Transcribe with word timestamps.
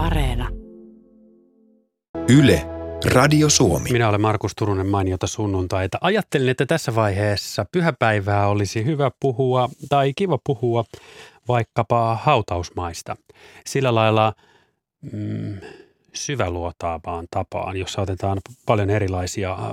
Areena. 0.00 0.48
Yle, 2.28 2.66
Radio 3.14 3.48
Suomi. 3.48 3.90
Minä 3.92 4.08
olen 4.08 4.20
Markus 4.20 4.52
Turunen 4.56 4.86
mainiota 4.86 5.26
sunnuntaita. 5.26 5.98
Ajattelin, 6.00 6.48
että 6.48 6.66
tässä 6.66 6.94
vaiheessa 6.94 7.66
pyhäpäivää 7.72 8.48
olisi 8.48 8.84
hyvä 8.84 9.10
puhua 9.20 9.68
tai 9.88 10.12
kiva 10.16 10.38
puhua 10.46 10.84
vaikkapa 11.48 12.18
hautausmaista. 12.22 13.16
Sillä 13.66 13.94
lailla 13.94 14.32
mm, 15.12 15.60
syväluotaavaan 16.14 17.26
tapaan, 17.30 17.76
jossa 17.76 18.02
otetaan 18.02 18.38
paljon 18.66 18.90
erilaisia 18.90 19.52
äh, 19.52 19.68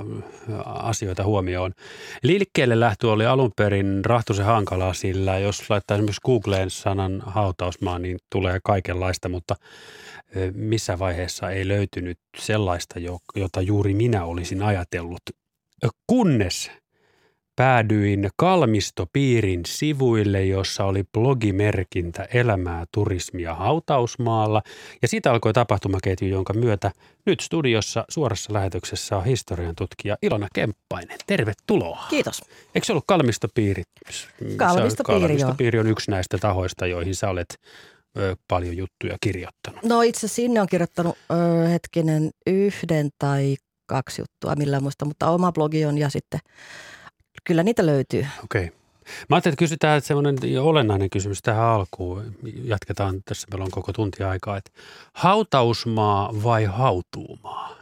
asioita 0.66 1.24
huomioon. 1.24 1.74
Liikkeelle 2.24 2.80
lähtö 2.80 3.12
oli 3.12 3.26
alun 3.26 3.52
perin 3.56 4.06
rahtuisen 4.06 4.46
hankalaa, 4.46 4.94
sillä 4.94 5.38
jos 5.38 5.70
laittaa 5.70 5.96
esimerkiksi 5.96 6.22
Googleen 6.26 6.70
sanan 6.70 7.24
hautausmaa, 7.26 8.00
niin 8.00 8.18
tulee 8.32 8.60
kaikenlaista, 8.64 9.30
mutta 9.30 9.56
missä 10.54 11.00
vaiheessa 11.00 11.50
ei 11.50 11.68
löytynyt 11.68 12.20
sellaista, 12.38 13.00
jota 13.36 13.62
juuri 13.62 13.94
minä 13.94 14.26
olisin 14.26 14.64
ajatellut. 14.64 15.22
Kunnes 16.08 16.72
päädyin 17.56 18.30
Kalmistopiirin 18.36 19.62
sivuille, 19.68 20.46
jossa 20.46 20.84
oli 20.86 21.04
blogimerkintä 21.14 22.28
Elämää, 22.34 22.86
turismia 22.94 23.56
hautausmaalla. 23.56 24.62
Ja 25.02 25.08
siitä 25.08 25.32
alkoi 25.32 25.54
tapahtumaketju, 25.54 26.28
jonka 26.28 26.54
myötä 26.54 26.92
nyt 27.26 27.40
studiossa 27.40 28.06
suorassa 28.10 28.54
lähetyksessä 28.54 29.18
on 29.18 29.26
historian 29.26 29.76
tutkija 29.76 30.18
Ilona 30.22 30.48
Kemppainen. 30.54 31.18
Tervetuloa. 31.28 32.06
Kiitos. 32.10 32.42
Eikö 32.76 32.86
se 32.86 32.92
ollut 32.92 33.06
Kalmistopiiri? 33.08 33.84
Kalmistopiiri, 34.58 35.20
Kalmistopiiri 35.20 35.80
on 35.80 35.88
yksi 35.88 36.12
näistä 36.12 36.38
tahoista, 36.38 36.88
joihin 36.88 37.16
sä 37.16 37.30
olet 37.30 37.60
ö, 38.18 38.36
paljon 38.48 38.78
juttuja 38.78 39.18
kirjoittanut. 39.22 39.84
No 39.84 40.02
itse 40.02 40.28
sinne 40.28 40.62
on 40.62 40.68
kirjoittanut 40.68 41.18
ö, 41.32 41.68
hetkinen 41.68 42.30
yhden 42.48 43.10
tai 43.20 43.56
kaksi 43.86 44.22
juttua, 44.22 44.56
millä 44.56 44.80
muista, 44.80 45.06
mutta 45.06 45.30
oma 45.30 45.52
blogi 45.52 45.86
on 45.86 45.98
ja 45.98 46.10
sitten 46.10 46.40
kyllä 47.44 47.64
niitä 47.64 47.86
löytyy. 47.86 48.28
Okei. 48.44 48.66
Okay. 48.66 48.78
Mä 49.30 49.36
ajattelin, 49.36 49.54
että 49.54 49.60
kysytään 49.60 49.98
että 49.98 50.08
semmoinen 50.08 50.62
olennainen 50.62 51.10
kysymys 51.10 51.42
tähän 51.42 51.66
alkuun. 51.66 52.36
Jatketaan 52.64 53.22
tässä, 53.26 53.48
meillä 53.52 53.66
on 53.66 53.72
koko 53.72 53.94
tunti 53.94 54.24
aikaa. 54.24 54.58
Että 54.58 54.72
hautausmaa 55.14 56.34
vai 56.44 56.66
hautuumaa? 56.66 57.76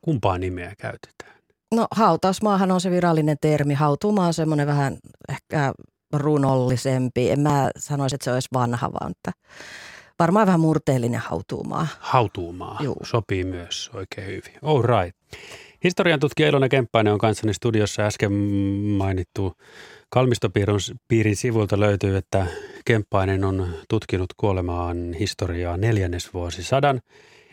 Kumpaa 0.00 0.38
nimeä 0.38 0.74
käytetään? 0.78 1.32
No 1.74 1.86
hautausmaahan 1.90 2.70
on 2.70 2.80
se 2.80 2.90
virallinen 2.90 3.36
termi. 3.40 3.74
Hautuumaa 3.74 4.26
on 4.26 4.34
semmoinen 4.34 4.66
vähän 4.66 4.98
ehkä 5.28 5.72
runollisempi. 6.12 7.30
En 7.30 7.40
mä 7.40 7.70
sanoisi, 7.76 8.14
että 8.14 8.24
se 8.24 8.32
olisi 8.32 8.48
vanha, 8.52 8.92
vaan 8.92 9.10
että 9.10 9.32
varmaan 10.18 10.46
vähän 10.46 10.60
murteellinen 10.60 11.20
hautuumaa. 11.20 11.86
Hautuumaa. 12.00 12.78
Juu. 12.82 12.96
Sopii 13.02 13.44
myös 13.44 13.90
oikein 13.94 14.26
hyvin. 14.26 14.58
All 14.62 14.82
right. 14.82 15.16
Historian 15.84 16.20
tutkija 16.20 16.48
Ilona 16.48 16.68
Kemppainen 16.68 17.12
on 17.12 17.18
kanssani 17.18 17.54
studiossa 17.54 18.02
äsken 18.02 18.32
mainittu 18.96 19.52
Kalmistopiirin 20.08 21.36
sivulta 21.36 21.80
löytyy, 21.80 22.16
että 22.16 22.46
Kemppainen 22.84 23.44
on 23.44 23.68
tutkinut 23.88 24.32
kuolemaan 24.36 25.12
historiaa 25.12 25.76
neljännesvuosisadan, 25.76 27.00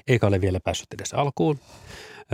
eikä 0.07 0.27
ole 0.27 0.41
vielä 0.41 0.59
päässyt 0.63 0.93
edes 0.93 1.13
alkuun. 1.13 1.59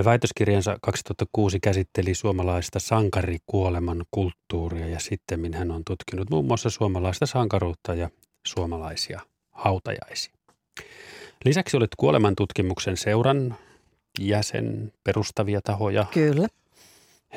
Väitöskirjansa 0.03 0.77
2006 0.81 1.59
käsitteli 1.59 2.13
suomalaista 2.13 2.79
sankarikuoleman 2.79 4.05
kulttuuria 4.11 4.87
ja 4.87 4.99
sitten 4.99 5.53
hän 5.53 5.71
on 5.71 5.83
tutkinut 5.85 6.29
muun 6.29 6.45
muassa 6.45 6.69
suomalaista 6.69 7.25
sankaruutta 7.25 7.93
ja 7.93 8.09
suomalaisia 8.47 9.21
hautajaisia. 9.51 10.33
Lisäksi 11.45 11.77
olet 11.77 11.95
kuolemantutkimuksen 11.97 12.97
seuran 12.97 13.55
jäsen 14.19 14.93
perustavia 15.03 15.61
tahoja. 15.61 16.05
Kyllä. 16.13 16.47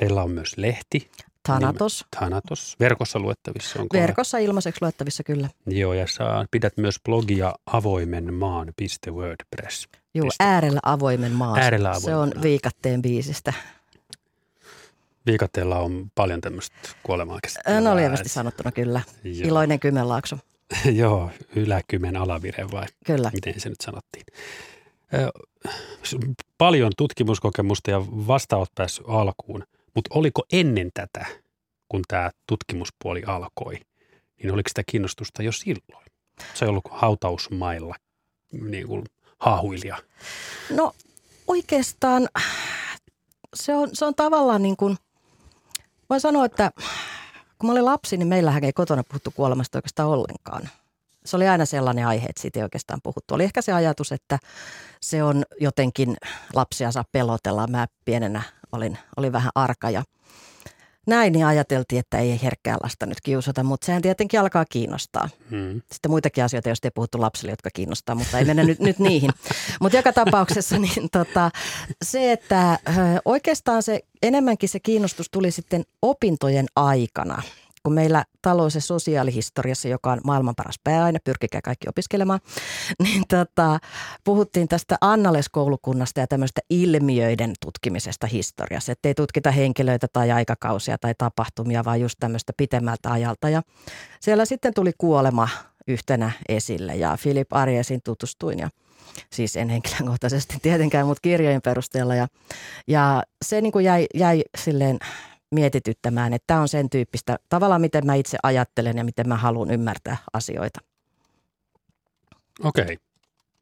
Heillä 0.00 0.22
on 0.22 0.30
myös 0.30 0.56
lehti. 0.56 1.10
Thanatos. 1.52 2.04
Thanatos. 2.16 2.76
Verkossa 2.80 3.18
luettavissa 3.18 3.80
onko? 3.80 3.98
Verkossa 3.98 4.38
ilmaiseksi 4.38 4.82
luettavissa 4.82 5.22
kyllä. 5.24 5.48
Joo, 5.66 5.92
ja 5.92 6.06
saa, 6.06 6.44
pidät 6.50 6.76
myös 6.76 7.00
blogia 7.04 7.54
avoimen 7.66 8.34
maan 8.34 8.72
.wordpress. 9.10 9.88
Joo, 10.14 10.28
äärellä 10.40 10.80
avoimen 10.82 11.32
maan. 11.32 11.58
Äärellä 11.58 11.88
avoimen 11.88 12.04
Se 12.04 12.16
on 12.16 12.32
Viikatteen 12.42 13.02
biisistä. 13.02 13.52
Viikatteella 15.26 15.78
on 15.78 16.10
paljon 16.14 16.40
tämmöistä 16.40 16.76
kuolemaa 17.02 17.38
No 17.80 17.96
lievästi 17.96 18.28
sanottuna 18.28 18.72
kyllä. 18.72 19.00
Joo. 19.24 19.48
Iloinen 19.48 19.80
Kymenlaakso. 19.80 20.38
Joo, 21.00 21.30
yläkymen 21.56 22.16
alavire 22.16 22.66
vai 22.72 22.86
Kyllä. 23.06 23.30
miten 23.34 23.60
se 23.60 23.68
nyt 23.68 23.80
sanottiin. 23.80 24.24
Paljon 26.58 26.92
tutkimuskokemusta 26.96 27.90
ja 27.90 28.00
vasta 28.00 28.56
olet 28.56 28.74
päässyt 28.74 29.06
alkuun, 29.08 29.64
mutta 29.94 30.14
oliko 30.14 30.42
ennen 30.52 30.90
tätä, 30.94 31.26
kun 31.88 32.02
tämä 32.08 32.30
tutkimuspuoli 32.46 33.22
alkoi, 33.26 33.80
niin 34.42 34.52
oliko 34.52 34.68
sitä 34.68 34.82
kiinnostusta 34.86 35.42
jo 35.42 35.52
silloin? 35.52 36.06
Se 36.54 36.64
on 36.64 36.68
ollut 36.68 36.88
hautausmailla 36.90 37.94
niin 38.52 38.86
kuin 38.86 39.04
haahuilija. 39.38 39.96
No 40.70 40.94
oikeastaan 41.46 42.28
se 43.56 43.74
on, 43.74 43.88
se 43.92 44.04
on 44.04 44.14
tavallaan 44.14 44.62
niin 44.62 44.76
kuin, 44.76 44.96
voin 46.10 46.20
sanoa, 46.20 46.44
että 46.44 46.70
kun 47.58 47.66
mä 47.66 47.72
olin 47.72 47.84
lapsi, 47.84 48.16
niin 48.16 48.28
meillähän 48.28 48.64
ei 48.64 48.72
kotona 48.72 49.04
puhuttu 49.04 49.30
kuolemasta 49.30 49.78
oikeastaan 49.78 50.08
ollenkaan. 50.08 50.68
Se 51.28 51.36
oli 51.36 51.48
aina 51.48 51.64
sellainen 51.64 52.06
aihe, 52.06 52.26
että 52.26 52.42
siitä 52.42 52.58
ei 52.58 52.62
oikeastaan 52.62 53.00
puhuttu. 53.02 53.34
Oli 53.34 53.44
ehkä 53.44 53.62
se 53.62 53.72
ajatus, 53.72 54.12
että 54.12 54.38
se 55.00 55.22
on 55.22 55.44
jotenkin 55.60 56.16
lapsia 56.54 56.92
saa 56.92 57.04
pelotella. 57.12 57.66
Mä 57.66 57.86
pienenä 58.04 58.42
olin, 58.72 58.98
olin 59.16 59.32
vähän 59.32 59.50
arka 59.54 59.90
ja 59.90 60.02
näin, 61.06 61.32
niin 61.32 61.46
ajateltiin, 61.46 62.00
että 62.00 62.18
ei 62.18 62.40
herkkää 62.42 62.76
lasta 62.82 63.06
nyt 63.06 63.20
kiusata, 63.22 63.62
mutta 63.62 63.84
sehän 63.84 64.02
tietenkin 64.02 64.40
alkaa 64.40 64.64
kiinnostaa. 64.70 65.28
Hmm. 65.50 65.80
Sitten 65.92 66.10
muitakin 66.10 66.44
asioita, 66.44 66.68
joista 66.68 66.86
ei 66.86 66.92
puhuttu 66.94 67.20
lapsille, 67.20 67.52
jotka 67.52 67.70
kiinnostaa, 67.74 68.14
mutta 68.14 68.38
ei 68.38 68.44
mennä 68.44 68.64
nyt, 68.64 68.78
nyt 68.78 68.98
niihin. 68.98 69.30
Mutta 69.80 69.98
joka 69.98 70.12
tapauksessa 70.12 70.78
niin 70.88 71.10
tota, 71.12 71.50
se, 72.04 72.32
että 72.32 72.78
oikeastaan 73.24 73.82
se 73.82 74.00
enemmänkin 74.22 74.68
se 74.68 74.80
kiinnostus 74.80 75.30
tuli 75.30 75.50
sitten 75.50 75.84
opintojen 76.02 76.66
aikana– 76.76 77.42
kun 77.82 77.94
meillä 77.94 78.24
talous- 78.48 78.74
ja 78.74 78.80
sosiaalihistoriassa, 78.80 79.88
joka 79.88 80.12
on 80.12 80.20
maailman 80.24 80.54
paras 80.54 80.80
pääaine, 80.84 81.18
pyrkikää 81.24 81.60
kaikki 81.64 81.88
opiskelemaan, 81.88 82.40
niin 83.04 83.22
tota, 83.28 83.78
puhuttiin 84.24 84.68
tästä 84.68 84.96
Annales-koulukunnasta 85.00 86.20
ja 86.20 86.26
tämmöistä 86.26 86.60
ilmiöiden 86.70 87.52
tutkimisesta 87.60 88.26
historiassa. 88.26 88.92
Että 88.92 89.08
ei 89.08 89.14
tutkita 89.14 89.50
henkilöitä 89.50 90.06
tai 90.12 90.30
aikakausia 90.30 90.98
tai 90.98 91.14
tapahtumia, 91.18 91.84
vaan 91.84 92.00
just 92.00 92.14
tämmöistä 92.20 92.52
pitemmältä 92.56 93.12
ajalta. 93.12 93.48
Ja 93.48 93.62
siellä 94.20 94.44
sitten 94.44 94.74
tuli 94.74 94.92
kuolema 94.98 95.48
yhtenä 95.88 96.30
esille 96.48 96.96
ja 96.96 97.16
Philip 97.22 97.52
Ariesin 97.52 98.00
tutustuin 98.04 98.58
ja 98.58 98.68
siis 99.30 99.56
en 99.56 99.68
henkilökohtaisesti 99.68 100.58
tietenkään, 100.62 101.06
mutta 101.06 101.20
kirjojen 101.20 101.62
perusteella. 101.62 102.14
Ja, 102.14 102.26
ja 102.86 103.22
se 103.44 103.60
niin 103.60 103.72
kuin 103.72 103.84
jäi, 103.84 104.06
jäi 104.14 104.42
silleen 104.58 104.98
mietityttämään, 105.50 106.32
että 106.32 106.46
tämä 106.46 106.60
on 106.60 106.68
sen 106.68 106.90
tyyppistä 106.90 107.38
tavalla, 107.48 107.78
miten 107.78 108.06
mä 108.06 108.14
itse 108.14 108.38
ajattelen 108.42 108.96
ja 108.96 109.04
miten 109.04 109.28
mä 109.28 109.36
haluan 109.36 109.70
ymmärtää 109.70 110.16
asioita. 110.32 110.80
Okei. 112.64 112.98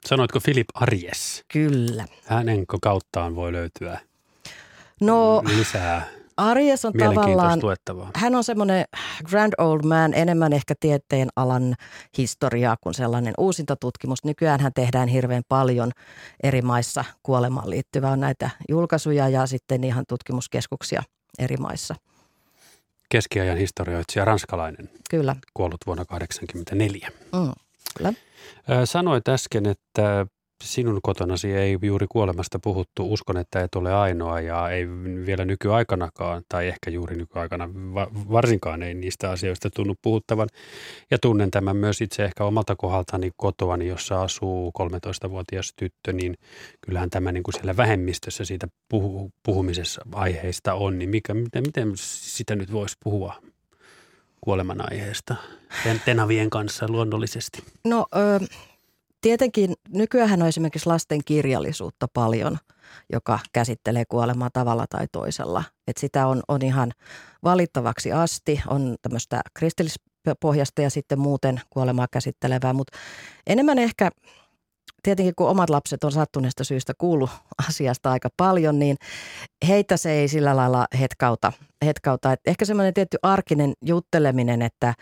Sanoitko 0.06 0.40
Filip 0.40 0.66
Arjes? 0.74 1.44
Kyllä. 1.52 2.04
Hänen 2.24 2.64
kauttaan 2.82 3.36
voi 3.36 3.52
löytyä 3.52 4.00
no, 5.00 5.42
lisää 5.56 6.06
Arjes 6.36 6.84
on 6.84 6.92
tavallaan, 6.92 7.60
hän 8.14 8.34
on 8.34 8.44
semmoinen 8.44 8.84
grand 9.24 9.52
old 9.58 9.80
man, 9.84 10.14
enemmän 10.14 10.52
ehkä 10.52 10.74
tieteen 10.80 11.28
alan 11.36 11.74
historiaa 12.18 12.76
kuin 12.80 12.94
sellainen 12.94 13.34
uusintatutkimus. 13.38 14.24
Nykyään 14.24 14.60
hän 14.60 14.72
tehdään 14.74 15.08
hirveän 15.08 15.42
paljon 15.48 15.90
eri 16.42 16.62
maissa 16.62 17.04
kuolemaan 17.22 17.70
liittyvää 17.70 18.10
on 18.10 18.20
näitä 18.20 18.50
julkaisuja 18.68 19.28
ja 19.28 19.46
sitten 19.46 19.84
ihan 19.84 20.04
tutkimuskeskuksia– 20.08 21.02
eri 21.38 21.56
maissa. 21.56 21.94
Keskiajan 23.08 23.58
historioitsija 23.58 24.24
ranskalainen. 24.24 24.90
Kyllä. 25.10 25.36
Kuollut 25.54 25.80
vuonna 25.86 26.04
1984. 26.04 27.08
Mm, 27.32 27.52
kyllä. 27.98 28.12
Sanoit 28.84 29.28
äsken, 29.28 29.66
että 29.66 30.26
sinun 30.62 31.00
kotonasi 31.02 31.52
ei 31.52 31.78
juuri 31.82 32.06
kuolemasta 32.10 32.58
puhuttu. 32.58 33.12
Uskon, 33.12 33.36
että 33.36 33.60
et 33.60 33.74
ole 33.74 33.94
ainoa 33.94 34.40
ja 34.40 34.70
ei 34.70 34.88
vielä 35.26 35.44
nykyaikanakaan, 35.44 36.42
tai 36.48 36.68
ehkä 36.68 36.90
juuri 36.90 37.16
nykyaikana 37.16 37.68
varsinkaan 38.32 38.82
ei 38.82 38.94
niistä 38.94 39.30
asioista 39.30 39.70
tunnu 39.70 39.94
puhuttavan. 40.02 40.48
Ja 41.10 41.18
tunnen 41.18 41.50
tämän 41.50 41.76
myös 41.76 42.00
itse 42.00 42.24
ehkä 42.24 42.44
omalta 42.44 42.76
kohdaltani 42.76 43.30
kotoani, 43.36 43.86
jossa 43.86 44.22
asuu 44.22 44.72
13-vuotias 44.82 45.72
tyttö, 45.76 46.12
niin 46.12 46.34
kyllähän 46.80 47.10
tämä 47.10 47.32
niin 47.32 47.42
kuin 47.42 47.54
siellä 47.54 47.76
vähemmistössä 47.76 48.44
siitä 48.44 48.68
puhu, 48.88 49.30
puhumisessa 49.42 50.02
aiheista 50.12 50.74
on. 50.74 50.98
Niin 50.98 51.10
mikä, 51.10 51.34
miten, 51.34 51.62
miten 51.66 51.92
sitä 51.96 52.56
nyt 52.56 52.72
voisi 52.72 52.96
puhua 53.04 53.34
kuoleman 54.40 54.92
aiheesta 54.92 55.36
tenavien 56.04 56.50
kanssa 56.50 56.86
luonnollisesti? 56.88 57.62
No... 57.84 58.06
Ö- 58.16 58.75
tietenkin 59.26 59.74
nykyään 59.88 60.42
on 60.42 60.48
esimerkiksi 60.48 60.86
lasten 60.86 61.20
kirjallisuutta 61.24 62.06
paljon, 62.14 62.58
joka 63.12 63.38
käsittelee 63.52 64.04
kuolemaa 64.08 64.50
tavalla 64.52 64.86
tai 64.90 65.06
toisella. 65.12 65.64
Et 65.86 65.96
sitä 65.96 66.26
on, 66.26 66.42
on 66.48 66.62
ihan 66.62 66.92
valittavaksi 67.44 68.12
asti, 68.12 68.62
on 68.68 68.96
tämmöistä 69.02 69.40
kristillispohjasta 69.54 70.82
ja 70.82 70.90
sitten 70.90 71.18
muuten 71.18 71.60
kuolemaa 71.70 72.06
käsittelevää, 72.10 72.72
mutta 72.72 72.98
enemmän 73.46 73.78
ehkä 73.78 74.10
tietenkin 75.02 75.34
kun 75.36 75.48
omat 75.48 75.70
lapset 75.70 76.04
on 76.04 76.12
sattuneesta 76.12 76.64
syystä 76.64 76.92
kuullut 76.98 77.30
asiasta 77.68 78.10
aika 78.10 78.28
paljon, 78.36 78.78
niin 78.78 78.96
heitä 79.68 79.96
se 79.96 80.12
ei 80.12 80.28
sillä 80.28 80.56
lailla 80.56 80.86
hetkauta. 81.00 81.52
Hetkauta. 81.86 82.32
Et 82.32 82.40
ehkä 82.46 82.64
semmoinen 82.64 82.94
tietty 82.94 83.18
arkinen 83.22 83.72
jutteleminen, 83.84 84.62
että, 84.62 84.94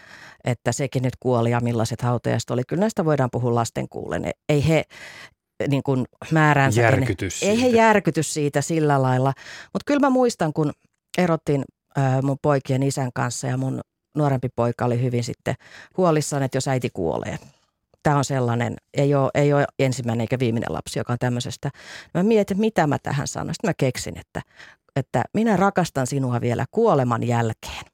että 0.44 0.72
sekin 0.72 1.02
nyt 1.02 1.16
kuoli 1.20 1.50
ja 1.50 1.60
millaiset 1.60 2.02
hautajaiset 2.02 2.50
oli. 2.50 2.62
Kyllä 2.68 2.80
näistä 2.80 3.04
voidaan 3.04 3.30
puhua 3.32 3.54
lasten 3.54 3.88
kuulen. 3.88 4.30
Ei 4.48 4.68
he 4.68 4.82
niin 5.68 5.82
kuin 5.82 6.04
määränsä. 6.30 6.80
Järkytys 6.80 7.42
Ei 7.42 7.62
he 7.62 7.68
järkyty 7.68 8.22
siitä 8.22 8.60
sillä 8.60 9.02
lailla. 9.02 9.32
Mutta 9.72 9.84
kyllä 9.86 10.00
mä 10.00 10.10
muistan, 10.10 10.52
kun 10.52 10.72
erottiin 11.18 11.64
äh, 11.98 12.22
mun 12.22 12.38
poikien 12.42 12.82
isän 12.82 13.10
kanssa 13.14 13.46
ja 13.46 13.56
mun 13.56 13.80
nuorempi 14.16 14.48
poika 14.56 14.84
oli 14.84 15.02
hyvin 15.02 15.24
sitten 15.24 15.54
huolissaan, 15.96 16.42
että 16.42 16.56
jos 16.56 16.68
äiti 16.68 16.90
kuolee– 16.92 17.38
tämä 18.04 18.18
on 18.18 18.24
sellainen, 18.24 18.76
ei 18.94 19.14
ole, 19.14 19.30
ei 19.34 19.52
ole 19.52 19.64
ensimmäinen 19.78 20.20
eikä 20.20 20.38
viimeinen 20.38 20.72
lapsi, 20.72 20.98
joka 20.98 21.12
on 21.12 21.18
tämmöisestä. 21.18 21.70
Mä 22.14 22.22
mietin, 22.22 22.60
mitä 22.60 22.86
mä 22.86 22.98
tähän 23.02 23.28
sanon. 23.28 23.54
Sitten 23.54 23.68
mä 23.70 23.74
keksin, 23.78 24.18
että, 24.18 24.40
että 24.96 25.24
minä 25.34 25.56
rakastan 25.56 26.06
sinua 26.06 26.40
vielä 26.40 26.64
kuoleman 26.70 27.22
jälkeen. 27.22 27.84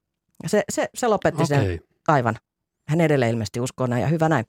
Se, 0.46 0.62
se, 0.72 0.88
se 0.94 1.08
lopetti 1.08 1.42
okay. 1.42 1.46
sen 1.46 1.80
aivan. 2.08 2.36
Hän 2.88 3.00
edelleen 3.00 3.30
ilmeisesti 3.30 3.60
uskoo 3.60 3.86
näin 3.86 4.02
ja 4.02 4.08
hyvä 4.08 4.28
näin. 4.28 4.44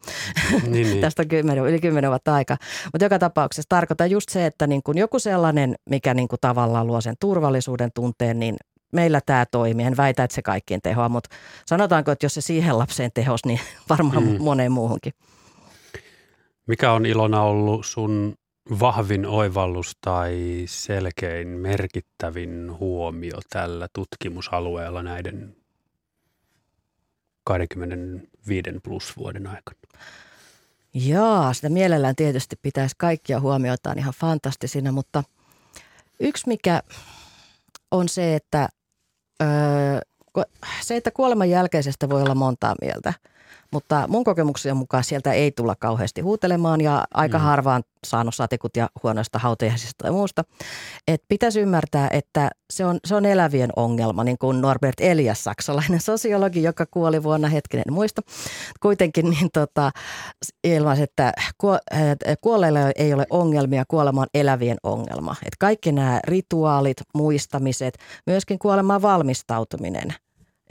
Niin, 0.52 0.72
niin. 0.72 1.02
Tästä 1.02 1.22
on 1.22 1.28
kymmenen, 1.28 1.64
yli 1.64 1.80
kymmenen 1.80 2.10
vuotta 2.10 2.34
aika. 2.34 2.58
Mutta 2.94 3.06
joka 3.06 3.20
tapauksessa 3.20 3.70
tarkoittaa 3.70 4.08
just 4.08 4.30
se, 4.30 4.46
että 4.46 4.68
niin 4.68 4.84
kun 4.84 4.98
joku 4.98 5.20
sellainen, 5.20 5.76
mikä 5.90 6.14
niin 6.14 6.28
kun 6.28 6.38
tavallaan 6.42 6.88
luo 6.88 7.02
sen 7.02 7.16
turvallisuuden 7.20 7.90
tunteen, 7.96 8.40
niin 8.40 8.56
meillä 8.94 9.22
tämä 9.26 9.46
toimii. 9.52 9.86
En 9.86 9.98
väitä, 9.98 10.24
että 10.24 10.36
se 10.36 10.42
kaikkien 10.42 10.82
tehoa, 10.82 11.10
mutta 11.10 11.36
sanotaanko, 11.66 12.12
että 12.12 12.26
jos 12.26 12.34
se 12.34 12.42
siihen 12.42 12.78
lapseen 12.78 13.12
tehos, 13.14 13.46
niin 13.46 13.60
varmaan 13.90 14.24
mm. 14.24 14.44
moneen 14.44 14.72
muuhunkin. 14.72 15.14
Mikä 16.68 16.92
on 16.92 17.06
Ilona 17.06 17.42
ollut 17.42 17.86
sun 17.86 18.36
vahvin 18.80 19.26
oivallus 19.26 19.98
tai 20.02 20.64
selkein 20.66 21.48
merkittävin 21.48 22.78
huomio 22.80 23.40
tällä 23.50 23.88
tutkimusalueella 23.94 25.04
näiden 25.04 25.56
25 27.44 28.70
plus 28.84 29.18
vuoden 29.18 29.48
aikana? 29.48 29.80
Jaa, 30.94 31.54
sitä 31.54 31.70
mielellään 31.70 32.16
tietysti 32.16 32.56
pitäisi 32.62 32.96
kaikkia 32.98 33.40
huomioita 33.40 33.94
ihan 33.98 34.14
fantastisina, 34.14 34.92
mutta 34.92 35.24
yksi 36.20 36.48
mikä 36.48 36.82
on 37.92 38.10
se, 38.10 38.36
että 38.36 38.70
öö, 39.42 39.48
se, 40.82 40.96
että 40.96 41.12
kuoleman 41.12 41.50
jälkeisestä 41.50 42.10
voi 42.10 42.22
olla 42.22 42.36
montaa 42.36 42.76
mieltä– 42.82 43.14
mutta 43.74 44.06
mun 44.08 44.24
kokemuksen 44.24 44.78
mukaan 44.78 45.04
sieltä 45.04 45.34
ei 45.34 45.52
tulla 45.52 45.76
kauheasti 45.76 46.22
huutelemaan 46.22 46.82
ja 46.82 47.06
aika 47.14 47.38
mm. 47.38 47.44
harvaan 47.44 47.84
saanut 48.08 48.36
satekut 48.36 48.78
ja 48.78 48.90
huonoista 49.04 49.40
hautajaisista 49.40 50.04
tai 50.04 50.12
muusta. 50.12 50.44
Et 51.08 51.24
pitäisi 51.28 51.60
ymmärtää, 51.60 52.08
että 52.12 52.50
se 52.74 52.86
on, 52.86 53.00
se 53.06 53.16
on 53.16 53.26
elävien 53.26 53.70
ongelma, 53.76 54.24
niin 54.24 54.38
kuin 54.38 54.62
Norbert 54.62 55.00
Elias, 55.00 55.44
saksalainen 55.44 56.02
sosiologi, 56.02 56.64
joka 56.64 56.86
kuoli 56.86 57.24
vuonna, 57.24 57.48
hetkinen 57.48 57.94
muista, 57.94 58.22
kuitenkin 58.80 59.30
niin 59.30 59.50
tota, 59.54 59.92
ilmaisi, 60.64 61.04
että 61.04 61.34
kuolleilla 62.42 62.80
ei 62.96 63.14
ole 63.14 63.26
ongelmia, 63.30 63.84
kuolema 63.88 64.22
on 64.22 64.28
elävien 64.34 64.78
ongelma. 64.84 65.36
Et 65.46 65.56
kaikki 65.60 65.92
nämä 65.92 66.20
rituaalit, 66.24 66.98
muistamiset, 67.16 67.98
myöskin 68.28 68.60
kuolemaan 68.60 69.02
valmistautuminen, 69.02 70.14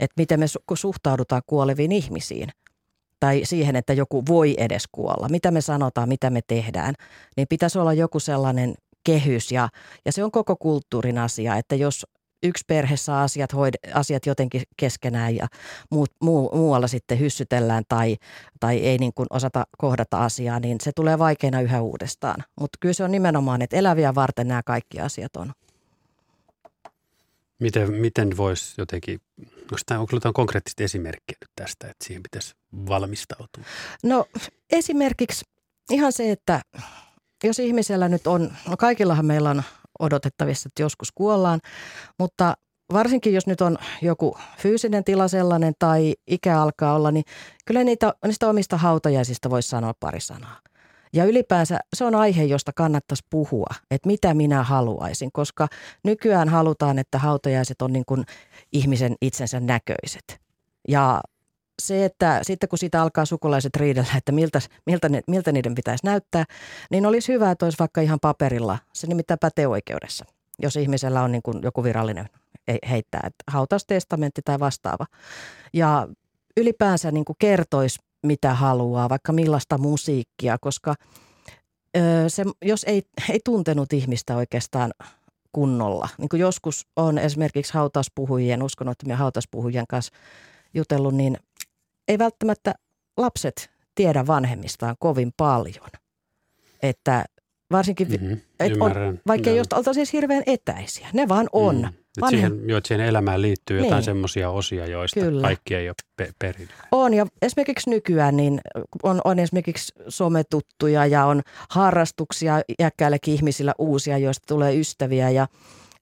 että 0.01 0.13
miten 0.17 0.39
me 0.39 0.45
suhtaudutaan 0.75 1.41
kuoleviin 1.45 1.91
ihmisiin– 1.91 2.49
tai 3.21 3.41
siihen, 3.43 3.75
että 3.75 3.93
joku 3.93 4.23
voi 4.27 4.55
edes 4.57 4.83
kuolla, 4.91 5.29
mitä 5.29 5.51
me 5.51 5.61
sanotaan, 5.61 6.09
mitä 6.09 6.29
me 6.29 6.41
tehdään, 6.47 6.95
niin 7.37 7.47
pitäisi 7.47 7.79
olla 7.79 7.93
joku 7.93 8.19
sellainen 8.19 8.73
kehys 9.03 9.51
ja, 9.51 9.69
ja 10.05 10.11
se 10.11 10.23
on 10.23 10.31
koko 10.31 10.55
kulttuurin 10.55 11.17
asia, 11.17 11.55
että 11.55 11.75
jos 11.75 12.05
yksi 12.43 12.63
perhe 12.67 12.97
saa 12.97 13.23
asiat, 13.23 13.53
hoid, 13.53 13.73
asiat 13.93 14.25
jotenkin 14.25 14.61
keskenään 14.77 15.35
ja 15.35 15.47
muu, 15.91 16.05
muu, 16.21 16.49
muualla 16.55 16.87
sitten 16.87 17.19
hyssytellään 17.19 17.83
tai, 17.89 18.17
tai 18.59 18.77
ei 18.77 18.97
niin 18.97 19.11
kuin 19.15 19.27
osata 19.29 19.63
kohdata 19.77 20.17
asiaa, 20.17 20.59
niin 20.59 20.77
se 20.83 20.91
tulee 20.95 21.19
vaikeana 21.19 21.61
yhä 21.61 21.81
uudestaan. 21.81 22.43
Mutta 22.59 22.77
kyllä 22.79 22.93
se 22.93 23.03
on 23.03 23.11
nimenomaan, 23.11 23.61
että 23.61 23.77
eläviä 23.77 24.15
varten 24.15 24.47
nämä 24.47 24.61
kaikki 24.65 24.99
asiat 24.99 25.35
on. 25.35 25.51
Miten, 27.61 27.93
miten 27.93 28.37
voisi 28.37 28.73
jotenkin, 28.77 29.21
onko 29.91 30.09
jotain 30.13 30.33
konkreettista 30.33 30.83
esimerkkiä 30.83 31.37
nyt 31.41 31.51
tästä, 31.55 31.87
että 31.87 32.05
siihen 32.05 32.23
pitäisi 32.23 32.55
valmistautua? 32.89 33.63
No 34.03 34.25
esimerkiksi 34.71 35.45
ihan 35.89 36.11
se, 36.11 36.31
että 36.31 36.61
jos 37.43 37.59
ihmisellä 37.59 38.09
nyt 38.09 38.27
on, 38.27 38.53
no 38.69 38.77
kaikillahan 38.77 39.25
meillä 39.25 39.49
on 39.49 39.63
odotettavissa, 39.99 40.67
että 40.67 40.81
joskus 40.81 41.11
kuollaan, 41.11 41.59
mutta 42.19 42.57
varsinkin 42.93 43.33
jos 43.33 43.47
nyt 43.47 43.61
on 43.61 43.77
joku 44.01 44.37
fyysinen 44.57 45.03
tila 45.03 45.27
sellainen 45.27 45.73
tai 45.79 46.15
ikä 46.27 46.61
alkaa 46.61 46.95
olla, 46.95 47.11
niin 47.11 47.25
kyllä 47.65 47.83
niitä, 47.83 48.13
niistä 48.25 48.49
omista 48.49 48.77
hautajaisista 48.77 49.49
voisi 49.49 49.69
sanoa 49.69 49.93
pari 49.99 50.19
sanaa. 50.19 50.59
Ja 51.13 51.25
ylipäänsä 51.25 51.79
se 51.95 52.05
on 52.05 52.15
aihe, 52.15 52.43
josta 52.43 52.71
kannattaisi 52.73 53.23
puhua, 53.29 53.69
että 53.91 54.07
mitä 54.07 54.33
minä 54.33 54.63
haluaisin, 54.63 55.31
koska 55.33 55.67
nykyään 56.03 56.49
halutaan, 56.49 56.99
että 56.99 57.19
hautajaiset 57.19 57.81
on 57.81 57.93
niin 57.93 58.05
kuin 58.05 58.25
ihmisen 58.71 59.15
itsensä 59.21 59.59
näköiset. 59.59 60.41
Ja 60.87 61.21
se, 61.81 62.05
että 62.05 62.39
sitten 62.43 62.69
kun 62.69 62.79
siitä 62.79 63.01
alkaa 63.01 63.25
sukulaiset 63.25 63.75
riidellä, 63.75 64.09
että 64.17 64.31
miltä, 64.31 64.59
miltä, 64.85 65.09
ne, 65.09 65.21
miltä 65.27 65.51
niiden 65.51 65.75
pitäisi 65.75 66.05
näyttää, 66.05 66.45
niin 66.91 67.05
olisi 67.05 67.33
hyvä, 67.33 67.51
että 67.51 67.65
olisi 67.65 67.79
vaikka 67.79 68.01
ihan 68.01 68.19
paperilla. 68.19 68.77
Se 68.93 69.07
nimittäin 69.07 69.39
pätee 69.39 69.67
oikeudessa, 69.67 70.25
jos 70.59 70.75
ihmisellä 70.75 71.21
on 71.21 71.31
niin 71.31 71.41
kuin 71.41 71.61
joku 71.63 71.83
virallinen 71.83 72.29
heittää, 72.89 73.21
että 73.27 73.43
hautaustestamentti 73.51 74.41
tai 74.45 74.59
vastaava. 74.59 75.05
Ja 75.73 76.07
ylipäänsä 76.57 77.11
niin 77.11 77.25
kuin 77.25 77.35
kertoisi 77.39 77.99
mitä 78.23 78.53
haluaa, 78.53 79.09
vaikka 79.09 79.33
millaista 79.33 79.77
musiikkia, 79.77 80.57
koska 80.61 80.95
ö, 81.97 82.01
se, 82.27 82.43
jos 82.61 82.83
ei, 82.83 83.01
ei 83.29 83.39
tuntenut 83.45 83.93
ihmistä 83.93 84.35
oikeastaan 84.35 84.91
kunnolla, 85.51 86.09
niin 86.17 86.29
kuin 86.29 86.39
joskus 86.39 86.87
on 86.95 87.17
esimerkiksi 87.17 87.73
hautauspuhujien, 87.73 88.63
uskonnottomien 88.63 89.17
hautauspuhujien 89.17 89.87
kanssa 89.89 90.13
jutellut, 90.73 91.15
niin 91.15 91.37
ei 92.07 92.17
välttämättä 92.19 92.73
lapset 93.17 93.71
tiedä 93.95 94.27
vanhemmistaan 94.27 94.95
kovin 94.99 95.31
paljon. 95.37 95.89
Että 96.83 97.25
varsinkin, 97.71 98.07
mm-hmm, 98.07 98.37
et 98.59 98.73
on, 98.79 98.91
vaikka 99.27 99.49
ei 99.49 99.59
oltaisi 99.59 99.93
siis 99.93 100.13
hirveän 100.13 100.43
etäisiä, 100.45 101.07
ne 101.13 101.27
vaan 101.27 101.49
on. 101.53 101.75
Mm. 101.81 102.00
Vanhem... 102.21 102.39
Siihen, 102.39 102.69
jo, 102.69 102.77
että 102.77 102.87
siihen 102.87 103.05
elämään 103.05 103.41
liittyy 103.41 103.77
jotain 103.77 103.95
niin. 103.95 104.03
semmoisia 104.03 104.49
osia, 104.49 104.85
joista 104.85 105.19
Kyllä. 105.19 105.41
kaikki 105.41 105.75
ei 105.75 105.89
ole 105.89 105.95
pe- 106.15 106.31
perillä. 106.39 106.73
On 106.91 107.13
ja 107.13 107.27
esimerkiksi 107.41 107.89
nykyään 107.89 108.37
niin 108.37 108.61
on, 109.03 109.21
on 109.25 109.39
esimerkiksi 109.39 109.93
sometuttuja 110.07 111.05
ja 111.05 111.25
on 111.25 111.41
harrastuksia 111.69 112.61
iäkkäillekin 112.79 113.33
ihmisillä 113.33 113.73
uusia, 113.77 114.17
joista 114.17 114.45
tulee 114.47 114.79
ystäviä 114.79 115.29
ja 115.29 115.47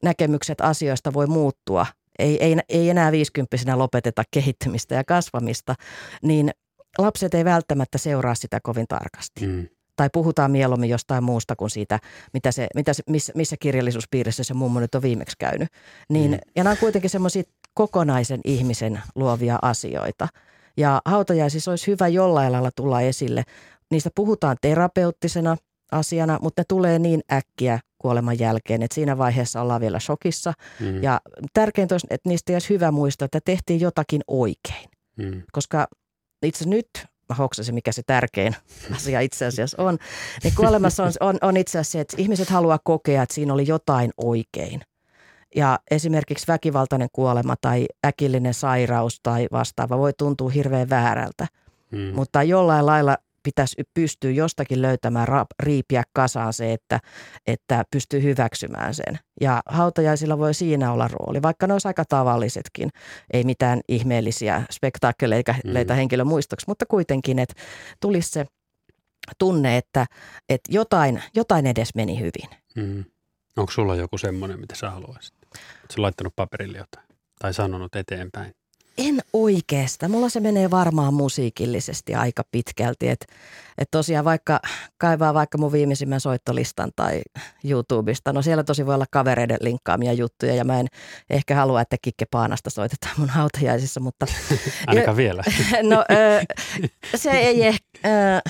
näkemykset 0.03 0.61
asioista 0.61 1.13
voi 1.13 1.27
muuttua. 1.27 1.85
Ei, 2.19 2.43
ei, 2.43 2.57
ei 2.69 2.89
enää 2.89 3.11
viisikymppisenä 3.11 3.77
lopeteta 3.77 4.23
kehittymistä 4.31 4.95
ja 4.95 5.03
kasvamista, 5.03 5.75
niin 6.23 6.51
lapset 6.97 7.33
ei 7.33 7.45
välttämättä 7.45 7.97
seuraa 7.97 8.35
sitä 8.35 8.59
kovin 8.63 8.85
tarkasti. 8.87 9.47
Mm 9.47 9.67
tai 9.99 10.09
puhutaan 10.13 10.51
mieluummin 10.51 10.89
jostain 10.89 11.23
muusta 11.23 11.55
kuin 11.55 11.69
siitä, 11.69 11.99
mitä 12.33 12.51
se, 12.51 12.67
mitä 12.75 12.93
se, 12.93 13.03
missä, 13.09 13.33
missä 13.35 13.55
kirjallisuuspiirissä 13.59 14.43
se 14.43 14.53
mummo 14.53 14.79
nyt 14.79 14.95
on 14.95 15.01
viimeksi 15.01 15.35
käynyt. 15.39 15.69
Niin, 16.09 16.31
mm. 16.31 16.37
Ja 16.55 16.63
nämä 16.63 16.71
on 16.71 16.77
kuitenkin 16.77 17.09
semmoisia 17.09 17.43
kokonaisen 17.73 18.41
ihmisen 18.45 19.01
luovia 19.15 19.59
asioita. 19.61 20.27
Ja 20.77 21.01
hautajaisissa 21.05 21.71
olisi 21.71 21.87
hyvä 21.87 22.07
jollain 22.07 22.51
lailla 22.51 22.69
tulla 22.75 23.01
esille. 23.01 23.43
Niistä 23.91 24.09
puhutaan 24.15 24.57
terapeuttisena 24.61 25.57
asiana, 25.91 26.39
mutta 26.41 26.59
ne 26.59 26.65
tulee 26.67 26.99
niin 26.99 27.21
äkkiä 27.31 27.79
kuoleman 27.97 28.39
jälkeen, 28.39 28.83
että 28.83 28.95
siinä 28.95 29.17
vaiheessa 29.17 29.61
ollaan 29.61 29.81
vielä 29.81 29.99
shokissa. 29.99 30.53
Mm. 30.79 31.03
Ja 31.03 31.21
tärkeintä 31.53 31.95
olisi, 31.95 32.07
että 32.09 32.29
niistä 32.29 32.53
olisi 32.53 32.69
hyvä 32.69 32.91
muistaa, 32.91 33.25
että 33.25 33.39
tehtiin 33.45 33.79
jotakin 33.79 34.21
oikein. 34.27 34.89
Mm. 35.17 35.41
Koska 35.51 35.87
itse 36.43 36.69
nyt 36.69 36.89
mä 37.29 37.35
hoksasin, 37.35 37.75
mikä 37.75 37.91
se 37.91 38.01
tärkein 38.07 38.55
asia 38.95 39.19
itse 39.19 39.45
asiassa 39.45 39.83
on, 39.83 39.97
niin 40.43 40.53
kuolemassa 40.55 41.03
on, 41.03 41.11
on, 41.19 41.37
on 41.41 41.57
itse 41.57 41.79
asiassa 41.79 41.91
se, 41.91 41.99
että 41.99 42.15
ihmiset 42.19 42.49
haluaa 42.49 42.79
kokea, 42.83 43.23
että 43.23 43.35
siinä 43.35 43.53
oli 43.53 43.67
jotain 43.67 44.11
oikein. 44.17 44.81
Ja 45.55 45.79
esimerkiksi 45.91 46.47
väkivaltainen 46.47 47.09
kuolema 47.13 47.55
tai 47.61 47.87
äkillinen 48.05 48.53
sairaus 48.53 49.19
tai 49.23 49.47
vastaava 49.51 49.97
voi 49.97 50.13
tuntua 50.13 50.49
hirveän 50.49 50.89
väärältä. 50.89 51.47
Hmm. 51.91 52.15
Mutta 52.15 52.43
jollain 52.43 52.85
lailla 52.85 53.17
pitäisi 53.49 53.83
pystyä 53.93 54.31
jostakin 54.31 54.81
löytämään, 54.81 55.27
riipiä 55.63 56.03
kasaan 56.13 56.53
se, 56.53 56.73
että, 56.73 56.99
että 57.47 57.83
pystyy 57.91 58.23
hyväksymään 58.23 58.93
sen. 58.93 59.19
Ja 59.41 59.61
hautajaisilla 59.65 60.37
voi 60.37 60.53
siinä 60.53 60.91
olla 60.91 61.07
rooli, 61.07 61.41
vaikka 61.41 61.67
ne 61.67 61.73
olisi 61.73 61.87
aika 61.87 62.05
tavallisetkin. 62.05 62.89
Ei 63.33 63.43
mitään 63.43 63.81
ihmeellisiä 63.87 64.63
spektaakkeleita 64.71 65.53
mm. 65.65 65.95
henkilömuistoksi, 65.95 66.65
mutta 66.67 66.85
kuitenkin, 66.85 67.39
että 67.39 67.61
tulisi 68.01 68.29
se 68.29 68.45
tunne, 69.39 69.77
että, 69.77 70.05
että 70.49 70.69
jotain, 70.73 71.23
jotain 71.35 71.67
edes 71.67 71.95
meni 71.95 72.19
hyvin. 72.19 72.59
Mm. 72.75 73.05
Onko 73.57 73.71
sulla 73.71 73.95
joku 73.95 74.17
semmoinen, 74.17 74.59
mitä 74.59 74.75
sä 74.75 74.89
haluaisit? 74.89 75.33
Oletko 75.43 76.01
laittanut 76.01 76.33
paperille 76.35 76.77
jotain 76.77 77.07
tai 77.39 77.53
sanonut 77.53 77.95
eteenpäin? 77.95 78.53
En 78.99 79.19
oikeasta. 79.33 80.09
Mulla 80.09 80.29
se 80.29 80.39
menee 80.39 80.71
varmaan 80.71 81.13
musiikillisesti 81.13 82.15
aika 82.15 82.43
pitkälti. 82.51 83.09
Että 83.09 83.25
et 83.77 83.87
tosiaan 83.91 84.25
vaikka 84.25 84.59
kaivaa 84.97 85.33
vaikka 85.33 85.57
mun 85.57 85.71
viimeisimmän 85.71 86.21
soittolistan 86.21 86.91
tai 86.95 87.21
YouTubesta, 87.63 88.33
no 88.33 88.41
siellä 88.41 88.63
tosi 88.63 88.85
voi 88.85 88.95
olla 88.95 89.05
kavereiden 89.11 89.57
linkkaamia 89.61 90.13
juttuja 90.13 90.55
ja 90.55 90.63
mä 90.63 90.79
en 90.79 90.87
ehkä 91.29 91.55
halua, 91.55 91.81
että 91.81 91.95
Kikke 92.01 92.25
Paanasta 92.31 92.69
soitetaan 92.69 93.13
mun 93.17 93.29
hautajaisissa, 93.29 93.99
mutta... 93.99 94.25
Ainakaan 94.87 95.17
vielä. 95.17 95.43
no 95.83 96.05
se 97.15 97.31
ei 97.31 97.63
ehkä... 97.67 97.99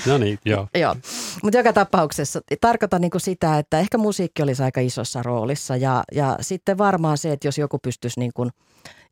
no 0.06 0.18
niin, 0.18 0.38
joo. 0.44 0.68
joo. 0.74 0.96
Mutta 1.42 1.58
joka 1.58 1.72
tapauksessa 1.72 2.40
tarkoitan 2.60 3.00
niinku 3.00 3.18
sitä, 3.18 3.58
että 3.58 3.78
ehkä 3.78 3.98
musiikki 3.98 4.42
olisi 4.42 4.62
aika 4.62 4.80
isossa 4.80 5.22
roolissa 5.22 5.76
ja, 5.76 6.04
ja 6.12 6.36
sitten 6.40 6.78
varmaan 6.78 7.18
se, 7.18 7.32
että 7.32 7.48
jos 7.48 7.58
joku 7.58 7.78
pystyisi 7.78 8.20
niin 8.20 8.32
kuin– 8.34 8.50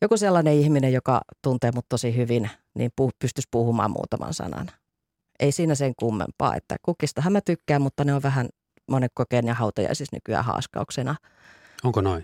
joku 0.02 0.16
sellainen 0.16 0.54
ihminen, 0.54 0.92
joka 0.92 1.20
tuntee 1.42 1.72
mut 1.74 1.86
tosi 1.88 2.16
hyvin, 2.16 2.50
niin 2.74 2.90
puh, 2.96 3.10
pystyisi 3.18 3.48
puhumaan 3.50 3.90
muutaman 3.90 4.34
sanan. 4.34 4.70
Ei 5.40 5.52
siinä 5.52 5.74
sen 5.74 5.92
kummempaa, 5.96 6.56
että 6.56 6.76
kukistahan 6.82 7.32
mä 7.32 7.40
tykkään, 7.40 7.82
mutta 7.82 8.04
ne 8.04 8.14
on 8.14 8.22
vähän 8.22 8.48
monet 8.90 9.12
kokeen 9.14 9.46
ja 9.46 9.54
hautajaisissa 9.54 10.16
nykyään 10.16 10.44
haaskauksena. 10.44 11.16
Onko 11.84 12.00
noin? 12.00 12.22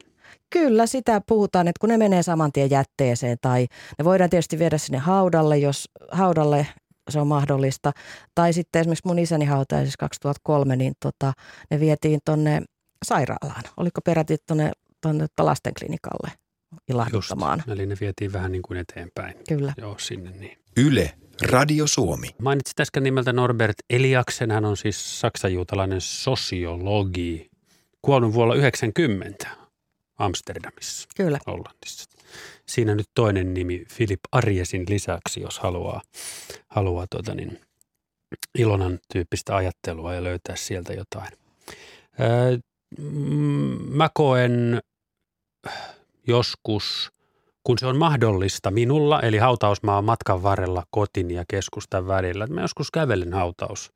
Kyllä, 0.50 0.86
sitä 0.86 1.20
puhutaan, 1.26 1.68
että 1.68 1.80
kun 1.80 1.88
ne 1.88 1.96
menee 1.96 2.22
saman 2.22 2.52
tien 2.52 2.70
jätteeseen 2.70 3.38
tai 3.40 3.66
ne 3.98 4.04
voidaan 4.04 4.30
tietysti 4.30 4.58
viedä 4.58 4.78
sinne 4.78 4.98
haudalle, 4.98 5.58
jos 5.58 5.88
haudalle 6.12 6.66
se 7.10 7.20
on 7.20 7.26
mahdollista. 7.26 7.92
Tai 8.34 8.52
sitten 8.52 8.80
esimerkiksi 8.80 9.06
mun 9.08 9.18
isäni 9.18 9.44
hautajaisissa 9.44 9.98
2003, 9.98 10.76
niin 10.76 10.94
tota, 11.00 11.32
ne 11.70 11.80
vietiin 11.80 12.20
tonne 12.24 12.62
sairaalaan. 13.04 13.62
Oliko 13.76 14.00
peräti 14.00 14.36
tonne, 14.46 14.72
tonne 15.00 15.26
lastenklinikalle 15.40 16.43
ilahduttamaan. 16.88 17.58
Just, 17.58 17.68
eli 17.68 17.86
ne 17.86 17.96
vietiin 18.00 18.32
vähän 18.32 18.52
niin 18.52 18.62
kuin 18.62 18.78
eteenpäin. 18.78 19.34
Kyllä. 19.48 19.74
Joo, 19.76 19.98
sinne 19.98 20.30
niin. 20.30 20.58
Yle, 20.76 21.14
Radio 21.42 21.86
Suomi. 21.86 22.28
Mainitsit 22.42 22.80
äsken 22.80 23.02
nimeltä 23.02 23.32
Norbert 23.32 23.76
Eliaksen. 23.90 24.50
Hän 24.50 24.64
on 24.64 24.76
siis 24.76 25.20
saksajuutalainen 25.20 26.00
sosiologi. 26.00 27.50
Kuollut 28.02 28.34
vuonna 28.34 28.54
90 28.54 29.48
Amsterdamissa. 30.18 31.08
Kyllä. 31.16 31.38
Hollandissa. 31.46 32.10
Siinä 32.66 32.94
nyt 32.94 33.06
toinen 33.14 33.54
nimi 33.54 33.84
Philip 33.96 34.20
Arjesin 34.32 34.84
lisäksi, 34.88 35.40
jos 35.40 35.58
haluaa, 35.58 36.02
haluaa 36.68 37.06
tuota 37.10 37.34
niin, 37.34 37.60
Ilonan 38.58 38.98
tyyppistä 39.12 39.56
ajattelua 39.56 40.14
ja 40.14 40.24
löytää 40.24 40.56
sieltä 40.56 40.92
jotain. 40.92 41.32
Öö, 42.20 42.58
mä 43.88 44.08
koen 44.14 44.80
joskus, 46.26 47.12
kun 47.64 47.78
se 47.78 47.86
on 47.86 47.96
mahdollista 47.96 48.70
minulla, 48.70 49.20
eli 49.20 49.38
hautausmaa 49.38 49.98
on 49.98 50.04
matkan 50.04 50.42
varrella 50.42 50.84
kotin 50.90 51.30
ja 51.30 51.44
keskustan 51.48 52.06
välillä. 52.06 52.46
Mä 52.46 52.60
joskus 52.60 52.90
kävelen 52.90 53.32
hautaus, 53.32 53.92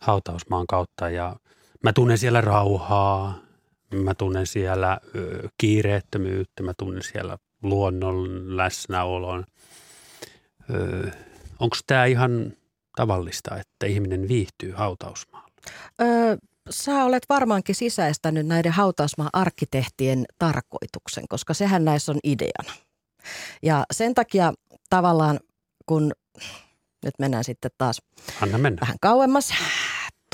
hautausmaan 0.00 0.66
kautta 0.66 1.10
ja 1.10 1.36
mä 1.82 1.92
tunnen 1.92 2.18
siellä 2.18 2.40
rauhaa, 2.40 3.38
mä 3.94 4.14
tunnen 4.14 4.46
siellä 4.46 5.00
ö, 5.14 5.48
kiireettömyyttä, 5.58 6.62
mä 6.62 6.72
tunnen 6.78 7.02
siellä 7.02 7.38
luonnon 7.62 8.56
läsnäolon. 8.56 9.44
Onko 11.60 11.76
tämä 11.86 12.04
ihan 12.04 12.52
tavallista, 12.96 13.56
että 13.56 13.86
ihminen 13.86 14.28
viihtyy 14.28 14.72
hautausmaalla? 14.72 15.48
Öö, 16.00 16.36
sä 16.70 17.04
olet 17.04 17.22
varmaankin 17.28 17.74
sisäistänyt 17.74 18.46
näiden 18.46 18.72
hautausmaan 18.72 19.30
arkkitehtien 19.32 20.24
tarkoituksen, 20.38 21.24
koska 21.28 21.54
sehän 21.54 21.84
näissä 21.84 22.12
on 22.12 22.18
ideana. 22.24 22.72
Ja 23.62 23.84
sen 23.92 24.14
takia 24.14 24.52
tavallaan, 24.90 25.40
kun 25.86 26.12
nyt 27.04 27.14
mennään 27.18 27.44
sitten 27.44 27.70
taas 27.78 28.02
Anna 28.42 28.58
mennä. 28.58 28.80
vähän 28.80 28.96
kauemmas, 29.00 29.50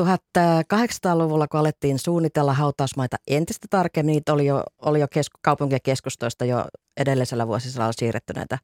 1800-luvulla, 0.02 1.48
kun 1.48 1.60
alettiin 1.60 1.98
suunnitella 1.98 2.54
hautausmaita 2.54 3.16
entistä 3.26 3.66
tarkemmin, 3.70 4.12
niitä 4.12 4.32
oli 4.32 4.46
jo, 4.46 4.62
oli 4.82 5.00
jo 5.00 5.06
kesku, 5.10 5.38
kaupunkien 5.42 5.80
keskustoista 5.82 6.44
jo 6.44 6.64
edellisellä 6.96 7.46
vuosisadalla 7.46 7.92
siirretty 7.92 8.32
näitä 8.32 8.58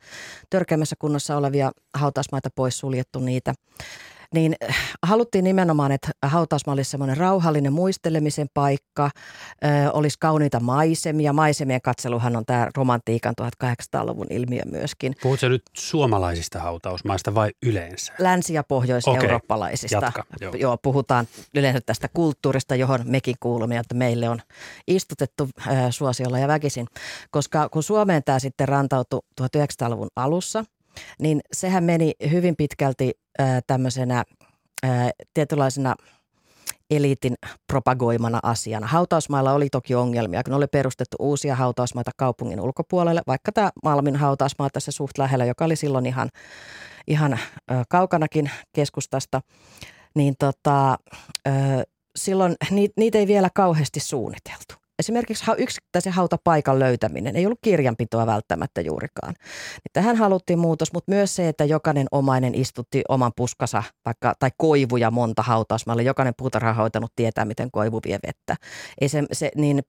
törkeimmässä 0.51 0.97
kunnossa 0.99 1.37
olevia 1.37 1.71
hautausmaita 1.95 2.49
pois, 2.55 2.79
suljettu 2.79 3.21
niitä 3.21 3.55
niin 4.35 4.57
äh, 4.69 4.77
haluttiin 5.03 5.45
nimenomaan, 5.45 5.93
että 5.93 6.11
hautausmaa 6.23 6.73
olisi 6.73 6.91
semmoinen 6.91 7.17
rauhallinen 7.17 7.73
muistelemisen 7.73 8.49
paikka, 8.55 9.11
ö, 9.65 9.91
olisi 9.93 10.17
kauniita 10.21 10.61
maisemia. 10.61 11.33
Maisemien 11.33 11.81
katseluhan 11.83 12.37
on 12.37 12.47
tämä 12.47 12.69
romantiikan 12.77 13.35
1800-luvun 13.43 14.27
ilmiö 14.31 14.63
myöskin. 14.71 15.15
Puhutko 15.23 15.49
nyt 15.49 15.63
suomalaisista 15.77 16.59
hautausmaista 16.59 17.35
vai 17.35 17.51
yleensä? 17.63 18.13
Länsi- 18.19 18.55
ja 18.55 18.65
pohjois-eurooppalaisista. 18.65 19.99
Okay. 19.99 20.07
Jatka, 20.07 20.25
joo. 20.41 20.55
joo. 20.55 20.79
puhutaan 20.83 21.29
yleensä 21.55 21.81
tästä 21.87 22.09
kulttuurista, 22.15 22.75
johon 22.75 23.01
mekin 23.05 23.37
kuulumme, 23.41 23.77
että 23.77 23.95
meille 23.95 24.29
on 24.29 24.41
istutettu 24.87 25.49
ö, 25.67 25.71
suosiolla 25.91 26.39
ja 26.39 26.49
väkisin. 26.49 26.87
Koska 27.31 27.69
kun 27.69 27.83
Suomeen 27.83 28.23
tämä 28.25 28.39
sitten 28.39 28.69
rantautui 28.69 29.21
1900-luvun 29.41 30.09
alussa– 30.17 30.65
niin 31.21 31.41
sehän 31.53 31.85
meni 31.85 32.13
hyvin 32.31 32.57
pitkälti 32.57 33.13
äh, 33.41 33.63
tämmöisenä 33.67 34.25
äh, 34.85 35.11
tietynlaisena 35.35 35.95
eliitin 36.91 37.35
propagoimana 37.67 38.41
asiana. 38.43 38.87
Hautausmailla 38.87 39.53
oli 39.53 39.69
toki 39.71 39.95
ongelmia, 39.95 40.43
kun 40.43 40.55
oli 40.55 40.67
perustettu 40.67 41.17
uusia 41.21 41.57
hautausmaita 41.57 42.11
kaupungin 42.17 42.61
ulkopuolelle, 42.61 43.23
vaikka 43.27 43.53
tämä 43.53 43.71
Malmin 43.83 44.17
hautausmaa 44.17 44.71
tässä 44.71 44.93
suht 44.93 45.19
lähellä, 45.19 45.45
joka 45.45 45.65
oli 45.65 45.77
silloin 45.77 46.07
ihan, 46.07 46.29
ihan 47.07 47.33
äh, 47.33 47.41
kaukanakin 47.89 48.51
keskustasta, 48.73 49.41
niin 50.15 50.35
tota, 50.39 50.99
silloin 52.17 52.55
niitä 52.97 53.19
ei 53.19 53.27
vielä 53.27 53.49
kauheasti 53.55 54.01
suunniteltu 54.01 54.80
esimerkiksi 55.01 55.45
yksittäisen 55.59 56.13
hautapaikan 56.13 56.79
löytäminen 56.79 57.37
ei 57.37 57.47
ollut 57.47 57.59
kirjanpitoa 57.63 58.27
välttämättä 58.27 58.81
juurikaan. 58.81 59.35
Niin 59.75 59.93
tähän 59.93 60.17
haluttiin 60.17 60.59
muutos, 60.59 60.93
mutta 60.93 61.13
myös 61.13 61.37
se, 61.37 61.49
että 61.49 61.65
jokainen 61.65 62.07
omainen 62.11 62.55
istutti 62.55 63.03
oman 63.09 63.33
puskasa 63.37 63.83
vaikka, 64.05 64.35
tai 64.39 64.51
koivuja 64.57 65.11
monta 65.11 65.43
hautausmalle. 65.43 66.03
Jokainen 66.03 66.35
puutarhahoitanut 66.37 67.13
tietää, 67.17 67.45
miten 67.45 67.71
koivu 67.71 68.01
vie 68.05 68.19
vettä. 68.27 68.57
Ei 69.01 69.09
se, 69.09 69.23
se, 69.33 69.51
niin 69.57 69.83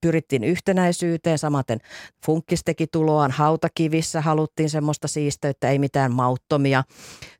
pyrittiin 0.00 0.44
yhtenäisyyteen, 0.44 1.38
samaten 1.38 1.78
funkkis 2.26 2.60
teki 2.64 2.86
tuloaan, 2.92 3.30
hautakivissä 3.30 4.20
haluttiin 4.20 4.70
semmoista 4.70 5.08
siisteyttä, 5.08 5.70
ei 5.70 5.78
mitään 5.78 6.12
mauttomia, 6.12 6.84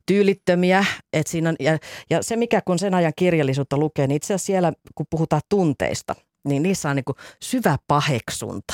tyylittömiä. 0.05 0.85
Et 1.13 1.27
siinä 1.27 1.49
on, 1.49 1.55
ja, 1.59 1.77
ja 2.09 2.23
se 2.23 2.35
mikä 2.35 2.61
kun 2.61 2.79
sen 2.79 2.93
ajan 2.93 3.13
kirjallisuutta 3.15 3.77
lukee, 3.77 4.07
niin 4.07 4.15
itse 4.15 4.33
asiassa 4.33 4.45
siellä 4.45 4.73
kun 4.95 5.05
puhutaan 5.09 5.41
tunteista– 5.49 6.15
niin 6.47 6.63
niissä 6.63 6.89
on 6.89 6.95
niin 6.95 7.05
kuin 7.05 7.15
syvä 7.43 7.77
paheksunta 7.87 8.73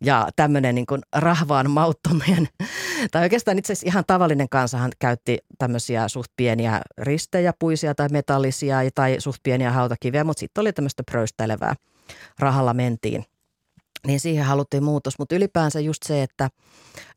ja 0.00 0.28
tämmöinen 0.36 0.74
niin 0.74 0.86
kuin 0.86 1.02
rahvaan 1.16 1.70
mauttomien, 1.70 2.48
tai 3.12 3.22
oikeastaan 3.22 3.58
itse 3.58 3.72
asiassa 3.72 3.88
ihan 3.88 4.04
tavallinen 4.06 4.48
kansahan 4.48 4.92
käytti 4.98 5.38
tämmöisiä 5.58 6.08
suht 6.08 6.32
pieniä 6.36 6.80
ristejä, 6.98 7.52
puisia 7.58 7.94
tai 7.94 8.08
metallisia 8.08 8.78
tai 8.94 9.16
suht 9.18 9.40
pieniä 9.42 9.72
hautakiviä, 9.72 10.24
mutta 10.24 10.40
sitten 10.40 10.60
oli 10.60 10.72
tämmöistä 10.72 11.02
pröystäilevää, 11.10 11.74
rahalla 12.38 12.74
mentiin. 12.74 13.24
Niin 14.06 14.20
siihen 14.20 14.44
haluttiin 14.44 14.84
muutos, 14.84 15.18
mutta 15.18 15.34
ylipäänsä 15.34 15.80
just 15.80 16.02
se, 16.02 16.22
että, 16.22 16.48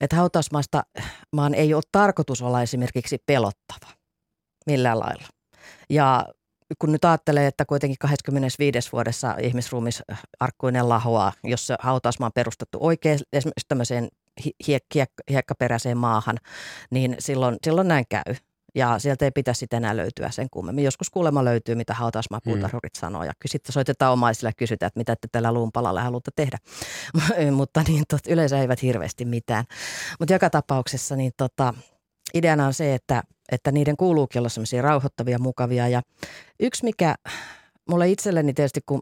että 0.02 0.16
hautausmaasta 0.16 0.84
maan 1.36 1.54
ei 1.54 1.74
ole 1.74 1.84
tarkoitus 1.92 2.42
olla 2.42 2.62
esimerkiksi 2.62 3.18
pelottava 3.26 3.94
millään 4.66 5.00
lailla. 5.00 5.28
Ja 5.90 6.26
kun 6.80 6.92
nyt 6.92 7.06
ajattelee, 7.06 7.48
että 7.48 7.66
kuitenkin 7.66 7.98
25. 8.00 8.92
vuodessa 8.92 9.36
ihmisruumis 9.42 10.04
äh, 10.12 10.22
arkkuinen 10.40 10.90
lahoaa, 10.90 11.34
jos 11.44 11.68
se 11.68 11.76
hautausmaa 11.80 12.26
on 12.26 12.32
perustettu 12.36 12.78
oikein 12.82 13.20
esimerkiksi 13.34 13.66
tämmöiseen 13.68 14.08
hiek- 14.42 15.24
hiekkaperäiseen 15.30 15.98
maahan, 15.98 16.38
niin 16.92 17.16
silloin, 17.20 17.58
silloin 17.64 17.88
näin 17.88 18.06
käy. 18.10 18.36
Ja 18.76 19.00
sieltä 19.00 19.26
ei 19.26 19.32
pitäisi 19.32 19.60
sitten 19.60 19.78
enää 19.78 19.98
löytyä 19.98 20.30
sen 20.30 20.48
kummemmin. 20.52 20.84
Joskus 20.84 21.10
kuulemma 21.10 21.46
löytyy, 21.46 21.76
mitä 21.76 21.94
hautausmaapuutarhurit 21.94 22.94
mm. 22.94 23.00
sanoo. 23.00 23.24
Ja 23.24 23.32
sitten 23.46 23.74
soitetaan 23.74 24.14
omaisille 24.14 24.50
ja 24.50 24.54
kysytään, 24.58 24.88
että 24.88 25.00
mitä 25.00 25.16
te 25.16 25.28
tällä 25.32 25.52
luumpalalla 25.52 26.02
haluatte 26.04 26.32
tehdä. 26.36 26.58
Mutta 27.56 27.84
niin, 27.88 28.04
tot, 28.10 28.28
yleensä 28.28 28.60
eivät 28.60 28.82
hirveästi 28.82 29.26
mitään. 29.26 29.66
Mutta 30.20 30.34
joka 30.34 30.50
tapauksessa 30.50 31.16
niin 31.16 31.32
tota, 31.38 31.74
ideana 32.34 32.68
on 32.68 32.74
se, 32.74 32.94
että 32.94 33.24
että 33.52 33.72
niiden 33.72 33.98
kuuluukin 33.98 34.40
olla 34.40 34.50
semmoisia 34.50 34.82
rauhoittavia, 34.82 35.40
mukavia. 35.40 35.88
Ja 35.88 36.02
yksi, 36.60 36.84
mikä 36.84 37.16
mulle 37.90 38.10
itselleni 38.10 38.54
tietysti, 38.54 38.80
kun 38.86 39.02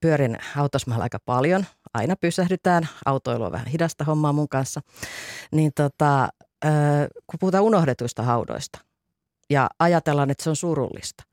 pyörin 0.00 0.38
hautausmaalla 0.52 1.02
aika 1.02 1.18
paljon, 1.24 1.66
aina 1.94 2.16
pysähdytään, 2.16 2.88
autoilu 3.04 3.44
on 3.44 3.52
vähän 3.52 3.66
hidasta 3.66 4.04
hommaa 4.04 4.32
mun 4.32 4.48
kanssa, 4.48 4.80
niin 5.52 5.72
tota, 5.74 6.28
kun 7.26 7.38
puhutaan 7.40 7.64
unohdetuista 7.64 8.22
haudoista 8.22 8.78
ja 9.50 9.70
ajatellaan, 9.78 10.30
että 10.30 10.44
se 10.44 10.50
on 10.50 10.56
surullista. 10.56 11.24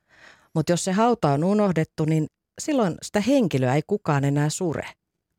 Mutta 0.55 0.71
jos 0.71 0.83
se 0.83 0.91
hauta 0.91 1.31
on 1.31 1.43
unohdettu, 1.43 2.05
niin 2.05 2.27
silloin 2.61 2.95
sitä 3.01 3.21
henkilöä 3.21 3.75
ei 3.75 3.81
kukaan 3.87 4.23
enää 4.23 4.49
sure. 4.49 4.87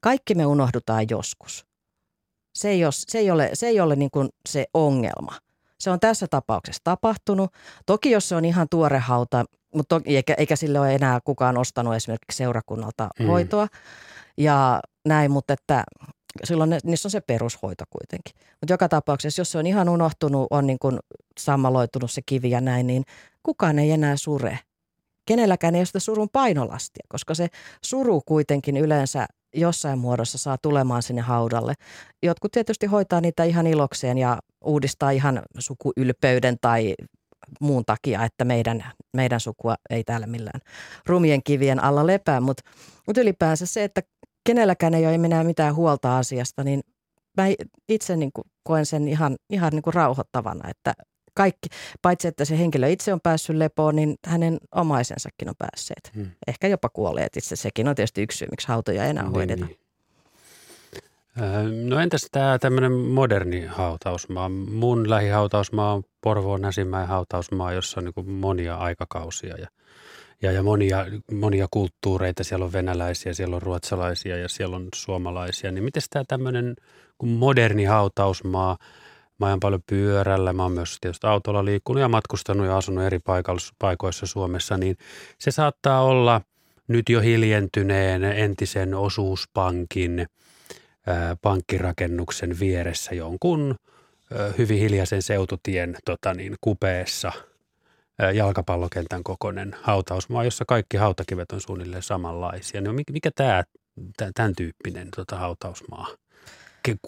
Kaikki 0.00 0.34
me 0.34 0.46
unohdutaan 0.46 1.06
joskus. 1.10 1.66
Se 2.54 2.68
ei 2.68 2.84
ole 2.84 2.92
se, 2.92 3.18
ei 3.18 3.30
ole, 3.30 3.50
se, 3.54 3.66
ei 3.66 3.80
ole 3.80 3.96
niin 3.96 4.10
kuin 4.10 4.28
se 4.48 4.66
ongelma. 4.74 5.32
Se 5.80 5.90
on 5.90 6.00
tässä 6.00 6.26
tapauksessa 6.30 6.80
tapahtunut. 6.84 7.52
Toki 7.86 8.10
jos 8.10 8.28
se 8.28 8.36
on 8.36 8.44
ihan 8.44 8.66
tuore 8.70 8.98
hauta, 8.98 9.44
mutta 9.74 9.96
toki, 9.96 10.16
eikä, 10.16 10.34
eikä 10.34 10.56
sille 10.56 10.80
ole 10.80 10.94
enää 10.94 11.18
kukaan 11.24 11.58
ostanut 11.58 11.94
esimerkiksi 11.94 12.36
seurakunnalta 12.36 13.08
mm. 13.18 13.26
hoitoa 13.26 13.66
ja 14.36 14.80
näin, 15.08 15.30
mutta 15.30 15.52
että 15.52 15.84
silloin 16.44 16.70
ne, 16.70 16.78
niissä 16.84 17.06
on 17.06 17.10
se 17.10 17.20
perushoito 17.20 17.84
kuitenkin. 17.90 18.34
Mutta 18.60 18.72
joka 18.72 18.88
tapauksessa, 18.88 19.40
jos 19.40 19.52
se 19.52 19.58
on 19.58 19.66
ihan 19.66 19.88
unohtunut, 19.88 20.46
on 20.50 20.66
niin 20.66 20.78
kuin 20.78 20.98
sammaloitunut 21.38 22.10
se 22.10 22.20
kivi 22.26 22.50
ja 22.50 22.60
näin, 22.60 22.86
niin 22.86 23.04
kukaan 23.42 23.78
ei 23.78 23.90
enää 23.90 24.16
sure. 24.16 24.58
Kenelläkään 25.26 25.74
ei 25.74 25.78
ole 25.78 25.86
sitä 25.86 26.00
surun 26.00 26.28
painolastia, 26.32 27.06
koska 27.08 27.34
se 27.34 27.48
suru 27.84 28.20
kuitenkin 28.26 28.76
yleensä 28.76 29.26
jossain 29.54 29.98
muodossa 29.98 30.38
saa 30.38 30.58
tulemaan 30.62 31.02
sinne 31.02 31.22
haudalle. 31.22 31.74
Jotkut 32.22 32.52
tietysti 32.52 32.86
hoitaa 32.86 33.20
niitä 33.20 33.44
ihan 33.44 33.66
ilokseen 33.66 34.18
ja 34.18 34.38
uudistaa 34.64 35.10
ihan 35.10 35.42
sukuylpeyden 35.58 36.56
tai 36.60 36.94
muun 37.60 37.84
takia, 37.84 38.24
että 38.24 38.44
meidän, 38.44 38.84
meidän 39.16 39.40
sukua 39.40 39.74
ei 39.90 40.04
täällä 40.04 40.26
millään 40.26 40.60
rumien 41.06 41.42
kivien 41.42 41.84
alla 41.84 42.06
lepää, 42.06 42.40
mutta 42.40 42.62
mut 43.06 43.16
ylipäänsä 43.16 43.66
se, 43.66 43.84
että 43.84 44.02
kenelläkään 44.46 44.94
ei 44.94 45.06
ole 45.06 45.14
enää 45.14 45.44
mitään 45.44 45.74
huolta 45.74 46.18
asiasta, 46.18 46.64
niin 46.64 46.80
mä 47.36 47.46
itse 47.88 48.16
niin 48.16 48.30
kuin 48.34 48.44
koen 48.62 48.86
sen 48.86 49.08
ihan, 49.08 49.36
ihan 49.50 49.72
niin 49.72 49.82
kuin 49.82 49.94
rauhoittavana, 49.94 50.70
että 50.70 50.94
kaikki, 51.38 51.68
paitsi 52.02 52.28
että 52.28 52.44
se 52.44 52.58
henkilö 52.58 52.88
itse 52.88 53.12
on 53.12 53.20
päässyt 53.20 53.56
lepoon, 53.56 53.96
niin 53.96 54.16
hänen 54.26 54.58
omaisensakin 54.74 55.48
on 55.48 55.54
päässeet. 55.58 56.10
Hmm. 56.14 56.30
Ehkä 56.46 56.68
jopa 56.68 56.88
kuolleet 56.88 57.36
itse. 57.36 57.56
Sekin 57.56 57.88
on 57.88 57.94
tietysti 57.94 58.22
yksi 58.22 58.38
syy, 58.38 58.48
miksi 58.50 58.68
hautoja 58.68 59.04
enää 59.04 59.24
niin, 59.24 59.34
hoideta. 59.34 59.66
Niin. 59.66 59.78
No 61.88 62.00
entäs 62.00 62.26
tämä 62.32 62.58
tämmöinen 62.58 62.92
moderni 62.92 63.66
hautausmaa? 63.66 64.48
Mun 64.48 65.10
lähihautausmaa 65.10 65.94
on 65.94 66.02
Porvoon 66.20 66.60
Näsimäen 66.60 67.08
hautausmaa, 67.08 67.72
jossa 67.72 68.00
on 68.00 68.04
niin 68.04 68.30
monia 68.30 68.76
aikakausia 68.76 69.56
ja, 69.56 69.68
ja, 70.42 70.52
ja 70.52 70.62
monia, 70.62 71.06
monia 71.32 71.66
kulttuureita. 71.70 72.44
Siellä 72.44 72.64
on 72.64 72.72
venäläisiä, 72.72 73.34
siellä 73.34 73.56
on 73.56 73.62
ruotsalaisia 73.62 74.36
ja 74.36 74.48
siellä 74.48 74.76
on 74.76 74.88
suomalaisia. 74.94 75.72
Niin 75.72 75.84
miten 75.84 76.02
tämä 76.10 76.24
tämmöinen 76.28 76.76
moderni 77.22 77.84
hautausmaa– 77.84 78.76
Mä 79.38 79.46
ajan 79.46 79.60
paljon 79.60 79.82
pyörällä, 79.86 80.52
mä 80.52 80.62
oon 80.62 80.72
myös 80.72 80.96
tietysti 81.00 81.26
autolla 81.26 81.64
liikkunut 81.64 82.00
ja 82.00 82.08
matkustanut 82.08 82.66
ja 82.66 82.76
asunut 82.76 83.04
eri 83.04 83.18
paikoissa 83.78 84.26
Suomessa, 84.26 84.76
niin 84.76 84.96
se 85.38 85.50
saattaa 85.50 86.02
olla 86.02 86.40
nyt 86.88 87.08
jo 87.08 87.20
hiljentyneen 87.20 88.24
entisen 88.24 88.94
osuuspankin 88.94 90.26
pankkirakennuksen 91.42 92.60
vieressä 92.60 93.14
jonkun 93.14 93.74
hyvin 94.58 94.78
hiljaisen 94.78 95.22
seututien 95.22 95.96
tota 96.04 96.34
niin, 96.34 96.56
kupeessa 96.60 97.32
jalkapallokentän 98.34 99.22
kokoinen 99.22 99.76
hautausmaa, 99.82 100.44
jossa 100.44 100.64
kaikki 100.68 100.96
hautakivet 100.96 101.52
on 101.52 101.60
suunnilleen 101.60 102.02
samanlaisia. 102.02 102.80
No 102.80 102.92
mikä 102.92 103.30
tämä 103.34 103.64
tämän 104.34 104.52
tyyppinen 104.56 105.08
tota, 105.16 105.36
hautausmaa 105.36 106.06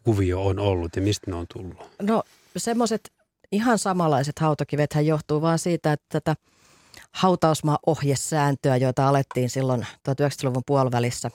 kuvio 0.05 0.47
on 0.47 0.59
ollut 0.59 0.97
ja 0.97 1.03
mistä 1.03 1.31
ne 1.31 1.37
on 1.37 1.47
tullut? 1.55 1.91
No 2.03 2.23
semmoiset 2.57 3.13
ihan 3.53 3.79
samanlaiset 3.79 4.39
hautakivethän 4.39 5.07
johtuu 5.07 5.43
vaan 5.43 5.59
siitä, 5.59 5.93
että 5.93 6.07
tätä 6.09 6.35
hautausmaa-ohjesääntöä, 7.15 8.77
joita 8.77 9.09
alettiin 9.09 9.51
silloin 9.51 9.87
1900-luvun 10.09 10.63
puolivälissä 10.67 11.31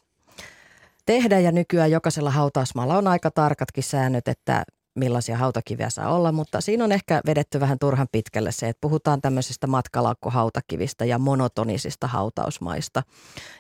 tehdä 1.05 1.39
ja 1.39 1.51
nykyään 1.51 1.91
jokaisella 1.91 2.31
hautausmaalla 2.31 2.97
on 2.97 3.07
aika 3.07 3.31
tarkatkin 3.31 3.83
säännöt, 3.83 4.27
että 4.27 4.63
millaisia 4.95 5.37
hautakiviä 5.37 5.89
saa 5.89 6.15
olla, 6.15 6.31
mutta 6.31 6.61
siinä 6.61 6.83
on 6.83 6.91
ehkä 6.91 7.21
vedetty 7.25 7.59
vähän 7.59 7.79
turhan 7.79 8.07
pitkälle 8.11 8.51
se, 8.51 8.69
että 8.69 8.81
puhutaan 8.81 9.21
tämmöisistä 9.21 9.67
matkalaukkuhautakivistä 9.67 11.05
ja 11.05 11.19
monotonisista 11.19 12.07
hautausmaista. 12.07 13.03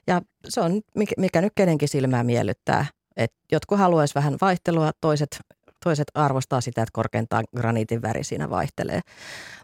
Ja 0.07 0.21
se 0.49 0.61
on, 0.61 0.81
mikä 1.17 1.41
nyt 1.41 1.53
kenenkin 1.55 1.89
silmää 1.89 2.23
miellyttää. 2.23 2.85
Et 3.17 3.33
jotkut 3.51 3.79
haluaisi 3.79 4.15
vähän 4.15 4.37
vaihtelua, 4.41 4.91
toiset, 5.01 5.39
toiset 5.83 6.07
arvostaa 6.13 6.61
sitä, 6.61 6.81
että 6.81 6.91
korkeintaan 6.93 7.43
graniitin 7.57 8.01
väri 8.01 8.23
siinä 8.23 8.49
vaihtelee. 8.49 9.01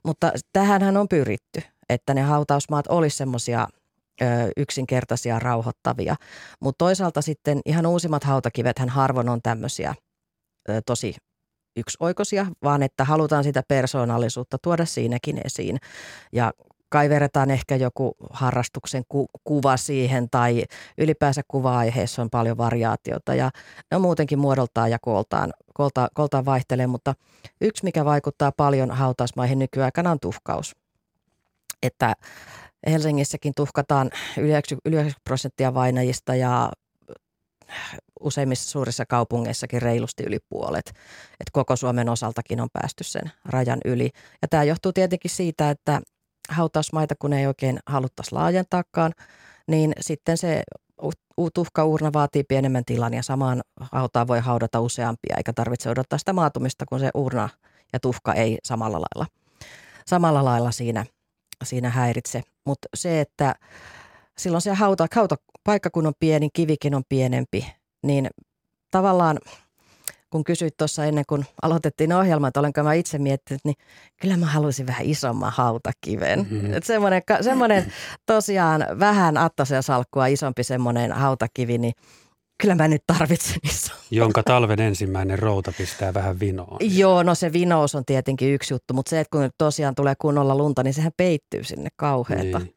Mutta 0.06 0.32
tähänhän 0.54 0.98
on 0.98 1.08
pyritty, 1.08 1.62
että 1.90 2.14
ne 2.14 2.22
hautausmaat 2.22 2.88
olisi 2.88 3.18
semmoisia 3.18 3.68
yksinkertaisia, 4.58 5.40
rauhoittavia. 5.40 6.16
Mutta 6.60 6.86
toisaalta 6.86 7.22
sitten 7.22 7.62
ihan 7.66 7.86
uusimmat 7.86 8.24
hautakivet 8.24 8.80
hän 8.80 8.90
harvoin 8.90 9.30
on 9.30 9.42
tämmöisiä 9.42 9.96
tosi 10.86 11.16
yksioikoisia, 11.78 12.46
vaan 12.64 12.84
että 12.84 13.04
halutaan 13.06 13.44
sitä 13.44 13.64
persoonallisuutta 13.68 14.58
tuoda 14.64 14.86
siinäkin 14.86 15.42
esiin. 15.46 15.78
Ja 16.32 16.54
kaiveretaan 16.92 17.52
ehkä 17.52 17.76
joku 17.76 18.16
harrastuksen 18.30 19.04
ku, 19.10 19.28
kuva 19.44 19.78
siihen 19.78 20.30
tai 20.30 20.64
ylipäänsä 20.98 21.42
kuva-aiheessa 21.48 22.22
on 22.22 22.30
paljon 22.30 22.58
variaatiota 22.58 23.36
ja 23.36 23.52
ne 23.92 23.96
on 23.96 24.02
muutenkin 24.02 24.40
muodoltaan 24.40 24.92
ja 24.92 25.00
kooltaan, 25.02 25.54
kooltaan, 25.74 26.10
kooltaan 26.14 26.46
vaihtelee, 26.46 26.88
mutta 26.88 27.14
yksi 27.62 27.84
mikä 27.84 28.06
vaikuttaa 28.06 28.52
paljon 28.52 28.92
hautausmaihin 28.92 29.60
nykyaikana 29.60 30.12
on 30.12 30.20
tuhkaus. 30.20 30.76
Että 31.84 32.14
Helsingissäkin 32.88 33.54
tuhkataan 33.56 34.10
yli 34.38 34.52
90 34.52 35.22
prosenttia 35.24 35.74
vainajista 35.74 36.36
ja 36.36 36.72
useimmissa 38.20 38.70
suurissa 38.70 39.06
kaupungeissakin 39.06 39.82
reilusti 39.82 40.24
yli 40.24 40.40
puolet. 40.50 40.88
että 41.32 41.52
koko 41.52 41.76
Suomen 41.76 42.10
osaltakin 42.10 42.62
on 42.62 42.70
päästy 42.74 43.04
sen 43.04 43.32
rajan 43.46 43.80
yli. 43.86 44.10
Ja 44.42 44.48
tämä 44.48 44.64
johtuu 44.64 44.94
tietenkin 44.94 45.32
siitä, 45.32 45.70
että 45.70 46.02
hautausmaita, 46.52 47.16
kun 47.20 47.34
ei 47.34 47.48
oikein 47.48 47.80
haluttaisi 47.86 48.32
laajentaakaan, 48.32 49.12
niin 49.68 49.94
sitten 50.00 50.38
se 50.38 50.64
tuhkauurna 51.54 52.14
vaatii 52.14 52.44
pienemmän 52.44 52.86
tilan 52.86 53.14
ja 53.14 53.24
samaan 53.24 53.62
hautaan 53.92 54.28
voi 54.28 54.40
haudata 54.40 54.80
useampia, 54.80 55.36
eikä 55.38 55.54
tarvitse 55.54 55.90
odottaa 55.90 56.20
sitä 56.20 56.34
maatumista, 56.34 56.86
kun 56.86 57.00
se 57.00 57.10
urna 57.14 57.50
ja 57.94 58.00
tuhka 58.00 58.34
ei 58.34 58.58
samalla 58.64 58.98
lailla, 58.98 59.26
samalla 60.06 60.46
lailla 60.46 60.72
siinä, 60.72 61.06
siinä 61.64 61.90
häiritse. 61.90 62.42
Mutta 62.66 62.88
se, 62.94 63.22
että 63.22 63.56
silloin 64.38 64.62
se 64.62 64.74
hauta, 64.74 65.08
hauta, 65.16 65.36
paikka 65.64 65.90
kun 65.90 66.08
on 66.08 66.14
pieni, 66.20 66.50
kivikin 66.54 66.96
on 66.96 67.04
pienempi, 67.10 67.74
niin 68.04 68.30
tavallaan– 68.92 69.38
kun 70.32 70.44
kysyit 70.44 70.78
tuossa 70.78 71.06
ennen 71.06 71.24
kuin 71.28 71.46
aloitettiin 71.62 72.14
ohjelma, 72.14 72.48
että 72.48 72.60
olenko 72.60 72.84
mä 72.84 72.94
itse 72.94 73.18
miettinyt, 73.18 73.62
niin 73.66 73.76
kyllä 74.22 74.38
mä 74.38 74.46
haluaisin 74.46 74.88
vähän 74.88 75.06
isomman 75.06 75.52
hautakiven. 75.56 76.40
Mm-hmm. 76.40 76.74
Että 76.74 76.88
semmoinen, 76.88 77.22
semmoinen 77.42 77.94
tosiaan 78.26 78.86
vähän 79.00 79.38
attasia 79.38 79.82
salkkua 79.82 80.28
isompi 80.28 80.64
semmoinen 80.64 81.12
hautakivi, 81.12 81.78
niin 81.78 81.94
kyllä 82.62 82.76
mä 82.76 82.88
nyt 82.88 83.04
tarvitsen 83.08 83.58
iso. 83.72 83.94
Jonka 84.12 84.44
talven 84.44 84.80
ensimmäinen 84.80 85.40
routa 85.40 85.74
pistää 85.78 86.14
vähän 86.14 86.40
vinoon. 86.40 86.78
Joo, 86.80 87.24
no 87.24 87.36
se 87.36 87.54
vinous 87.54 87.96
on 87.96 88.06
tietenkin 88.06 88.54
yksi 88.54 88.74
juttu, 88.74 88.94
mutta 88.94 89.10
se, 89.10 89.20
että 89.20 89.38
kun 89.38 89.50
tosiaan 89.58 89.96
tulee 89.96 90.14
kunnolla 90.22 90.58
lunta, 90.58 90.84
niin 90.84 90.94
sehän 90.94 91.12
peittyy 91.18 91.64
sinne 91.64 91.90
kauheeta. 91.96 92.60
Niin. 92.60 92.76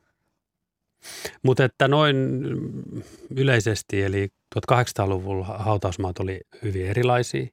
Mutta 1.43 1.65
että 1.65 1.89
noin 1.89 2.17
yleisesti, 3.37 4.03
eli 4.03 4.29
1800-luvulla 4.61 5.45
hautausmaat 5.45 6.19
oli 6.19 6.41
hyvin 6.63 6.87
erilaisia 6.87 7.47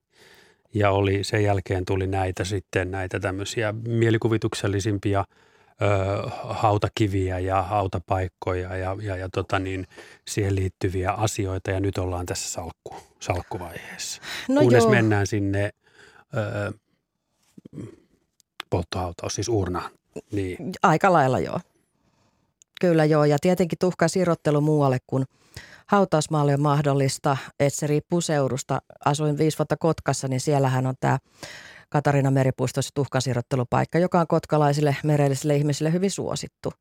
ja 0.74 0.92
oli, 0.92 1.24
sen 1.24 1.44
jälkeen 1.44 1.86
tuli 1.86 2.08
näitä 2.08 2.44
sitten 2.44 2.92
näitä 2.92 3.20
tämmöisiä 3.20 3.74
mielikuvituksellisimpia 3.88 5.26
ö, 5.82 6.30
hautakiviä 6.44 7.40
ja 7.40 7.62
hautapaikkoja 7.62 8.76
ja, 8.76 8.98
ja, 9.02 9.16
ja 9.16 9.30
tota 9.30 9.60
niin, 9.60 9.88
siihen 10.28 10.56
liittyviä 10.56 11.12
asioita 11.12 11.72
ja 11.72 11.80
nyt 11.80 11.98
ollaan 11.98 12.26
tässä 12.26 12.50
salkku, 12.50 12.96
salkkuvaiheessa. 13.20 14.22
No 14.50 14.62
Kunnes 14.62 14.84
joo. 14.84 14.92
mennään 14.92 15.28
sinne 15.28 15.70
ö, 16.38 16.74
polttohautaus, 18.70 19.36
siis 19.36 19.50
urnaan. 19.50 19.92
Niin. 20.32 20.58
Aika 20.84 21.14
lailla 21.14 21.40
joo. 21.40 21.60
Kyllä 22.82 23.06
joo, 23.06 23.26
ja 23.26 23.38
tietenkin 23.42 23.80
tuhka 23.80 24.08
sirottelu 24.08 24.62
muualle 24.62 24.98
kuin 25.08 25.26
hautausmaalle 25.92 26.54
on 26.54 26.62
mahdollista, 26.62 27.38
että 27.60 27.80
se 27.80 27.88
riippuu 27.88 28.22
seudusta. 28.22 28.82
Asuin 29.06 29.38
viisi 29.38 29.58
vuotta 29.58 29.78
Kotkassa, 29.78 30.28
niin 30.28 30.40
siellähän 30.40 30.88
on 30.88 30.96
tämä 31.00 31.18
Katarina 31.90 32.32
Meripuistossa 32.32 32.92
tuhkansiirrottelupaikka, 32.94 34.00
joka 34.00 34.20
on 34.20 34.28
kotkalaisille 34.28 34.96
merellisille 35.04 35.56
ihmisille 35.56 35.92
hyvin 35.92 36.12
suosittu. 36.12 36.74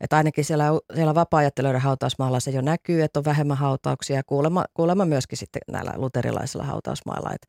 Että 0.00 0.16
ainakin 0.16 0.44
siellä, 0.44 0.64
siellä 0.94 1.14
vapaa-ajattelijoiden 1.14 1.82
hautausmaalla 1.82 2.40
se 2.40 2.50
jo 2.50 2.60
näkyy, 2.60 3.02
että 3.02 3.20
on 3.20 3.24
vähemmän 3.24 3.56
hautauksia 3.56 4.16
ja 4.16 4.22
kuulemma, 4.26 4.64
kuulemma 4.74 5.04
myöskin 5.04 5.38
sitten 5.38 5.62
näillä 5.70 5.92
luterilaisilla 5.96 6.64
hautausmailla. 6.64 7.30
Et 7.34 7.46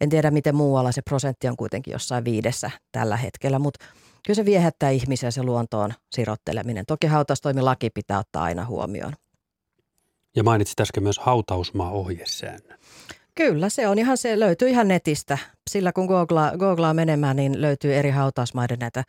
en 0.00 0.08
tiedä, 0.08 0.30
miten 0.30 0.54
muualla 0.54 0.92
se 0.92 1.02
prosentti 1.02 1.48
on 1.48 1.56
kuitenkin 1.56 1.92
jossain 1.92 2.24
viidessä 2.24 2.70
tällä 2.92 3.16
hetkellä, 3.16 3.58
mutta 3.58 3.84
kyllä 4.26 4.36
se 4.36 4.44
viehättää 4.44 4.90
ihmisiä 4.90 5.30
se 5.30 5.42
luontoon 5.42 5.92
sirotteleminen. 6.12 6.84
Toki 6.86 7.06
hautaustoimilaki 7.06 7.90
pitää 7.90 8.18
ottaa 8.18 8.42
aina 8.42 8.64
huomioon. 8.64 9.12
Ja 10.36 10.42
mainitsit 10.42 10.80
äsken 10.80 11.02
myös 11.02 11.18
hautausmaa-ohjesäännön. 11.18 12.78
Kyllä, 13.34 13.68
se 13.68 13.88
on 13.88 13.98
ihan, 13.98 14.16
se 14.16 14.40
löytyy 14.40 14.68
ihan 14.68 14.88
netistä. 14.88 15.38
Sillä 15.70 15.92
kun 15.92 16.06
googlaa, 16.06 16.56
googlaa 16.56 16.94
menemään, 16.94 17.36
niin 17.36 17.62
löytyy 17.62 17.94
eri 17.94 18.10
hautausmaiden 18.10 18.78
näitä 18.78 19.04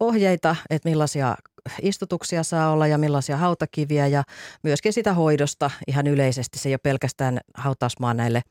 ohjeita, 0.00 0.56
että 0.70 0.88
millaisia 0.88 1.36
istutuksia 1.82 2.42
saa 2.42 2.72
olla 2.72 2.86
ja 2.86 2.98
millaisia 2.98 3.36
hautakiviä 3.36 4.06
ja 4.06 4.22
myöskin 4.62 4.92
sitä 4.92 5.14
hoidosta 5.14 5.70
ihan 5.86 6.06
yleisesti. 6.06 6.58
Se 6.58 6.68
ei 6.68 6.72
ole 6.72 6.80
pelkästään 6.82 7.40
hautausmaa 7.54 8.14
näille 8.14 8.42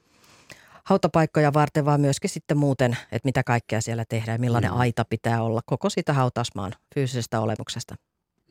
hautapaikkoja 0.83 1.53
varten, 1.53 1.85
vaan 1.85 2.01
myöskin 2.01 2.29
sitten 2.29 2.57
muuten, 2.57 2.97
että 3.11 3.27
mitä 3.27 3.43
kaikkea 3.43 3.81
siellä 3.81 4.05
tehdään 4.09 4.35
ja 4.35 4.39
millainen 4.39 4.71
mm. 4.71 4.79
aita 4.79 5.05
pitää 5.05 5.43
olla 5.43 5.61
koko 5.65 5.89
sitä 5.89 6.13
hautausmaan 6.13 6.71
fyysisestä 6.95 7.39
olemuksesta. 7.39 7.95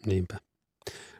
Niinpä. 0.06 0.38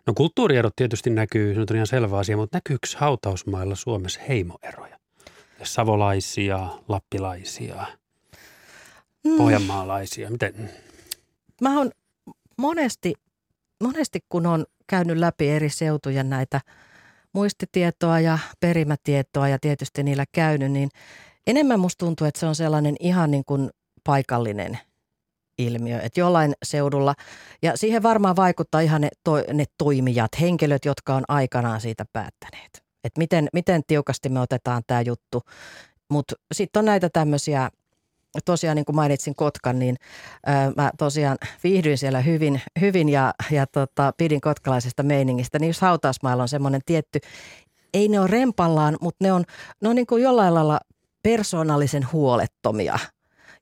No 0.06 0.14
kulttuurierot 0.14 0.76
tietysti 0.76 1.10
näkyy, 1.10 1.54
se 1.54 1.60
on 1.60 1.66
ihan 1.74 1.86
selvä 1.86 2.18
asia, 2.18 2.36
mutta 2.36 2.56
näkyykö 2.56 2.86
hautausmailla 2.96 3.74
Suomessa 3.74 4.20
heimoeroja? 4.28 4.98
Savolaisia, 5.62 6.68
lappilaisia, 6.88 7.86
mm. 9.24 9.36
pohjanmaalaisia, 9.36 10.30
miten? 10.30 10.70
Mä 11.60 11.78
oon 11.78 11.90
monesti, 12.56 13.14
monesti 13.82 14.18
kun 14.28 14.46
on 14.46 14.66
käynyt 14.86 15.18
läpi 15.18 15.48
eri 15.48 15.70
seutuja 15.70 16.24
näitä 16.24 16.60
muistitietoa 17.32 18.20
ja 18.20 18.38
perimätietoa 18.60 19.48
ja 19.48 19.58
tietysti 19.58 20.02
niillä 20.02 20.24
käynyt, 20.32 20.72
niin 20.72 20.88
enemmän 21.46 21.80
musta 21.80 22.06
tuntuu, 22.06 22.26
että 22.26 22.40
se 22.40 22.46
on 22.46 22.54
sellainen 22.54 22.96
ihan 23.00 23.30
niin 23.30 23.44
kuin 23.44 23.70
paikallinen 24.04 24.78
ilmiö, 25.66 26.00
että 26.00 26.20
jollain 26.20 26.52
seudulla, 26.62 27.14
ja 27.62 27.76
siihen 27.76 28.02
varmaan 28.02 28.36
vaikuttaa 28.36 28.80
ihan 28.80 29.00
ne, 29.00 29.08
to, 29.24 29.32
ne 29.52 29.64
toimijat, 29.78 30.40
henkilöt, 30.40 30.84
jotka 30.84 31.14
on 31.14 31.24
aikanaan 31.28 31.80
siitä 31.80 32.04
päättäneet. 32.12 32.82
Että 33.04 33.18
miten, 33.18 33.48
miten 33.52 33.82
tiukasti 33.86 34.28
me 34.28 34.40
otetaan 34.40 34.82
tämä 34.86 35.00
juttu. 35.00 35.42
Mutta 36.10 36.34
sitten 36.52 36.80
on 36.80 36.84
näitä 36.84 37.08
tämmöisiä, 37.12 37.70
tosiaan 38.44 38.76
niin 38.76 38.84
kuin 38.84 38.96
mainitsin 38.96 39.34
Kotkan, 39.34 39.78
niin 39.78 39.96
ää, 40.46 40.72
mä 40.76 40.90
tosiaan 40.98 41.38
viihdyin 41.64 41.98
siellä 41.98 42.20
hyvin, 42.20 42.62
hyvin 42.80 43.08
ja, 43.08 43.34
ja 43.50 43.66
tota, 43.66 44.12
pidin 44.16 44.40
kotkalaisesta 44.40 45.02
meiningistä. 45.02 45.58
Niin 45.58 45.68
jos 45.68 45.80
hautausmailla 45.80 46.42
on 46.42 46.48
semmoinen 46.48 46.80
tietty, 46.86 47.20
ei 47.94 48.08
ne 48.08 48.20
ole 48.20 48.30
rempallaan, 48.30 48.96
mutta 49.00 49.24
ne 49.24 49.32
on, 49.32 49.44
ne 49.82 49.88
on 49.88 49.96
niin 49.96 50.06
kuin 50.06 50.22
jollain 50.22 50.54
lailla 50.54 50.80
persoonallisen 51.22 52.12
huolettomia– 52.12 52.98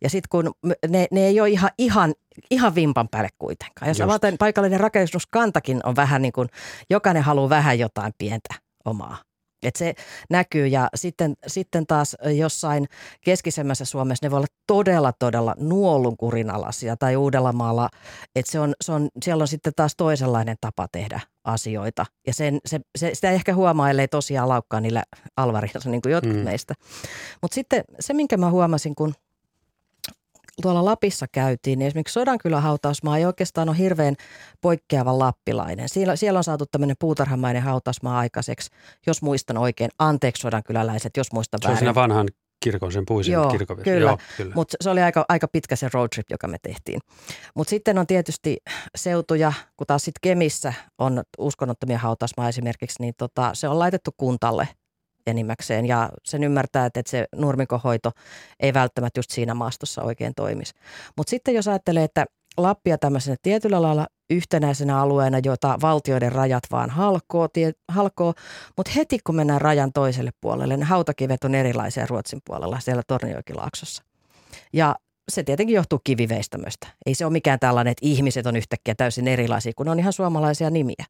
ja 0.03 0.11
sitten 0.11 0.29
kun 0.31 0.53
ne, 0.89 1.07
ne 1.11 1.27
ei 1.27 1.41
ole 1.41 1.49
ihan, 1.49 1.71
ihan, 1.79 2.15
ihan 2.51 2.75
vimpan 2.75 3.09
päälle 3.09 3.29
kuitenkaan. 3.39 3.89
Ja 3.89 3.95
samaten 3.95 4.39
paikallinen 4.39 4.81
rakennuskantakin 4.81 5.81
on 5.85 5.97
vähän 5.97 6.23
niin 6.23 6.33
kuin, 6.33 6.49
jokainen 6.91 7.23
haluaa 7.23 7.49
vähän 7.49 7.79
jotain 7.79 8.13
pientä 8.19 8.55
omaa. 8.85 9.17
Et 9.63 9.77
se 9.77 9.95
näkyy 10.31 10.67
ja 10.67 10.89
sitten, 10.95 11.35
sitten 11.47 11.87
taas 11.87 12.17
jossain 12.37 12.87
keskisemmässä 13.25 13.85
Suomessa 13.85 14.27
ne 14.27 14.31
voi 14.31 14.37
olla 14.37 14.47
todella, 14.67 15.13
todella 15.13 15.55
nuollun 15.59 16.17
kurinalaisia 16.17 16.97
tai 16.97 17.17
Uudellamaalla. 17.17 17.89
Että 18.37 18.53
se 18.53 18.61
on, 18.61 18.75
se 18.85 18.93
on, 18.93 19.09
siellä 19.23 19.43
on 19.43 19.49
sitten 19.49 19.73
taas 19.77 19.97
toisenlainen 19.97 20.57
tapa 20.61 20.87
tehdä 20.93 21.21
asioita. 21.45 22.07
Ja 22.27 22.35
sen, 22.35 22.59
se, 22.67 22.81
se, 22.99 23.11
sitä 23.15 23.31
ehkä 23.31 23.55
huomaa, 23.55 23.91
ellei 23.91 24.09
tosiaan 24.09 24.49
laukkaa 24.49 24.81
niillä 24.81 25.03
alvarilla, 25.37 25.91
niin 25.91 26.03
kuin 26.03 26.13
jotkut 26.13 26.37
mm. 26.37 26.45
meistä. 26.45 26.75
Mutta 27.43 27.55
sitten 27.55 27.85
se, 28.01 28.15
minkä 28.15 28.37
mä 28.37 28.51
huomasin, 28.51 28.95
kun– 28.95 29.15
tuolla 30.63 30.85
Lapissa 30.85 31.27
käytiin, 31.33 31.79
niin 31.79 31.87
esimerkiksi 31.87 32.13
Sodankylän 32.13 32.63
hautausmaa 32.63 33.19
ei 33.19 33.25
oikeastaan 33.25 33.69
ole 33.69 33.79
hirveän 33.79 34.15
poikkeava 34.61 35.19
lappilainen. 35.19 35.89
Siellä, 35.89 36.17
siellä 36.17 36.39
on 36.39 36.45
saatu 36.45 36.67
tämmöinen 36.67 36.97
puutarhamainen 37.01 37.63
hautausmaa 37.63 38.19
aikaiseksi, 38.19 38.71
jos 39.07 39.23
muistan 39.23 39.59
oikein. 39.59 39.91
Anteeksi 39.99 40.41
sodankyläläiset, 40.41 41.17
jos 41.17 41.33
muistan 41.33 41.61
väärin. 41.65 41.77
Se 41.77 41.79
on 41.79 41.79
siinä 41.79 41.95
vanhan 41.95 42.29
kirkon, 42.65 42.93
sen 42.93 43.05
puisen 43.09 43.33
Joo, 43.33 43.51
kirkon. 43.51 43.77
Kyllä, 43.77 44.11
Joo, 44.11 44.19
kyllä. 44.37 44.55
mutta 44.55 44.77
se 44.81 44.91
oli 44.91 45.03
aika, 45.03 45.25
aika 45.29 45.49
pitkä 45.49 45.77
se 45.77 45.91
road 45.93 46.09
trip, 46.15 46.27
joka 46.31 46.49
me 46.49 46.57
tehtiin. 46.63 47.01
Mutta 47.55 47.71
sitten 47.71 47.99
on 47.99 48.07
tietysti 48.07 48.57
seutuja, 48.97 49.53
kun 49.77 49.87
taas 49.87 50.05
sitten 50.05 50.21
Kemissä 50.23 50.73
on 50.99 51.23
uskonnottomia 51.39 51.99
hautausmaa 51.99 52.49
esimerkiksi, 52.49 53.03
niin 53.03 53.15
tota, 53.19 53.51
se 53.55 53.69
on 53.69 53.79
laitettu 53.79 54.11
kuntalle– 54.17 54.69
enimmäkseen 55.29 55.87
ja 55.87 56.11
sen 56.25 56.45
ymmärtää, 56.45 56.87
että 56.87 57.03
se 57.07 57.27
nurmikohoito 57.37 58.13
ei 58.61 58.75
välttämättä 58.75 59.19
just 59.19 59.31
siinä 59.31 59.55
maastossa 59.55 60.03
oikein 60.03 60.33
toimisi. 60.37 60.75
Mutta 61.17 61.31
sitten 61.31 61.55
jos 61.55 61.69
ajattelee, 61.69 62.05
että 62.05 62.27
Lappia 62.57 62.99
tämmöisenä 62.99 63.37
tietyllä 63.43 63.83
lailla 63.83 64.07
yhtenäisenä 64.31 65.01
alueena, 65.01 65.39
jota 65.45 65.79
valtioiden 65.83 66.33
rajat 66.33 66.63
vaan 66.71 66.91
halkoo, 66.91 67.49
tie, 67.49 67.73
halkoo, 67.89 68.35
mutta 68.77 68.93
heti 68.97 69.19
kun 69.27 69.37
mennään 69.37 69.61
rajan 69.61 69.93
toiselle 69.93 70.31
puolelle, 70.41 70.77
ne 70.77 70.85
hautakivet 70.85 71.45
on 71.45 71.55
erilaisia 71.55 72.07
Ruotsin 72.07 72.41
puolella 72.45 72.81
siellä 72.81 73.03
Torniokilaaksossa. 73.07 74.03
Ja 74.73 74.95
se 75.29 75.43
tietenkin 75.43 75.75
johtuu 75.75 76.01
kiviveistämöstä. 76.05 76.87
Ei 77.07 77.15
se 77.15 77.25
ole 77.25 77.33
mikään 77.33 77.59
tällainen, 77.59 77.91
että 77.91 78.07
ihmiset 78.07 78.47
on 78.47 78.57
yhtäkkiä 78.57 78.95
täysin 78.95 79.29
erilaisia, 79.29 79.73
kun 79.77 79.89
on 79.89 79.99
ihan 79.99 80.13
suomalaisia 80.13 80.71
nimiä 80.71 81.05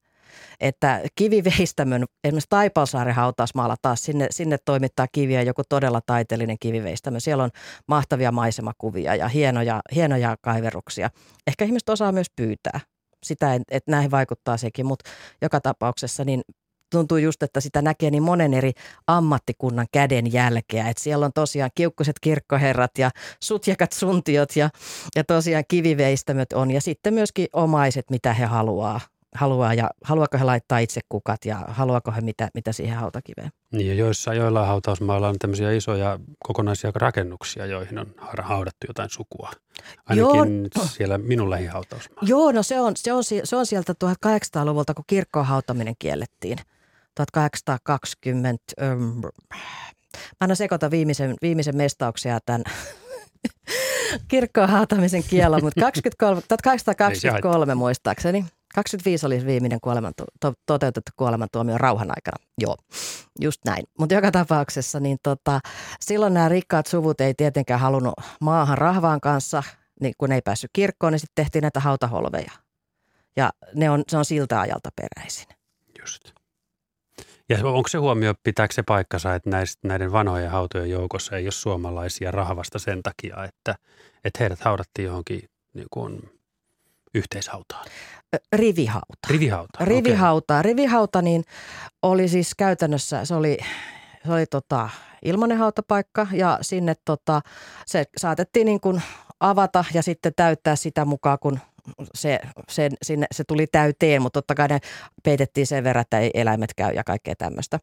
että 0.60 1.00
kiviveistämön, 1.14 2.04
esimerkiksi 2.24 2.46
Taipalsaaren 2.50 3.14
hautausmaalla 3.14 3.76
taas 3.82 4.02
sinne, 4.02 4.26
sinne 4.30 4.56
toimittaa 4.64 5.06
kiviä 5.12 5.42
joku 5.42 5.62
todella 5.68 6.00
taiteellinen 6.06 6.56
kiviveistämö. 6.60 7.20
Siellä 7.20 7.44
on 7.44 7.50
mahtavia 7.86 8.32
maisemakuvia 8.32 9.14
ja 9.14 9.28
hienoja, 9.28 9.80
hienoja 9.94 10.36
kaiveruksia. 10.42 11.10
Ehkä 11.46 11.64
ihmiset 11.64 11.88
osaa 11.88 12.12
myös 12.12 12.30
pyytää 12.36 12.80
sitä, 13.22 13.54
että 13.70 13.90
näihin 13.90 14.10
vaikuttaa 14.10 14.56
sekin, 14.56 14.86
mutta 14.86 15.10
joka 15.42 15.60
tapauksessa 15.60 16.24
niin 16.24 16.42
tuntuu 16.90 17.16
just, 17.16 17.42
että 17.42 17.60
sitä 17.60 17.82
näkee 17.82 18.10
niin 18.10 18.22
monen 18.22 18.54
eri 18.54 18.72
ammattikunnan 19.06 19.86
käden 19.92 20.32
jälkeä. 20.32 20.88
Että 20.88 21.02
siellä 21.02 21.26
on 21.26 21.32
tosiaan 21.34 21.70
kiukkuset 21.74 22.16
kirkkoherrat 22.20 22.98
ja 22.98 23.10
sutjakat 23.42 23.92
suntiot 23.92 24.56
ja, 24.56 24.70
ja 25.16 25.24
tosiaan 25.24 25.64
kiviveistämöt 25.68 26.52
on. 26.52 26.70
Ja 26.70 26.80
sitten 26.80 27.14
myöskin 27.14 27.46
omaiset, 27.52 28.10
mitä 28.10 28.32
he 28.32 28.44
haluaa 28.44 29.00
haluaa 29.38 29.74
ja 29.74 29.90
haluaako 30.04 30.38
he 30.38 30.44
laittaa 30.44 30.78
itse 30.78 31.00
kukat 31.08 31.44
ja 31.44 31.56
haluaako 31.68 32.12
he 32.12 32.20
mitä, 32.20 32.48
mitä 32.54 32.72
siihen 32.72 32.96
hautakiveen. 32.96 33.50
Niin 33.72 33.86
ja 33.88 33.94
joissa, 33.94 34.34
joilla 34.34 34.66
hautausmailla 34.66 35.28
on 35.28 35.38
tämmöisiä 35.38 35.72
isoja 35.72 36.18
kokonaisia 36.46 36.92
rakennuksia, 36.94 37.66
joihin 37.66 37.98
on 37.98 38.14
haudattu 38.42 38.86
jotain 38.88 39.10
sukua. 39.10 39.50
Ainakin 40.06 40.68
Joo. 40.76 40.86
siellä 40.86 41.18
minun 41.18 41.50
lähihautausmaalla. 41.50 42.28
Joo, 42.28 42.52
no 42.52 42.62
se 42.62 42.80
on, 42.80 42.96
se 42.96 43.12
on, 43.12 43.24
se 43.44 43.56
on 43.56 43.66
sieltä 43.66 43.94
1800-luvulta, 44.04 44.94
kun 44.94 45.04
kirkkoon 45.06 45.46
hautaminen 45.46 45.94
kiellettiin. 45.98 46.58
1820, 47.14 48.62
ähm, 48.82 49.00
mä 49.00 50.40
annan 50.40 50.56
sekoita 50.56 50.90
viimeisen, 50.90 51.34
viimeisen 51.42 51.76
mestauksia 51.76 52.38
tämän 52.46 52.64
kirkkoon 54.28 54.68
hautamisen 54.68 55.24
kielon, 55.24 55.64
mutta 55.64 55.80
23, 55.80 56.42
1823 56.48 57.74
muistaakseni– 57.74 58.44
25 58.78 59.26
oli 59.26 59.46
viimeinen 59.46 59.80
kuoleman, 59.80 60.12
to, 60.40 60.52
toteutettu 60.66 61.12
kuolemantuomio 61.16 61.78
rauhan 61.78 62.10
aikana. 62.10 62.44
Joo, 62.58 62.76
just 63.40 63.60
näin. 63.64 63.84
Mutta 63.98 64.14
joka 64.14 64.30
tapauksessa, 64.30 65.00
niin 65.00 65.18
tota, 65.22 65.60
silloin 66.00 66.34
nämä 66.34 66.48
rikkaat 66.48 66.86
suvut 66.86 67.20
ei 67.20 67.34
tietenkään 67.34 67.80
halunnut 67.80 68.14
maahan 68.40 68.78
rahvaan 68.78 69.20
kanssa, 69.20 69.62
niin 70.00 70.14
kun 70.18 70.32
ei 70.32 70.42
päässyt 70.44 70.70
kirkkoon, 70.72 71.12
niin 71.12 71.20
sitten 71.20 71.44
tehtiin 71.44 71.62
näitä 71.62 71.80
hautaholveja. 71.80 72.52
Ja 73.36 73.50
ne 73.74 73.90
on, 73.90 74.04
se 74.08 74.16
on 74.16 74.24
siltä 74.24 74.60
ajalta 74.60 74.90
peräisin. 74.96 75.46
Just. 76.00 76.32
Ja 77.48 77.58
onko 77.62 77.88
se 77.88 77.98
huomio, 77.98 78.34
pitääkö 78.42 78.74
se 78.74 78.82
paikkansa, 78.82 79.34
että 79.34 79.50
näistä, 79.50 79.88
näiden 79.88 80.12
vanhojen 80.12 80.50
hautojen 80.50 80.90
joukossa 80.90 81.36
ei 81.36 81.44
ole 81.44 81.50
suomalaisia 81.50 82.30
rahvasta 82.30 82.78
sen 82.78 83.02
takia, 83.02 83.44
että, 83.44 83.74
että 84.24 84.38
heidät 84.40 84.60
haudattiin 84.60 85.06
johonkin 85.06 85.42
niin 85.74 85.86
kuin 85.90 86.30
yhteishautaan? 87.14 87.86
Rivihauta. 88.52 89.28
Rivihauta. 89.30 89.84
Rivihauta. 89.84 90.54
Okay. 90.54 90.62
Rivihauta 90.62 91.22
niin 91.22 91.44
oli 92.02 92.28
siis 92.28 92.54
käytännössä, 92.54 93.24
se 93.24 93.34
oli, 93.34 93.58
se 94.26 94.32
oli 94.32 94.46
tota, 94.46 94.90
ilmainen 95.24 95.58
hautapaikka 95.58 96.26
ja 96.32 96.58
sinne 96.60 96.94
tota, 97.04 97.40
se 97.86 98.04
saatettiin 98.16 98.64
niin 98.64 98.80
kuin 98.80 99.02
avata 99.40 99.84
ja 99.94 100.02
sitten 100.02 100.32
täyttää 100.36 100.76
sitä 100.76 101.04
mukaan, 101.04 101.38
kun 101.40 101.58
se, 102.14 102.40
se, 102.68 102.88
sinne, 103.02 103.26
se 103.34 103.44
tuli 103.44 103.66
täyteen, 103.66 104.22
mutta 104.22 104.40
totta 104.40 104.54
kai 104.54 104.68
ne 104.68 104.78
peitettiin 105.22 105.66
sen 105.66 105.84
verran, 105.84 106.00
että 106.00 106.18
ei 106.18 106.30
eläimet 106.34 106.74
käy 106.74 106.92
ja 106.92 107.04
kaikkea 107.04 107.34
tämmöistä. 107.38 107.78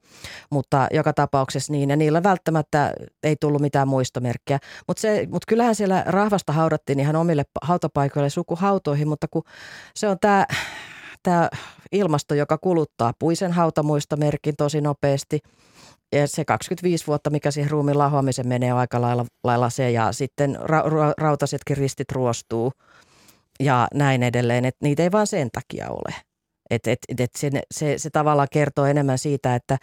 Mutta 0.52 0.88
joka 0.92 1.14
tapauksessa 1.14 1.74
niin, 1.74 1.90
ja 1.90 1.96
niillä 1.96 2.24
välttämättä 2.24 2.94
ei 3.24 3.36
tullut 3.42 3.62
mitään 3.62 3.88
muistomerkkiä. 3.88 4.60
Mutta 4.88 5.02
mut 5.30 5.46
kyllähän 5.46 5.76
siellä 5.76 6.04
rahvasta 6.08 6.54
haudattiin 6.54 7.00
ihan 7.00 7.16
omille 7.16 7.44
hautapaikoille 7.62 8.30
sukuhautoihin, 8.30 9.08
mutta 9.08 9.28
kun 9.28 9.44
se 9.96 10.08
on 10.08 10.18
tämä 10.22 10.46
tämä 11.24 11.50
ilmasto, 11.92 12.36
joka 12.36 12.58
kuluttaa 12.58 13.14
puisen 13.20 13.52
hautamuistomerkin 13.52 14.56
tosi 14.56 14.82
nopeasti– 14.82 15.40
ja 16.12 16.28
se 16.28 16.46
25 16.46 17.08
vuotta, 17.08 17.30
mikä 17.30 17.52
siihen 17.52 17.72
ruumiin 17.72 17.98
lahoamiseen 17.98 18.48
menee, 18.48 18.72
aika 18.72 19.02
lailla, 19.02 19.26
lailla 19.44 19.70
se. 19.70 19.92
Ja 19.92 20.12
sitten 20.12 20.56
ra- 20.56 20.88
ra- 20.88 21.14
rautaisetkin 21.18 21.78
ristit 21.78 22.12
ruostuu 22.12 22.72
ja 23.60 23.88
näin 23.94 24.24
edelleen. 24.24 24.66
Että 24.66 24.86
niitä 24.86 25.04
ei 25.04 25.12
vaan 25.12 25.28
sen 25.28 25.50
takia 25.52 25.90
ole. 25.90 26.16
Et, 26.70 26.88
et, 26.88 27.00
et 27.18 27.36
se, 27.38 27.50
se, 27.72 27.98
se 27.98 28.10
tavallaan 28.10 28.48
kertoo 28.52 28.86
enemmän 28.86 29.18
siitä, 29.18 29.56
että 29.56 29.78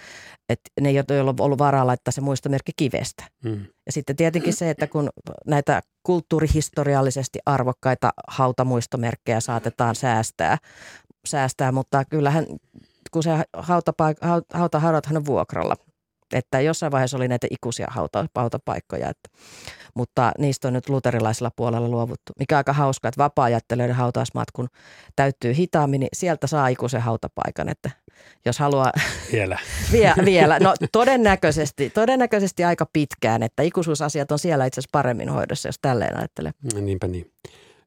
et 0.49 0.61
ne 0.81 0.89
ei 0.89 0.99
ole 0.99 1.35
ollut 1.41 1.59
varaa 1.59 1.87
laittaa 1.87 2.13
se 2.13 2.21
muistomerkki 2.21 2.73
kivestä. 2.77 3.25
Mm. 3.45 3.65
Ja 3.87 3.93
sitten 3.93 4.17
tietenkin 4.17 4.53
se, 4.53 4.71
että 4.71 4.87
kun 4.87 5.11
näitä 5.47 5.81
kulttuurihistoriallisesti 6.03 7.39
arvokkaita 7.47 8.11
hautamuistomerkkejä 8.29 9.41
saatetaan 9.41 9.95
säästää, 9.95 10.59
säästää 11.29 11.73
mutta 11.73 12.05
kyllähän 12.05 12.47
kun 13.11 13.23
se 13.23 13.31
hautapaik- 13.57 14.47
hautahaudathan 14.55 15.17
on 15.17 15.27
vuokralla– 15.27 15.77
että 16.35 16.61
jossain 16.61 16.93
vaiheessa 16.93 17.17
oli 17.17 17.29
näitä 17.29 17.47
ikuisia 17.51 17.87
hauta, 17.91 18.27
hautapaikkoja, 18.37 19.09
että, 19.09 19.29
mutta 19.95 20.33
niistä 20.39 20.69
on 20.69 20.75
nyt 20.75 20.89
luterilaisella 20.89 21.51
puolella 21.57 21.89
luovuttu. 21.89 22.33
Mikä 22.39 22.57
aika 22.57 22.73
hauska, 22.73 23.09
että 23.09 23.23
vapaa-ajattelijoiden 23.23 23.97
hautausmaat, 23.97 24.51
kun 24.51 24.69
täyttyy 25.17 25.57
hitaammin, 25.57 26.01
niin 26.01 26.09
sieltä 26.13 26.47
saa 26.47 26.69
ikuisen 26.69 27.03
hautapaikan, 27.03 27.69
että 27.69 27.91
jos 28.45 28.59
haluaa... 28.59 28.93
Vielä. 29.33 29.59
vie, 29.93 30.15
vielä. 30.25 30.59
No 30.59 30.75
todennäköisesti, 30.93 31.91
todennäköisesti 31.91 32.65
aika 32.65 32.87
pitkään, 32.93 33.43
että 33.43 33.63
ikuisuusasiat 33.63 34.33
on 34.33 34.39
siellä 34.39 34.67
itse 34.67 34.81
asiassa 34.81 34.93
paremmin 34.93 35.29
hoidossa, 35.29 35.69
jos 35.69 35.79
tälleen 35.83 36.17
ajattelee. 36.17 36.53
Niinpä 36.81 37.09
niin. 37.09 37.33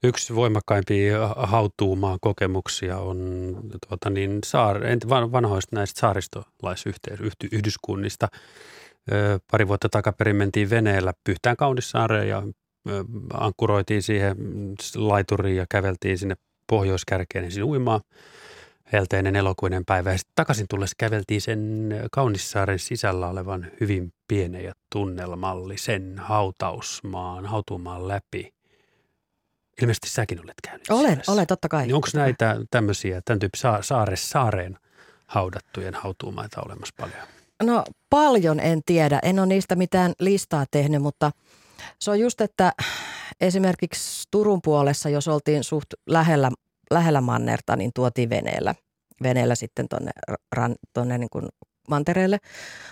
Yksi 0.08 0.36
voimakkaimpia 0.36 1.28
hautuumaan 1.38 2.18
kokemuksia 2.22 2.98
on 2.98 3.60
tuota 3.88 4.10
niin, 4.10 4.40
saar, 4.46 4.82
vanhoista 5.32 5.76
näistä 5.76 6.00
saaristolaisyhdyskunnista. 6.00 8.28
Pari 9.52 9.68
vuotta 9.68 9.90
takaperin 9.90 10.36
mentiin 10.36 10.70
veneellä 10.70 11.14
Pyhtään 11.24 11.58
Kaunissaareen 11.58 12.30
ja 12.30 12.44
ankkuroitiin 13.34 14.04
siihen 14.04 14.38
laituriin 14.96 15.58
ja 15.58 15.66
käveltiin 15.70 16.18
sinne 16.18 16.36
pohjoiskärkeen 16.70 17.46
ensin 17.46 17.64
uimaan. 17.64 18.02
Helteinen 18.94 19.36
elokuinen 19.36 19.86
päivä 19.86 20.12
ja 20.12 20.18
sitten 20.18 20.36
takaisin 20.36 20.66
tullessa 20.70 20.96
käveltiin 20.98 21.42
sen 21.42 21.90
Kaunissaaren 22.12 22.80
sisällä 22.80 23.28
olevan 23.28 23.68
hyvin 23.82 24.14
pienen 24.28 24.64
ja 24.64 24.74
tunnelmallisen 24.94 26.16
hautausmaan, 26.18 27.46
hautumaan 27.46 28.08
läpi– 28.08 28.50
Ilmeisesti 29.82 30.10
säkin 30.10 30.40
olet 30.40 30.54
käynyt. 30.64 30.90
Olen, 30.90 31.22
olen 31.28 31.48
totta 31.48 31.70
kai. 31.70 31.86
Niin 31.86 31.96
onko 31.96 32.08
näitä 32.14 32.58
tämmöisiä, 32.72 33.22
tämän 33.26 33.40
tyyppisiä 33.40 33.78
saare, 33.82 34.16
saareen 34.16 34.78
haudattujen 35.28 35.94
hautuumaita 35.94 36.62
olemassa 36.66 36.96
paljon? 36.98 37.20
No 37.64 37.84
paljon 38.10 38.60
en 38.60 38.82
tiedä. 38.86 39.20
En 39.24 39.40
ole 39.40 39.48
niistä 39.48 39.76
mitään 39.76 40.14
listaa 40.20 40.66
tehnyt, 40.72 41.02
mutta 41.02 41.32
se 42.00 42.12
on 42.12 42.20
just, 42.20 42.42
että 42.42 42.72
esimerkiksi 43.42 44.28
Turun 44.32 44.60
puolessa, 44.64 45.10
jos 45.10 45.28
oltiin 45.28 45.64
suht 45.64 45.94
lähellä, 46.10 46.52
lähellä 46.92 47.22
mannerta, 47.22 47.76
niin 47.76 47.92
tuotiin 47.96 48.30
veneellä, 48.30 48.76
veneellä 49.24 49.56
sitten 49.56 49.90
tuonne 49.90 50.12
tonne 50.94 51.18
niin 51.18 51.30
kuin 51.30 51.46
mantereelle. 51.90 52.38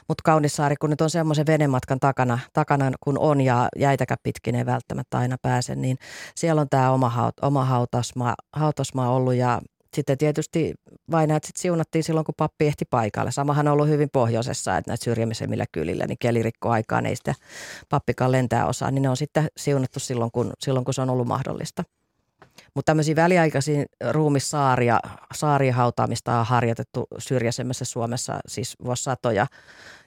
Mutta 0.07 0.21
Kaunissaari, 0.23 0.75
kun 0.75 0.89
nyt 0.89 1.01
on 1.01 1.09
semmoisen 1.09 1.45
venematkan 1.47 1.99
takana, 1.99 2.39
takana 2.53 2.91
kun 2.99 3.19
on 3.19 3.41
ja 3.41 3.69
jäitäkä 3.77 4.15
pitkin 4.23 4.55
ei 4.55 4.65
välttämättä 4.65 5.17
aina 5.17 5.37
pääse, 5.41 5.75
niin 5.75 5.97
siellä 6.35 6.61
on 6.61 6.69
tämä 6.69 6.91
oma, 6.91 7.09
haut, 7.09 7.33
oma 7.41 7.65
hautasmaa, 7.65 8.35
hautasmaa 8.53 9.09
ollut 9.09 9.33
ja 9.33 9.61
sitten 9.93 10.17
tietysti 10.17 10.73
vainajat 11.11 11.43
sit 11.43 11.57
siunattiin 11.57 12.03
silloin, 12.03 12.25
kun 12.25 12.35
pappi 12.37 12.67
ehti 12.67 12.85
paikalle. 12.85 13.31
Samahan 13.31 13.67
on 13.67 13.73
ollut 13.73 13.87
hyvin 13.87 14.09
pohjoisessa, 14.13 14.77
että 14.77 14.91
näitä 14.91 15.03
syrjämisemmillä 15.03 15.65
kylillä, 15.71 16.05
niin 16.07 16.17
kelirikko 16.19 16.69
aikaan 16.69 17.05
ei 17.05 17.15
sitä 17.15 17.35
pappikaan 17.89 18.31
lentää 18.31 18.65
osaa, 18.65 18.91
niin 18.91 19.01
ne 19.01 19.09
on 19.09 19.17
sitten 19.17 19.47
siunattu 19.57 19.99
silloin, 19.99 20.31
kun, 20.31 20.53
silloin, 20.59 20.85
kun 20.85 20.93
se 20.93 21.01
on 21.01 21.09
ollut 21.09 21.27
mahdollista. 21.27 21.83
Mutta 22.75 22.89
tämmöisiä 22.89 23.15
väliaikaisia 23.15 23.85
ruumissaaria, 24.11 24.99
saarien 25.33 25.73
hautaamista 25.73 26.39
on 26.39 26.45
harjoitettu 26.45 27.07
syrjäisemmässä 27.17 27.85
Suomessa 27.85 28.39
siis 28.47 28.75
vuosisatoja 28.85 29.47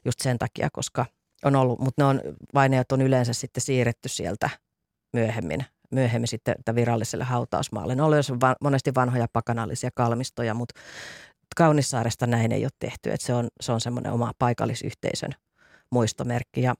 just 0.04 0.20
sen 0.20 0.38
takia, 0.38 0.68
koska 0.72 1.06
on 1.44 1.56
ollut, 1.56 1.78
mutta 1.78 2.02
ne 2.02 2.06
on, 2.06 2.20
vainajat 2.54 2.92
on 2.92 3.02
yleensä 3.02 3.32
sitten 3.32 3.60
siirretty 3.60 4.08
sieltä 4.08 4.50
myöhemmin, 5.12 5.64
myöhemmin 5.90 6.28
sitten 6.28 6.54
viralliselle 6.74 7.24
hautausmaalle. 7.24 7.94
Ne 7.94 8.02
on 8.02 8.12
monesti 8.60 8.94
vanhoja 8.94 9.26
pakanallisia 9.32 9.90
kalmistoja, 9.94 10.54
mutta 10.54 10.80
Kaunissaaresta 11.56 12.26
näin 12.26 12.52
ei 12.52 12.64
ole 12.64 12.70
tehty. 12.78 13.12
Että 13.12 13.26
se 13.26 13.34
on, 13.34 13.48
se 13.60 13.72
on 13.72 13.80
semmoinen 13.80 14.12
oma 14.12 14.32
paikallisyhteisön 14.38 15.30
muistomerkki. 15.90 16.62
Ja 16.62 16.74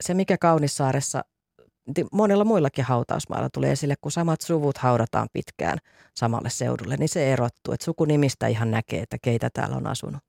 se, 0.00 0.14
mikä 0.14 0.38
Kaunissaaressa 0.38 1.24
monilla 2.12 2.44
muillakin 2.44 2.84
hautausmailla 2.84 3.48
tulee 3.50 3.72
esille, 3.72 3.94
kun 4.00 4.12
samat 4.12 4.40
suvut 4.40 4.78
haudataan 4.78 5.28
pitkään 5.32 5.78
samalle 6.16 6.50
seudulle, 6.50 6.96
niin 6.96 7.08
se 7.08 7.32
erottuu, 7.32 7.74
että 7.74 7.84
sukunimistä 7.84 8.46
ihan 8.46 8.70
näkee, 8.70 9.02
että 9.02 9.16
keitä 9.22 9.50
täällä 9.52 9.76
on 9.76 9.86
asunut. 9.86 10.20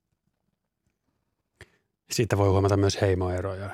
Siitä 2.10 2.38
voi 2.38 2.48
huomata 2.48 2.76
myös 2.76 3.00
heimoeroja. 3.00 3.70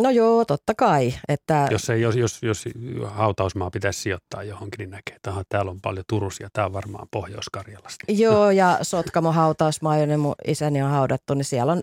No 0.00 0.10
joo, 0.10 0.44
totta 0.44 0.74
kai. 0.74 1.14
Että... 1.28 1.68
Jos, 1.70 1.90
ei, 1.90 2.00
jos, 2.00 2.16
jos, 2.16 2.42
jos 2.42 2.64
hautausmaa 3.04 3.70
pitäisi 3.70 4.00
sijoittaa 4.00 4.42
johonkin, 4.42 4.78
niin 4.78 4.90
näkee, 4.90 5.16
että 5.16 5.32
täällä 5.48 5.70
on 5.70 5.80
paljon 5.80 6.04
Turusia, 6.08 6.48
tämä 6.52 6.66
on 6.66 6.72
varmaan 6.72 7.08
Pohjois-Karjalasta. 7.10 8.04
Joo, 8.08 8.50
ja 8.50 8.78
Sotkamo 8.82 9.32
hautausmaa, 9.32 9.98
jonne 9.98 10.16
mun 10.16 10.34
isäni 10.46 10.82
on 10.82 10.90
haudattu, 10.90 11.34
niin 11.34 11.44
siellä 11.44 11.72
on, 11.72 11.82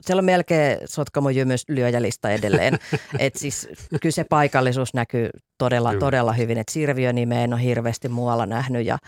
siellä 0.00 0.20
on 0.20 0.24
melkein 0.24 0.78
Sotkamo 0.84 1.28
lyöjälista 1.68 2.30
edelleen. 2.30 2.78
Et 3.18 3.36
siis 3.36 3.68
kyllä 4.02 4.12
se 4.12 4.24
paikallisuus 4.24 4.94
näkyy 4.94 5.30
todella, 5.58 5.88
kyllä. 5.88 6.00
todella 6.00 6.32
hyvin, 6.32 6.58
että 6.58 6.72
Sirviö-nimeä 6.72 7.44
en 7.44 7.52
ole 7.52 7.62
hirveästi 7.62 8.08
muualla 8.08 8.46
nähnyt 8.46 8.86
ja 8.86 8.98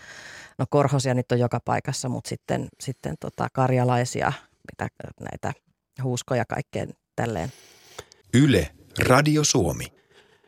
no 0.57 0.65
Korhosia 0.69 1.13
nyt 1.13 1.31
on 1.31 1.39
joka 1.39 1.59
paikassa, 1.65 2.09
mutta 2.09 2.29
sitten, 2.29 2.67
sitten 2.79 3.15
tota 3.19 3.47
karjalaisia, 3.53 4.33
mitä 4.71 4.87
näitä 5.19 5.53
huuskoja 6.03 6.45
kaikkeen 6.45 6.93
tälleen 7.15 7.51
Yle, 8.33 8.69
Radio 9.07 9.43
Suomi. 9.43 9.85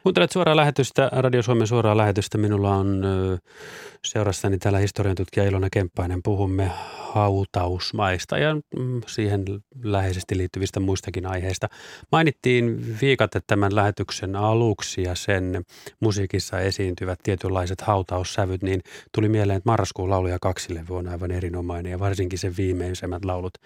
Kuuntelet 0.03 0.31
suoraa 0.31 0.55
lähetystä, 0.55 1.09
Radio 1.13 1.43
Suomen 1.43 1.67
suoraa 1.67 1.97
lähetystä. 1.97 2.37
Minulla 2.37 2.75
on 2.75 3.03
seurassani 4.05 4.57
täällä 4.57 4.79
historian 4.79 5.15
tutkija 5.15 5.45
Ilona 5.45 5.69
Kemppainen. 5.71 6.23
Puhumme 6.23 6.71
hautausmaista 7.13 8.37
ja 8.37 8.55
mm, 8.55 9.01
siihen 9.07 9.45
läheisesti 9.83 10.37
liittyvistä 10.37 10.79
muistakin 10.79 11.25
aiheista. 11.25 11.69
Mainittiin 12.11 12.97
viikatte 13.01 13.41
tämän 13.47 13.75
lähetyksen 13.75 14.35
aluksi 14.35 15.03
ja 15.03 15.15
sen 15.15 15.65
musiikissa 15.99 16.59
esiintyvät 16.59 17.19
tietynlaiset 17.23 17.81
hautaussävyt, 17.81 18.63
niin 18.63 18.81
tuli 19.11 19.29
mieleen, 19.29 19.57
että 19.57 19.69
marraskuun 19.69 20.09
lauluja 20.09 20.37
kaksille 20.41 20.83
vuonna 20.89 21.11
aivan 21.11 21.31
erinomainen 21.31 21.91
ja 21.91 21.99
varsinkin 21.99 22.39
sen 22.39 22.53
viimeisemmät 22.57 23.25
laulut 23.25 23.57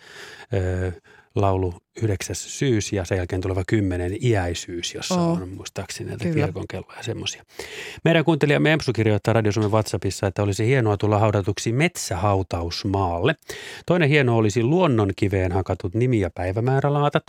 laulu 1.35 1.73
9. 2.01 2.35
syys 2.35 2.93
ja 2.93 3.05
sen 3.05 3.17
jälkeen 3.17 3.41
tuleva 3.41 3.63
10. 3.67 4.17
iäisyys, 4.21 4.93
jossa 4.93 5.15
oh. 5.15 5.41
on 5.41 5.49
muistaakseni 5.49 6.09
näitä 6.09 6.25
kirkonkelloja 6.33 6.97
ja 6.97 7.03
semmoisia. 7.03 7.43
Meidän 8.03 8.25
kuuntelija 8.25 8.61
Empsu 8.65 8.93
kirjoittaa 8.93 9.33
Radio 9.33 9.51
Suomen 9.51 9.71
WhatsAppissa, 9.71 10.27
että 10.27 10.43
olisi 10.43 10.65
hienoa 10.65 10.97
tulla 10.97 11.19
haudatuksi 11.19 11.71
metsähautausmaalle. 11.71 13.35
Toinen 13.85 14.09
hieno 14.09 14.37
olisi 14.37 14.63
luonnonkiveen 14.63 15.51
hakatut 15.51 15.93
nimi- 15.93 16.19
ja 16.19 16.29
päivämäärälaatat. 16.29 17.23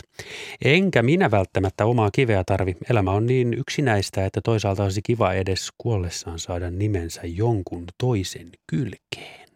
Enkä 0.65 1.03
minä 1.03 1.31
välttämättä 1.31 1.85
omaa 1.85 2.11
kiveä 2.11 2.43
tarvi. 2.43 2.75
Elämä 2.89 3.11
on 3.11 3.25
niin 3.25 3.53
yksinäistä, 3.53 4.25
että 4.25 4.41
toisaalta 4.41 4.83
olisi 4.83 5.01
kiva 5.01 5.33
edes 5.33 5.69
kuollessaan 5.77 6.39
saada 6.39 6.71
nimensä 6.71 7.21
jonkun 7.23 7.85
toisen 7.97 8.49
kylkeen. 8.67 9.46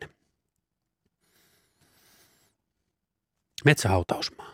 Metsähautausmaa. 3.66 4.54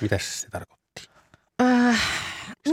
Mitä 0.00 0.18
se 0.18 0.48
tarkoitti? 0.48 1.08
Äh, 1.62 2.00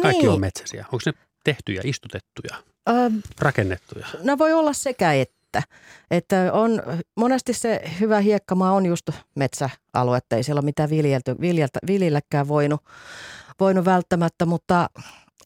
kaikki 0.02 0.24
niin. 0.24 0.30
on 0.30 0.40
metsäisiä? 0.40 0.86
Onko 0.86 1.00
ne 1.06 1.14
tehtyjä, 1.44 1.82
istutettuja, 1.84 2.56
äh, 2.90 3.12
rakennettuja? 3.40 4.08
No 4.24 4.38
voi 4.38 4.54
olla 4.54 4.74
sekä 4.74 5.14
että. 5.14 5.64
Että 6.12 6.54
on, 6.54 6.84
monesti 7.16 7.54
se 7.54 7.82
hyvä 8.00 8.20
hiekkamaa 8.20 8.72
on 8.72 8.86
just 8.86 9.10
metsäaluetta, 9.36 10.36
ei 10.36 10.44
siellä 10.44 10.60
ole 10.60 10.66
mitään 10.66 10.90
viljelty, 10.90 11.36
viljeltä, 11.42 11.80
viljelläkään 11.88 12.48
voinut, 12.48 12.82
voinut 13.60 13.86
välttämättä, 13.86 14.46
mutta 14.46 14.90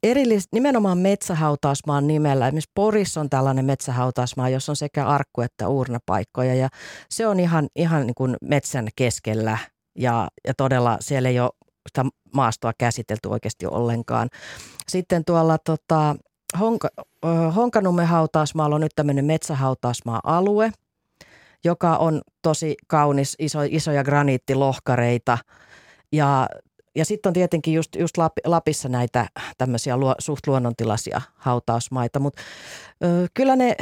erillis, 0.03 0.47
nimenomaan 0.51 0.97
metsähautausmaan 0.97 2.07
nimellä. 2.07 2.47
Esimerkiksi 2.47 2.71
Porissa 2.75 3.21
on 3.21 3.29
tällainen 3.29 3.65
metsähautausmaa, 3.65 4.49
jossa 4.49 4.71
on 4.71 4.75
sekä 4.75 5.05
arkku- 5.05 5.41
että 5.41 5.67
uurnapaikkoja 5.67 6.55
ja 6.55 6.69
se 7.09 7.27
on 7.27 7.39
ihan, 7.39 7.67
ihan 7.75 8.07
niin 8.07 8.15
kuin 8.15 8.37
metsän 8.41 8.87
keskellä 8.95 9.57
ja, 9.95 10.27
ja 10.47 10.53
todella 10.53 10.97
siellä 10.99 11.29
ei 11.29 11.39
ole 11.39 11.51
sitä 11.87 12.05
maastoa 12.33 12.71
käsitelty 12.77 13.29
oikeasti 13.29 13.65
ollenkaan. 13.65 14.29
Sitten 14.87 15.25
tuolla 15.25 15.57
tota, 15.57 16.15
Honka, 16.59 16.89
Honkanummen 17.55 18.07
hautausmaalla 18.07 18.75
on 18.75 18.81
nyt 18.81 18.91
tämmöinen 18.95 19.25
metsähautausmaa-alue, 19.25 20.71
joka 21.63 21.97
on 21.97 22.21
tosi 22.41 22.75
kaunis, 22.87 23.35
iso, 23.39 23.59
isoja 23.69 24.03
graniittilohkareita 24.03 25.37
ja 26.11 26.47
ja 26.95 27.05
sitten 27.05 27.29
on 27.29 27.33
tietenkin 27.33 27.73
just, 27.73 27.95
just 27.95 28.17
Lapissa 28.45 28.89
näitä 28.89 29.27
tämmöisiä 29.57 29.97
luo, 29.97 30.15
suht 30.19 30.47
luonnontilaisia 30.47 31.21
hautausmaita, 31.35 32.19
mutta 32.19 32.41
kyllä 33.33 33.55
ne 33.55 33.75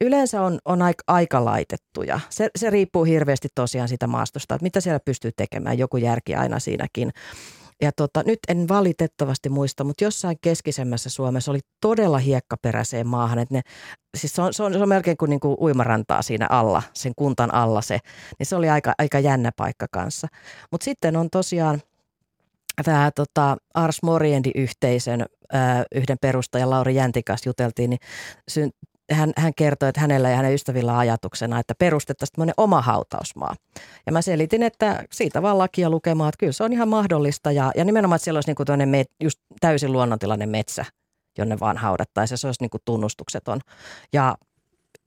yleensä 0.00 0.42
on, 0.42 0.58
on 0.64 0.82
aika, 0.82 1.04
aika 1.06 1.44
laitettuja. 1.44 2.20
Se, 2.30 2.48
se 2.58 2.70
riippuu 2.70 3.04
hirveästi 3.04 3.48
tosiaan 3.54 3.88
sitä 3.88 4.06
maastosta, 4.06 4.54
että 4.54 4.62
mitä 4.62 4.80
siellä 4.80 5.00
pystyy 5.04 5.30
tekemään, 5.36 5.78
joku 5.78 5.96
järki 5.96 6.34
aina 6.34 6.58
siinäkin. 6.58 7.10
Ja 7.82 7.92
tota, 7.92 8.22
nyt 8.26 8.38
en 8.48 8.68
valitettavasti 8.68 9.48
muista, 9.48 9.84
mutta 9.84 10.04
jossain 10.04 10.36
keskisemmässä 10.40 11.10
Suomessa 11.10 11.50
oli 11.50 11.60
todella 11.80 12.18
hiekkaperäiseen 12.18 13.06
maahan. 13.06 13.38
Että 13.38 13.54
ne, 13.54 13.60
siis 14.16 14.32
se, 14.34 14.42
on, 14.42 14.54
se, 14.54 14.62
on, 14.62 14.72
se 14.72 14.78
on 14.78 14.88
melkein 14.88 15.16
kuin, 15.16 15.30
niin 15.30 15.40
kuin 15.40 15.56
uimarantaa 15.60 16.22
siinä 16.22 16.46
alla, 16.50 16.82
sen 16.94 17.12
kuntan 17.16 17.54
alla 17.54 17.82
se. 17.82 17.98
Niin 18.38 18.46
se 18.46 18.56
oli 18.56 18.68
aika, 18.68 18.92
aika 18.98 19.18
jännä 19.18 19.50
paikka 19.56 19.86
kanssa. 19.92 20.28
Mutta 20.70 20.84
sitten 20.84 21.16
on 21.16 21.30
tosiaan– 21.30 21.80
tämä 22.84 23.10
tota, 23.14 23.56
Ars 23.74 24.02
Moriendi-yhteisön 24.02 25.26
yhden 25.94 26.16
perustajan 26.20 26.70
Lauri 26.70 26.94
Jäntikas 26.94 27.46
juteltiin, 27.46 27.90
niin 27.90 28.70
hän, 29.12 29.32
hän 29.36 29.54
kertoi, 29.56 29.88
että 29.88 30.00
hänellä 30.00 30.30
ja 30.30 30.36
hänen 30.36 30.54
ystävillä 30.54 30.98
ajatuksena, 30.98 31.58
että 31.58 31.74
perustettaisiin 31.78 32.34
tämmöinen 32.34 32.54
oma 32.56 32.82
hautausmaa. 32.82 33.54
Ja 34.06 34.12
mä 34.12 34.22
selitin, 34.22 34.62
että 34.62 35.04
siitä 35.12 35.42
vaan 35.42 35.58
lakia 35.58 35.90
lukemaan, 35.90 36.28
että 36.28 36.38
kyllä 36.38 36.52
se 36.52 36.64
on 36.64 36.72
ihan 36.72 36.88
mahdollista. 36.88 37.52
Ja, 37.52 37.72
ja 37.76 37.84
nimenomaan, 37.84 38.16
että 38.16 38.24
siellä 38.24 38.36
olisi 38.38 38.48
niin 38.48 38.56
kuin 38.66 38.88
met, 38.88 39.06
just 39.22 39.38
täysin 39.60 39.92
luonnontilainen 39.92 40.48
metsä, 40.48 40.84
jonne 41.38 41.60
vaan 41.60 41.76
haudattaisiin. 41.76 42.38
Se 42.38 42.46
olisi 42.46 42.62
niin 42.62 42.70
kuin 42.70 42.82
tunnustukseton. 42.84 43.60
Ja 44.12 44.36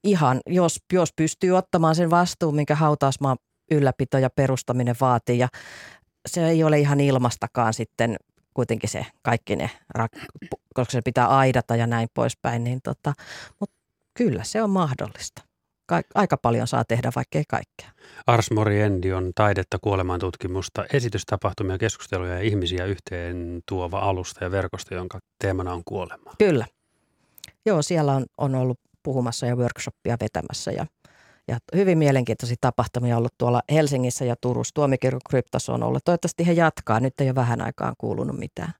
ihan, 0.03 0.41
jos, 0.47 0.79
jos 0.93 1.09
pystyy 1.15 1.51
ottamaan 1.51 1.95
sen 1.95 2.09
vastuun, 2.09 2.55
minkä 2.55 2.75
hautausmaa 2.75 3.35
ylläpito 3.71 4.17
ja 4.17 4.29
perustaminen 4.29 4.95
vaatii. 5.01 5.39
Ja 5.39 5.47
se 6.25 6.47
ei 6.47 6.63
ole 6.63 6.79
ihan 6.79 6.99
ilmastakaan 6.99 7.73
sitten 7.73 8.15
kuitenkin 8.53 8.89
se 8.89 9.05
kaikki 9.21 9.55
ne, 9.55 9.69
koska 10.73 10.91
se 10.91 11.01
pitää 11.01 11.27
aidata 11.27 11.75
ja 11.75 11.87
näin 11.87 12.07
poispäin, 12.13 12.63
niin 12.63 12.79
tota, 12.83 13.13
mutta 13.59 13.75
kyllä 14.13 14.43
se 14.43 14.63
on 14.63 14.69
mahdollista. 14.69 15.41
Aika 16.15 16.37
paljon 16.37 16.67
saa 16.67 16.85
tehdä, 16.85 17.11
vaikkei 17.15 17.43
kaikkea. 17.47 17.89
Ars 18.27 18.51
Moriendi 18.51 19.13
on 19.13 19.31
taidetta, 19.35 19.79
kuolemantutkimusta, 19.81 20.85
esitystapahtumia, 20.93 21.77
keskusteluja 21.77 22.33
ja 22.33 22.41
ihmisiä 22.41 22.85
yhteen 22.85 23.61
tuova 23.65 23.99
alusta 23.99 24.43
ja 24.43 24.51
verkosto, 24.51 24.95
jonka 24.95 25.19
teemana 25.39 25.73
on 25.73 25.81
kuolema. 25.85 26.31
Kyllä. 26.37 26.65
Joo, 27.65 27.81
siellä 27.81 28.13
on, 28.13 28.25
on 28.37 28.55
ollut 28.55 28.79
puhumassa 29.03 29.45
ja 29.45 29.55
workshoppia 29.55 30.17
vetämässä 30.19 30.71
ja 30.71 30.85
ja 31.47 31.57
hyvin 31.75 31.97
mielenkiintoisia 31.97 32.55
tapahtumia 32.61 33.17
ollut 33.17 33.33
tuolla 33.37 33.61
Helsingissä 33.71 34.25
ja 34.25 34.35
Turussa. 34.41 34.73
Tuomikirkon 34.73 35.21
kryptos 35.29 35.69
on 35.69 35.83
ollut. 35.83 36.05
Toivottavasti 36.05 36.47
he 36.47 36.51
jatkaa. 36.51 36.99
Nyt 36.99 37.21
ei 37.21 37.27
ole 37.27 37.35
vähän 37.35 37.61
aikaan 37.61 37.95
kuulunut 37.97 38.37
mitään. 38.37 38.73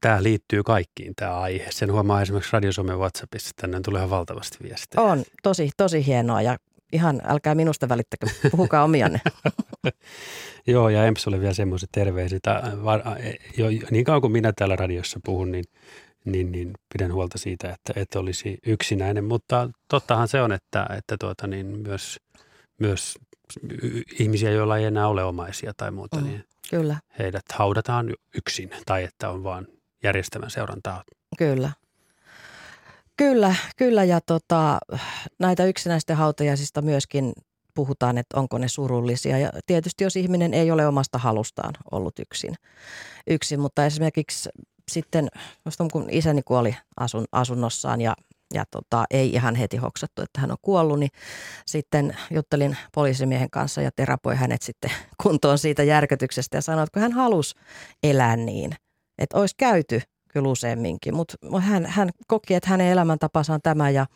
Tämä 0.00 0.22
liittyy 0.22 0.62
kaikkiin 0.62 1.12
tämä 1.16 1.40
aihe. 1.40 1.66
Sen 1.70 1.92
huomaa 1.92 2.22
esimerkiksi 2.22 2.52
Radiosommen 2.52 2.98
WhatsAppissa. 2.98 3.50
Tänne 3.56 3.80
tulee 3.80 3.98
ihan 3.98 4.10
valtavasti 4.10 4.58
viestejä. 4.62 5.02
On 5.02 5.22
tosi, 5.42 5.70
tosi 5.76 6.06
hienoa 6.06 6.42
ja 6.42 6.56
ihan 6.92 7.22
älkää 7.26 7.54
minusta 7.54 7.88
välittäkö. 7.88 8.26
Puhukaa 8.50 8.84
omianne. 8.84 9.20
Joo 10.66 10.88
ja 10.88 11.06
Empsolle 11.06 11.40
vielä 11.40 11.54
semmoiset 11.54 11.88
terveiset. 11.92 12.42
Niin 13.90 14.04
kauan 14.04 14.20
kuin 14.20 14.32
minä 14.32 14.52
täällä 14.56 14.76
radiossa 14.76 15.20
puhun, 15.24 15.52
niin– 15.52 15.64
niin, 16.24 16.52
niin 16.52 16.72
pidän 16.92 17.12
huolta 17.12 17.38
siitä, 17.38 17.70
että 17.70 17.92
et 17.96 18.14
olisi 18.14 18.58
yksinäinen. 18.66 19.24
Mutta 19.24 19.70
tottahan 19.88 20.28
se 20.28 20.42
on, 20.42 20.52
että, 20.52 20.86
että 20.98 21.16
tuota, 21.20 21.46
niin 21.46 21.66
myös, 21.66 22.20
myös 22.80 23.18
ihmisiä, 24.18 24.50
joilla 24.50 24.78
ei 24.78 24.84
enää 24.84 25.08
ole 25.08 25.24
omaisia 25.24 25.72
tai 25.76 25.90
muuta, 25.90 26.16
mm, 26.16 26.24
niin 26.24 26.44
kyllä. 26.70 26.96
heidät 27.18 27.44
haudataan 27.52 28.14
yksin 28.34 28.70
tai 28.86 29.04
että 29.04 29.30
on 29.30 29.44
vaan 29.44 29.66
järjestävän 30.02 30.50
seurantaa. 30.50 31.04
Kyllä. 31.38 31.70
Kyllä, 33.16 33.54
kyllä 33.76 34.04
ja 34.04 34.20
tota, 34.20 34.78
näitä 35.38 35.64
yksinäisten 35.64 36.16
hautajaisista 36.16 36.82
myöskin 36.82 37.32
puhutaan, 37.74 38.18
että 38.18 38.40
onko 38.40 38.58
ne 38.58 38.68
surullisia. 38.68 39.38
Ja 39.38 39.50
tietysti 39.66 40.04
jos 40.04 40.16
ihminen 40.16 40.54
ei 40.54 40.70
ole 40.70 40.86
omasta 40.86 41.18
halustaan 41.18 41.74
ollut 41.92 42.18
yksin, 42.18 42.54
yksin 43.26 43.60
mutta 43.60 43.86
esimerkiksi 43.86 44.48
sitten, 44.90 45.28
kun 45.92 46.06
isäni 46.10 46.42
kuoli 46.42 46.76
asun, 46.96 47.24
asunnossaan 47.32 48.00
ja 48.00 48.14
ja 48.54 48.64
tota, 48.70 49.04
ei 49.10 49.30
ihan 49.30 49.54
heti 49.54 49.76
hoksattu, 49.76 50.22
että 50.22 50.40
hän 50.40 50.50
on 50.50 50.56
kuollut, 50.62 50.98
niin 50.98 51.10
sitten 51.66 52.16
juttelin 52.30 52.76
poliisimiehen 52.94 53.50
kanssa 53.50 53.82
ja 53.82 53.90
terapoi 53.96 54.36
hänet 54.36 54.62
sitten 54.62 54.90
kuntoon 55.22 55.58
siitä 55.58 55.82
järkytyksestä 55.82 56.56
ja 56.56 56.60
sanoi, 56.60 56.82
että 56.82 56.94
kun 56.94 57.02
hän 57.02 57.12
halusi 57.12 57.54
elää 58.02 58.36
niin, 58.36 58.72
että 59.18 59.38
olisi 59.38 59.54
käyty 59.58 60.00
kyllä 60.32 60.48
useamminkin, 60.48 61.14
mutta 61.14 61.36
hän, 61.60 61.86
hän 61.86 62.10
koki, 62.28 62.54
että 62.54 62.70
hänen 62.70 62.86
elämäntapansa 62.86 63.54
on 63.54 63.60
tämä 63.62 63.90
ja, 63.90 64.06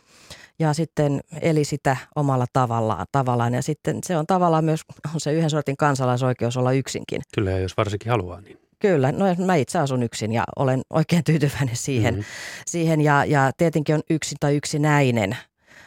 ja 0.58 0.72
sitten 0.72 1.20
eli 1.40 1.64
sitä 1.64 1.96
omalla 2.16 2.46
tavallaan, 2.52 3.06
tavallaan 3.12 3.54
ja 3.54 3.62
sitten 3.62 3.98
se 4.06 4.16
on 4.16 4.26
tavallaan 4.26 4.64
myös 4.64 4.80
on 5.14 5.20
se 5.20 5.32
yhden 5.32 5.50
sortin 5.50 5.76
kansalaisoikeus 5.76 6.56
olla 6.56 6.72
yksinkin. 6.72 7.22
Kyllä, 7.34 7.50
jos 7.50 7.76
varsinkin 7.76 8.10
haluaa 8.10 8.40
niin. 8.40 8.65
Kyllä, 8.78 9.12
no 9.12 9.24
mä 9.46 9.54
itse 9.54 9.78
asun 9.78 10.02
yksin 10.02 10.32
ja 10.32 10.44
olen 10.56 10.82
oikein 10.90 11.24
tyytyväinen 11.24 11.76
siihen. 11.76 12.14
Mm-hmm. 12.14 12.26
siihen 12.66 13.00
ja, 13.00 13.24
ja 13.24 13.50
tietenkin 13.56 13.94
on 13.94 14.02
yksin 14.10 14.38
tai 14.40 14.56
yksinäinen, 14.56 15.36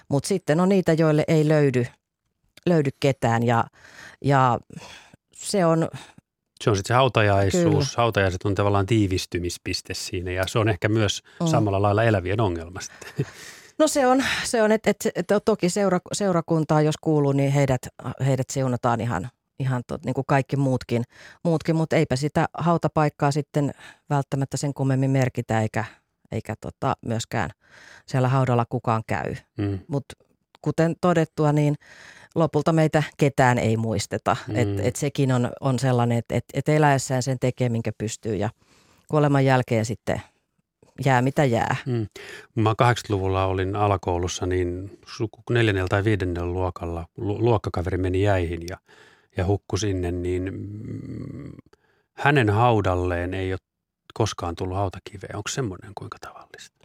mutta 0.09 0.27
sitten 0.27 0.59
on 0.59 0.69
niitä, 0.69 0.93
joille 0.93 1.23
ei 1.27 1.47
löydy, 1.47 1.85
löydy 2.65 2.89
ketään 2.99 3.43
ja, 3.43 3.65
ja 4.25 4.59
se 5.35 5.65
on... 5.65 5.87
Se 6.63 6.69
on 6.69 6.75
sitten 6.75 6.87
se 6.87 6.93
hautajaisuus. 6.93 7.63
Kyllä. 7.63 7.97
Hautajaiset 7.97 8.43
on 8.43 8.55
tavallaan 8.55 8.85
tiivistymispiste 8.85 9.93
siinä 9.93 10.31
ja 10.31 10.43
se 10.47 10.59
on 10.59 10.69
ehkä 10.69 10.89
myös 10.89 11.23
mm. 11.41 11.47
samalla 11.47 11.81
lailla 11.81 12.03
elävien 12.03 12.41
ongelma 12.41 12.79
sitten. 12.81 13.25
No 13.79 13.87
se 13.87 14.07
on, 14.07 14.23
se 14.43 14.63
on 14.63 14.71
että 14.71 14.89
et, 14.89 14.97
et, 15.15 15.27
toki 15.45 15.69
seura, 15.69 15.99
seurakuntaa 16.13 16.81
jos 16.81 16.95
kuuluu, 17.01 17.31
niin 17.31 17.51
heidät, 17.51 17.81
heidät 18.25 18.49
seunataan 18.49 19.01
ihan 19.01 19.29
ihan 19.59 19.83
tot, 19.87 20.05
niin 20.05 20.13
kuin 20.13 20.25
kaikki 20.27 20.57
muutkin, 20.57 21.03
muutkin, 21.43 21.75
mutta 21.75 21.95
eipä 21.95 22.15
sitä 22.15 22.45
hautapaikkaa 22.53 23.31
sitten 23.31 23.71
välttämättä 24.09 24.57
sen 24.57 24.73
kummemmin 24.73 25.11
merkitä 25.11 25.61
eikä, 25.61 25.85
eikä 26.31 26.55
tota 26.61 26.95
myöskään 27.05 27.49
siellä 28.05 28.27
haudalla 28.27 28.65
kukaan 28.69 29.03
käy. 29.07 29.35
Mm. 29.57 29.79
Mutta 29.87 30.15
kuten 30.61 30.95
todettua, 31.01 31.51
niin 31.53 31.75
lopulta 32.35 32.73
meitä 32.73 33.03
ketään 33.17 33.57
ei 33.57 33.77
muisteta. 33.77 34.37
Mm. 34.47 34.55
Et, 34.55 34.79
et 34.79 34.95
sekin 34.95 35.31
on, 35.31 35.51
on 35.61 35.79
sellainen, 35.79 36.17
että 36.17 36.35
et, 36.35 36.45
et 36.53 36.69
eläessään 36.69 37.23
sen 37.23 37.39
tekee, 37.39 37.69
minkä 37.69 37.91
pystyy 37.97 38.35
ja 38.35 38.49
kuoleman 39.07 39.45
jälkeen 39.45 39.85
sitten 39.85 40.21
jää 41.05 41.21
mitä 41.21 41.45
jää. 41.45 41.75
Mm. 41.85 42.07
Mä 42.55 42.73
80-luvulla 42.83 43.45
olin 43.45 43.75
alakoulussa, 43.75 44.45
niin 44.45 44.99
neljännellä 45.49 45.87
tai 45.87 46.03
viidennellä 46.03 46.53
luokalla 46.53 47.05
luokkakaveri 47.17 47.97
meni 47.97 48.21
jäihin 48.21 48.61
ja– 48.69 48.77
ja 49.39 49.45
hukku 49.45 49.77
sinne, 49.77 50.11
niin 50.11 50.53
mm, 50.53 51.51
hänen 52.13 52.49
haudalleen 52.49 53.33
ei 53.33 53.53
ole 53.53 53.59
koskaan 54.13 54.55
tullut 54.55 54.77
hautakiveä. 54.77 55.29
Onko 55.33 55.47
semmoinen 55.49 55.91
kuinka 55.97 56.17
tavallista? 56.21 56.79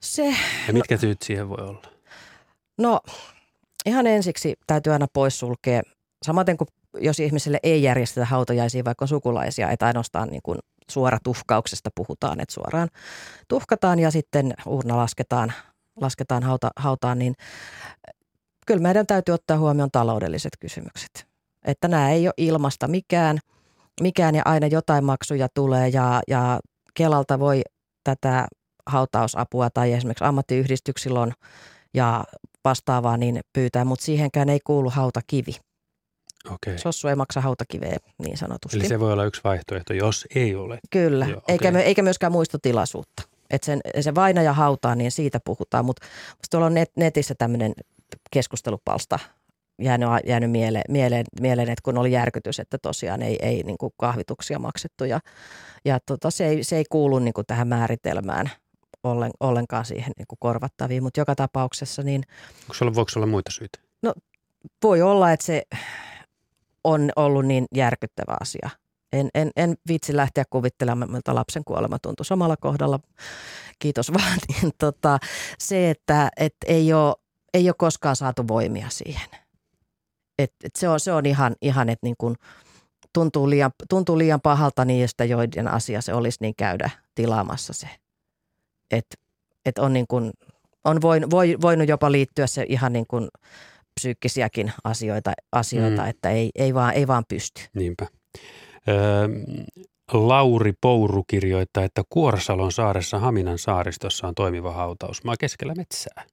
Se, 0.00 0.26
ja 0.66 0.72
mitkä 0.72 0.94
no, 0.94 1.00
tyyt 1.00 1.22
siihen 1.22 1.48
voi 1.48 1.68
olla? 1.68 1.88
No 2.78 3.00
ihan 3.86 4.06
ensiksi 4.06 4.54
täytyy 4.66 4.92
aina 4.92 5.06
poissulkea, 5.12 5.82
samaten 6.24 6.56
kuin 6.56 6.68
jos 7.00 7.20
ihmiselle 7.20 7.58
ei 7.62 7.82
järjestetä 7.82 8.26
hautajaisia, 8.26 8.84
vaikka 8.84 9.06
sukulaisia, 9.06 9.70
että 9.70 9.86
ainoastaan 9.86 10.28
niin 10.28 10.42
kuin 10.42 10.58
suora 10.90 11.18
tuhkauksesta 11.24 11.90
puhutaan, 11.94 12.40
että 12.40 12.54
suoraan 12.54 12.88
tuhkataan 13.48 13.98
ja 13.98 14.10
sitten 14.10 14.54
urna 14.66 14.96
lasketaan, 14.96 15.52
lasketaan 16.00 16.42
hauta, 16.42 16.70
hautaan, 16.76 17.18
niin 17.18 17.34
kyllä 18.66 18.82
meidän 18.82 19.06
täytyy 19.06 19.34
ottaa 19.34 19.58
huomioon 19.58 19.90
taloudelliset 19.90 20.52
kysymykset 20.60 21.31
että 21.64 21.88
nämä 21.88 22.10
ei 22.10 22.26
ole 22.26 22.34
ilmasta 22.36 22.88
mikään, 22.88 23.38
mikään 24.00 24.34
ja 24.34 24.42
aina 24.44 24.66
jotain 24.66 25.04
maksuja 25.04 25.48
tulee 25.54 25.88
ja, 25.88 26.20
ja 26.28 26.60
Kelalta 26.94 27.38
voi 27.38 27.62
tätä 28.04 28.46
hautausapua 28.86 29.70
tai 29.70 29.92
esimerkiksi 29.92 30.24
ammattiyhdistyksillä 30.24 31.20
on 31.20 31.32
ja 31.94 32.24
vastaavaa 32.64 33.16
niin 33.16 33.40
pyytää, 33.52 33.84
mutta 33.84 34.04
siihenkään 34.04 34.48
ei 34.48 34.60
kuulu 34.64 34.90
hautakivi. 34.90 35.52
Okei. 36.50 36.78
Sossu 36.78 37.08
ei 37.08 37.16
maksa 37.16 37.40
hautakiveä 37.40 37.96
niin 38.18 38.36
sanotusti. 38.36 38.76
Eli 38.76 38.88
se 38.88 39.00
voi 39.00 39.12
olla 39.12 39.24
yksi 39.24 39.40
vaihtoehto, 39.44 39.92
jos 39.92 40.26
ei 40.34 40.54
ole. 40.54 40.78
Kyllä, 40.90 41.26
Joo, 41.26 41.42
eikä, 41.48 41.70
me, 41.70 41.80
eikä 41.80 42.02
myöskään 42.02 42.32
muistotilaisuutta. 42.32 43.22
Että 43.50 43.66
sen, 43.66 43.80
se 44.00 44.14
vainaja 44.14 44.52
hautaa, 44.52 44.94
niin 44.94 45.10
siitä 45.10 45.40
puhutaan. 45.44 45.84
Mutta 45.84 46.06
tuolla 46.50 46.66
on 46.66 46.74
net, 46.74 46.90
netissä 46.96 47.34
tämmöinen 47.38 47.72
keskustelupalsta 48.30 49.18
jäänyt, 49.82 50.08
jäänyt 50.26 50.50
mieleen, 50.50 50.84
mieleen, 50.88 51.24
mieleen, 51.40 51.68
että 51.68 51.82
kun 51.82 51.98
oli 51.98 52.12
järkytys, 52.12 52.60
että 52.60 52.78
tosiaan 52.78 53.22
ei, 53.22 53.38
ei 53.42 53.62
niin 53.62 53.78
kuin 53.78 53.92
kahvituksia 53.96 54.58
maksettu. 54.58 55.04
Ja, 55.04 55.20
ja 55.84 55.98
tota, 56.06 56.30
se, 56.30 56.46
ei, 56.46 56.64
se 56.64 56.76
ei 56.76 56.84
kuulu 56.90 57.18
niin 57.18 57.34
kuin 57.34 57.46
tähän 57.46 57.68
määritelmään 57.68 58.50
ollen, 59.02 59.30
ollenkaan 59.40 59.84
siihen 59.84 60.12
niin 60.18 60.26
kuin 60.28 60.38
korvattaviin. 60.40 61.02
Mutta 61.02 61.20
joka 61.20 61.34
tapauksessa 61.34 62.02
niin 62.02 62.22
Onko 62.62 62.74
sulla, 62.74 62.94
voiko 62.94 63.10
olla 63.16 63.26
muita 63.26 63.50
syitä? 63.50 63.78
voi 64.82 65.02
olla, 65.02 65.32
että 65.32 65.46
se 65.46 65.62
on 66.84 67.10
ollut 67.16 67.46
niin 67.46 67.66
järkyttävä 67.74 68.36
asia. 68.40 68.70
En, 69.12 69.28
en, 69.34 69.50
en 69.56 69.76
vitsi 69.88 70.16
lähteä 70.16 70.44
kuvittelemaan, 70.50 71.12
miltä 71.12 71.34
lapsen 71.34 71.64
kuolema 71.64 71.98
tuntui 71.98 72.26
samalla 72.26 72.56
kohdalla. 72.56 73.00
Kiitos 73.78 74.12
vaan. 74.12 74.38
Niin, 74.48 74.72
tota, 74.78 75.18
se, 75.58 75.90
että 75.90 76.28
et 76.36 76.56
ei, 76.66 76.92
ole, 76.92 77.14
ei 77.54 77.68
ole 77.68 77.74
koskaan 77.78 78.16
saatu 78.16 78.48
voimia 78.48 78.86
siihen. 78.90 79.41
Et, 80.42 80.52
et 80.64 80.76
se, 80.76 80.88
on, 80.88 81.00
se 81.00 81.12
on 81.12 81.26
ihan, 81.26 81.56
ihan 81.62 81.88
että 81.88 82.06
niin 82.06 82.16
tuntuu, 83.12 83.50
liian, 83.50 83.70
tuntuu 83.88 84.18
liian 84.18 84.40
pahalta 84.40 84.84
niistä, 84.84 85.24
joiden 85.24 85.68
asia 85.68 86.00
se 86.00 86.14
olisi, 86.14 86.38
niin 86.40 86.54
käydä 86.56 86.90
tilaamassa 87.14 87.72
se. 87.72 87.88
Että 88.90 89.16
et 89.66 89.78
on, 89.78 89.92
niin 89.92 90.06
kun, 90.08 90.32
on 90.84 91.02
voin, 91.02 91.30
voi, 91.30 91.56
voinut 91.60 91.88
jopa 91.88 92.12
liittyä 92.12 92.46
se 92.46 92.66
ihan 92.68 92.92
niin 92.92 93.06
kuin 93.06 93.28
psyykkisiäkin 94.00 94.72
asioita, 94.84 95.32
asioita 95.52 96.02
Mm. 96.02 96.08
että 96.08 96.30
ei, 96.30 96.50
ei, 96.54 96.74
vaan, 96.74 96.94
ei 96.94 97.06
vaan 97.06 97.24
pysty. 97.28 97.62
Niinpä. 97.74 98.06
Öö, 98.88 99.28
Lauri 100.12 100.72
Pouru 100.80 101.24
kirjoittaa, 101.24 101.84
että 101.84 102.02
Kuorsalon 102.10 102.72
saaressa 102.72 103.18
Haminan 103.18 103.58
saaristossa 103.58 104.26
on 104.28 104.34
toimiva 104.34 104.72
hautausmaa 104.72 105.34
keskellä 105.36 105.74
metsää. 105.74 106.24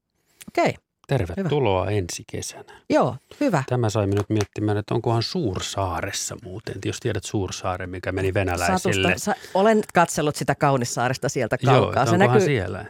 Okei, 0.47 0.74
Tervetuloa 1.10 1.86
Hyvä. 1.86 1.91
ensi 1.97 2.24
kesänä. 2.32 2.74
joo, 2.89 3.16
hyvä. 3.39 3.64
Tämä 3.70 3.89
sai 3.89 4.07
minut 4.07 4.30
miettimään, 4.30 4.78
että 4.78 4.93
onkohan 4.95 5.24
Suursaaressa 5.24 6.36
muuten. 6.43 6.76
Jos 6.86 6.99
tiedät 6.99 7.24
Suursaaren, 7.24 7.89
mikä 7.89 8.12
meni 8.12 8.34
venäläisille. 8.34 8.78
Satusta, 8.80 9.26
sa, 9.26 9.36
olen 9.53 9.82
katsellut 9.93 10.36
sitä 10.36 10.55
Kaunissaaresta 10.55 11.30
sieltä 11.30 11.57
Joo, 11.62 11.74
kaukaa. 11.74 11.89
että 12.03 12.05
se 12.05 12.16
onkohan 12.16 12.34
näkyy, 12.34 12.45
siellä. 12.45 12.86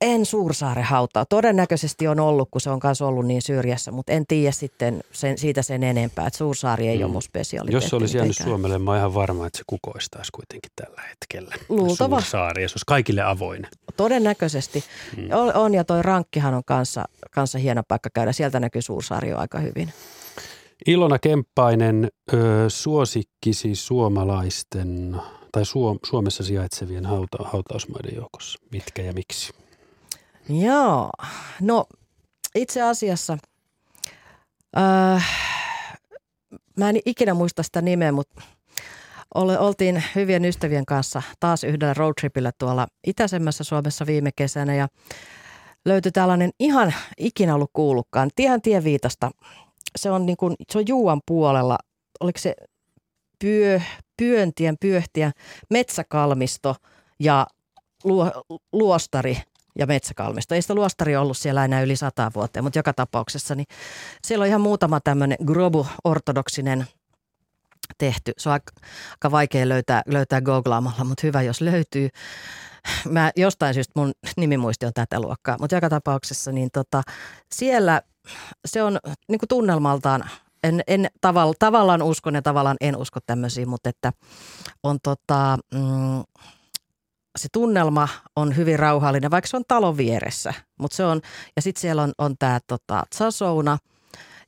En 0.00 0.26
Suursaaren 0.26 0.84
hautaa. 0.84 1.24
Todennäköisesti 1.26 2.08
on 2.08 2.20
ollut, 2.20 2.48
kun 2.50 2.60
se 2.60 2.70
on 2.70 2.80
myös 2.84 3.02
ollut 3.02 3.26
niin 3.26 3.42
syrjässä, 3.42 3.90
mutta 3.92 4.12
en 4.12 4.26
tiedä 4.28 4.52
sitten 4.52 5.00
sen, 5.12 5.38
siitä 5.38 5.62
sen 5.62 5.82
enempää. 5.82 6.26
Että 6.26 6.36
Suursaari 6.36 6.88
ei 6.88 6.98
Mm. 6.98 7.04
ole 7.04 7.12
mun 7.12 7.22
spesialiteetti. 7.22 7.84
Jos 7.84 7.90
se 7.90 7.96
olisi 7.96 8.16
jäänyt 8.16 8.28
mitenkään. 8.30 8.48
Suomelle, 8.50 8.78
mä 8.78 8.90
oon 8.90 8.98
ihan 8.98 9.14
varma, 9.14 9.46
että 9.46 9.56
se 9.58 9.64
kukoistaisi 9.66 10.32
kuitenkin 10.32 10.72
tällä 10.76 11.02
hetkellä. 11.08 11.54
Luultava. 11.68 12.16
Suursaari, 12.20 12.62
ja 12.62 12.68
se 12.68 12.72
olisi 12.72 12.84
kaikille 12.86 13.22
avoin. 13.22 13.66
Todennäköisesti. 13.96 14.84
Mm. 15.16 15.28
On, 15.32 15.54
on, 15.54 15.74
ja 15.74 15.84
toi 15.84 16.02
Rankkihan 16.02 16.54
on 16.54 16.62
kanssa, 16.66 17.04
kanssa 17.30 17.58
hieno 17.58 17.82
paikka 17.88 18.10
käydä. 18.14 18.32
Sieltä 18.32 18.60
näkyy 18.60 18.82
Suursaari 18.82 19.28
jo 19.30 19.38
aika 19.38 19.58
hyvin. 19.58 19.92
Ilona 20.86 21.18
Kemppainen, 21.18 22.08
ö, 22.32 22.36
suosikkisi 22.68 23.74
suomalaisten 23.74 25.16
tai 25.52 25.64
Suom- 25.64 25.98
Suomessa 26.06 26.42
sijaitsevien 26.42 27.06
hauta- 27.06 27.44
hautausmaiden 27.44 28.14
joukossa. 28.16 28.58
Mitkä 28.72 29.02
ja 29.02 29.12
miksi? 29.12 29.52
Joo, 30.48 31.10
no 31.60 31.86
itse 32.54 32.82
asiassa, 32.82 33.38
äh, 34.76 35.26
mä 36.76 36.90
en 36.90 36.96
ikinä 37.06 37.34
muista 37.34 37.62
sitä 37.62 37.82
nimeä, 37.82 38.12
mutta 38.12 38.42
oltiin 39.34 40.04
hyvien 40.14 40.44
ystävien 40.44 40.86
kanssa 40.86 41.22
taas 41.40 41.64
yhdellä 41.64 41.94
roadtripillä 41.94 42.52
tuolla 42.58 42.86
itäisemmässä 43.06 43.64
Suomessa 43.64 44.06
viime 44.06 44.30
kesänä 44.36 44.74
ja 44.74 44.88
löytyi 45.84 46.12
tällainen 46.12 46.50
ihan 46.60 46.94
ikinä 47.18 47.54
ollut 47.54 47.70
kuullutkaan, 47.72 48.30
tiehän 48.36 48.62
tieviitasta. 48.62 49.30
Se 49.96 50.10
on, 50.10 50.26
niin 50.26 50.36
kuin, 50.36 50.54
se 50.72 50.78
on 50.78 50.84
Juuan 50.88 51.20
puolella, 51.26 51.78
oliko 52.20 52.38
se 52.38 52.54
pyö, 53.38 53.80
Pyöntien, 54.16 54.76
Pyöhtien 54.80 55.32
metsäkalmisto 55.70 56.76
ja 57.20 57.46
luo, 58.04 58.32
luostari 58.72 59.38
ja 59.78 59.86
metsäkalmisto. 59.86 60.54
Ei 60.54 60.62
sitä 60.62 60.74
luostari 60.74 61.16
ollut 61.16 61.36
siellä 61.36 61.64
enää 61.64 61.82
yli 61.82 61.96
sata 61.96 62.30
vuotta, 62.34 62.62
mutta 62.62 62.78
joka 62.78 62.92
tapauksessa 62.92 63.54
niin 63.54 63.66
siellä 64.24 64.42
on 64.42 64.48
ihan 64.48 64.60
muutama 64.60 65.00
tämmöinen 65.00 65.38
grobu-ortodoksinen 65.46 66.86
tehty. 67.98 68.32
Se 68.38 68.48
on 68.48 68.52
aika, 68.52 69.30
vaikea 69.30 69.68
löytää, 69.68 70.02
löytää 70.06 70.40
googlaamalla, 70.40 71.04
mutta 71.04 71.26
hyvä 71.26 71.42
jos 71.42 71.60
löytyy. 71.60 72.08
Mä 73.08 73.30
jostain 73.36 73.74
syystä 73.74 73.92
mun 73.96 74.12
nimimuisti 74.36 74.86
on 74.86 74.92
tätä 74.92 75.20
luokkaa, 75.20 75.56
mutta 75.60 75.76
joka 75.76 75.88
tapauksessa 75.88 76.52
niin 76.52 76.68
tota, 76.72 77.02
siellä 77.52 78.02
se 78.64 78.82
on 78.82 78.98
niin 79.28 79.38
kuin 79.38 79.48
tunnelmaltaan, 79.48 80.24
en, 80.64 80.82
en 80.86 81.06
tavalla, 81.20 81.54
tavallaan 81.58 82.02
uskon 82.02 82.34
ja 82.34 82.42
tavallaan 82.42 82.76
en 82.80 82.96
usko 82.96 83.20
tämmöisiin, 83.26 83.68
mutta 83.68 83.88
että 83.88 84.12
on 84.82 84.98
tota, 85.02 85.58
mm, 85.74 86.24
se 87.36 87.48
tunnelma 87.52 88.08
on 88.36 88.56
hyvin 88.56 88.78
rauhallinen, 88.78 89.30
vaikka 89.30 89.48
se 89.48 89.56
on 89.56 89.64
talon 89.68 89.96
vieressä. 89.96 90.54
Mut 90.78 90.92
se 90.92 91.04
on, 91.04 91.20
ja 91.56 91.62
sitten 91.62 91.80
siellä 91.80 92.02
on, 92.02 92.12
on 92.18 92.34
tämä 92.38 92.60
tota, 92.66 93.02
Tsasouna, 93.10 93.78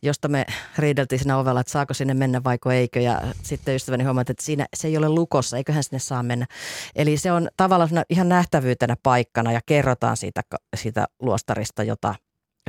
josta 0.03 0.29
me 0.29 0.47
riideltiin 0.79 1.19
siinä 1.19 1.39
ovella, 1.39 1.61
että 1.61 1.73
saako 1.73 1.95
sinne 1.95 2.15
mennä 2.15 2.45
vaiko 2.45 2.71
eikö. 2.71 3.01
Ja 3.01 3.23
sitten 3.43 3.75
ystäväni 3.75 4.05
huomasi, 4.05 4.33
että 4.33 4.45
siinä, 4.45 4.67
se 4.77 4.89
ei 4.89 4.97
ole 4.97 5.09
lukossa, 5.09 5.57
eiköhän 5.57 5.85
sinne 5.85 5.99
saa 5.99 6.23
mennä. 6.23 6.47
Eli 6.97 7.17
se 7.17 7.33
on 7.33 7.49
tavallaan 7.57 7.91
ihan 8.11 8.29
nähtävyytenä 8.29 8.97
paikkana 9.03 9.53
ja 9.53 9.61
kerrotaan 9.67 10.17
siitä, 10.17 10.41
siitä 10.77 11.07
luostarista, 11.23 11.83
jota 11.83 12.15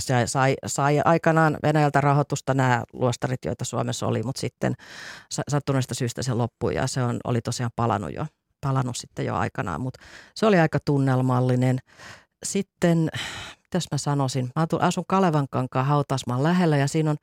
se 0.02 0.28
sai, 0.28 0.56
sai 0.66 1.02
aikanaan 1.06 1.58
Venäjältä 1.64 2.02
rahoitusta 2.02 2.54
nämä 2.54 2.84
luostarit, 2.94 3.46
joita 3.46 3.66
Suomessa 3.66 4.08
oli, 4.08 4.24
mutta 4.24 4.40
sitten 4.40 4.74
sa- 5.32 5.44
sattuneesta 5.50 5.94
syystä 5.94 6.24
se 6.24 6.34
loppui 6.34 6.76
ja 6.76 6.88
se 6.88 7.04
on, 7.04 7.20
oli 7.24 7.42
tosiaan 7.42 7.72
palannut 7.76 8.14
jo, 8.14 8.26
palannut 8.62 8.98
sitten 8.98 9.26
jo 9.26 9.36
aikanaan, 9.36 9.82
mutta 9.82 10.00
se 10.36 10.46
oli 10.46 10.60
aika 10.60 10.80
tunnelmallinen. 10.86 11.80
Sitten, 12.44 13.10
mitäs 13.64 13.88
mä 13.92 13.98
sanoisin, 13.98 14.50
mä 14.56 14.68
asun 14.80 15.04
Kalevankankaan 15.08 15.86
hautasmaan 15.86 16.44
lähellä 16.44 16.78
ja 16.78 16.88
siinä 16.88 17.12
on 17.12 17.18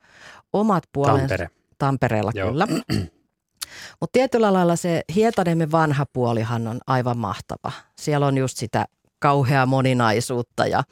omat 0.53 0.83
puolensa. 0.93 1.27
Tampere. 1.27 1.49
Tampereella 1.77 2.31
Joo. 2.35 2.49
kyllä. 2.49 2.67
Mutta 3.99 4.13
tietyllä 4.13 4.53
lailla 4.53 4.75
se 4.75 5.01
Hietaniemen 5.15 5.71
vanha 5.71 6.05
puolihan 6.13 6.67
on 6.67 6.79
aivan 6.87 7.17
mahtava. 7.17 7.71
Siellä 7.99 8.27
on 8.27 8.37
just 8.37 8.57
sitä 8.57 8.85
kauheaa 9.19 9.65
moninaisuutta 9.65 10.67
ja 10.67 10.83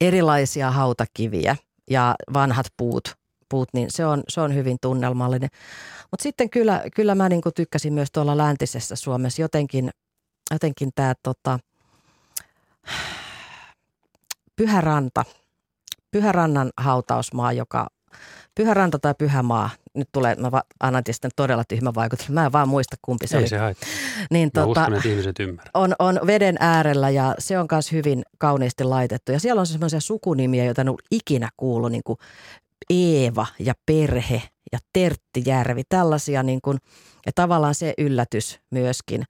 erilaisia 0.00 0.70
hautakiviä 0.70 1.56
ja 1.90 2.14
vanhat 2.34 2.66
puut, 2.76 3.14
puut 3.48 3.68
niin 3.72 3.90
se 3.90 4.06
on, 4.06 4.22
se 4.28 4.40
on 4.40 4.54
hyvin 4.54 4.76
tunnelmallinen. 4.80 5.48
Mutta 6.10 6.22
sitten 6.22 6.50
kyllä, 6.50 6.82
kyllä 6.96 7.14
mä 7.14 7.28
niinku 7.28 7.50
tykkäsin 7.50 7.92
myös 7.92 8.08
tuolla 8.12 8.36
läntisessä 8.36 8.96
Suomessa 8.96 9.42
jotenkin, 9.42 9.90
jotenkin 10.50 10.90
tämä 10.94 11.14
tota, 11.22 11.58
Pyhäranta, 14.56 15.24
Pyhärannan 16.10 16.70
hautausmaa, 16.76 17.52
joka 17.52 17.86
Pyhäranta 18.54 18.98
tai 18.98 19.14
Pyhämaa, 19.18 19.70
nyt 19.94 20.08
tulee, 20.12 20.34
mä 20.34 20.62
annan 20.80 21.02
sitten 21.10 21.30
todella 21.36 21.64
tyhmä 21.68 21.92
vaikutus, 21.94 22.28
mä 22.28 22.46
en 22.46 22.52
vaan 22.52 22.68
muista 22.68 22.96
kumpi 23.02 23.26
se 23.26 23.36
Ei 23.36 23.40
oli. 23.40 23.48
se 23.48 23.58
haittaa. 23.58 23.88
Niin, 24.30 24.50
Mä 24.56 24.64
uskon, 24.64 24.94
että 24.94 25.08
ihmiset 25.08 25.40
ymmärrät. 25.40 25.70
on, 25.74 25.94
on 25.98 26.20
veden 26.26 26.56
äärellä 26.60 27.10
ja 27.10 27.34
se 27.38 27.58
on 27.58 27.66
myös 27.72 27.92
hyvin 27.92 28.22
kauniisti 28.38 28.84
laitettu. 28.84 29.32
Ja 29.32 29.40
siellä 29.40 29.60
on 29.60 29.66
semmoisia 29.66 30.00
sukunimiä, 30.00 30.64
joita 30.64 30.80
en 30.80 30.88
ole 30.88 30.98
ikinä 31.10 31.48
kuullut, 31.56 31.92
niin 31.92 32.02
kuin 32.04 32.18
Eeva 32.90 33.46
ja 33.58 33.74
Perhe 33.86 34.42
ja 34.72 34.78
Terttijärvi. 34.92 35.82
Tällaisia 35.88 36.42
niin 36.42 36.60
kuin, 36.62 36.78
ja 37.26 37.32
tavallaan 37.34 37.74
se 37.74 37.94
yllätys 37.98 38.60
myöskin. 38.70 39.24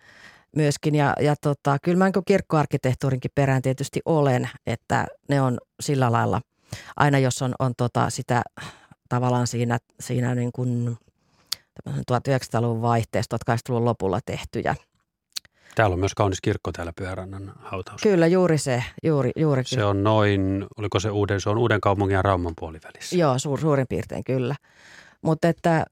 myöskin. 0.57 0.95
Ja, 0.95 1.15
ja 1.21 1.35
tota, 1.41 1.79
kyllä 1.83 1.99
mä 1.99 2.05
niin 2.05 2.25
kirkkoarkkitehtuurinkin 2.27 3.31
perään 3.35 3.63
tietysti 3.63 4.01
olen, 4.05 4.49
että 4.67 5.07
ne 5.29 5.41
on 5.41 5.59
sillä 5.81 6.13
lailla, 6.13 6.41
aina 6.97 7.19
jos 7.19 7.43
on, 7.43 7.55
on 7.59 7.73
tota 7.77 8.11
sitä 8.11 8.43
tavallaan 9.09 9.47
siinä, 9.47 9.79
siinä 10.01 10.35
niin 10.35 10.53
kuin 10.53 10.99
1900-luvun 11.89 12.83
vaihteesta, 12.83 13.37
80-luvun 13.51 13.85
lopulla 13.85 14.21
tehtyjä 14.27 14.75
Täällä 15.75 15.95
on 15.95 16.01
myös 16.01 16.15
kaunis 16.15 16.41
kirkko 16.41 16.73
täällä 16.73 16.93
Pyörärannan 16.97 17.53
hautaus. 17.63 18.03
Kyllä, 18.03 18.27
juuri 18.27 18.59
se, 18.59 18.85
juuri, 19.03 19.31
juuri 19.37 19.65
Se 19.65 19.85
on 19.85 20.05
noin, 20.05 20.67
oliko 20.77 21.01
se 21.01 21.11
uuden, 21.11 21.41
se 21.41 21.51
on 21.51 21.59
uuden 21.59 21.81
kaupungin 21.81 22.15
ja 22.15 22.23
Rauman 22.23 22.53
puolivälissä. 22.59 23.17
Joo, 23.17 23.39
suur, 23.39 23.61
suurin 23.61 23.87
piirtein 23.89 24.25
kyllä. 24.25 24.55
Mutta 25.23 25.49
että 25.49 25.85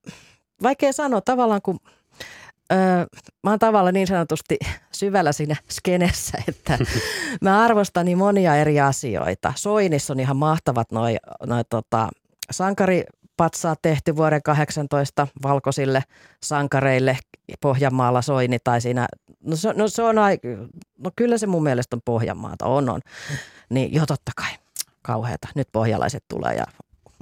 vaikea 0.63 0.93
sanoa 0.93 1.21
tavallaan, 1.21 1.63
kun 1.63 1.79
öö, 2.73 2.79
mä 3.43 3.51
oon 3.51 3.59
tavallaan 3.59 3.95
niin 3.95 4.07
sanotusti 4.07 4.59
syvällä 4.93 5.33
siinä 5.33 5.57
skenessä, 5.71 6.39
että 6.49 6.79
mä 7.43 7.65
arvostan 7.65 8.05
niin 8.05 8.19
monia 8.19 8.57
eri 8.57 8.81
asioita. 8.81 9.53
Soinissa 9.57 10.13
on 10.13 10.21
ihan 10.21 10.37
mahtavat 10.37 10.93
noi, 10.93 11.17
noi 11.47 11.63
tota, 11.71 12.09
sankari 12.51 13.05
patsaat 13.37 13.79
tehty 13.83 14.17
vuoden 14.17 14.43
18 14.43 15.29
valkoisille 15.43 16.03
sankareille 16.43 17.19
Pohjanmaalla 17.61 18.23
soini 18.23 18.59
tai 18.65 18.81
siinä, 18.81 19.07
no 19.41 19.57
se, 19.57 19.73
no 19.73 19.89
se 19.89 20.03
on, 20.03 20.17
no 20.99 21.11
kyllä 21.17 21.39
se 21.39 21.47
mun 21.47 21.63
mielestä 21.63 21.97
on 21.97 22.03
Pohjanmaata, 22.05 22.67
on 22.67 22.89
on. 22.89 23.01
Niin 23.71 23.95
jo 23.95 24.07
totta 24.07 24.33
kai, 24.37 24.51
kauheata. 25.03 25.49
Nyt 25.55 25.69
pohjalaiset 25.73 26.25
tulee 26.29 26.55
ja 26.55 26.65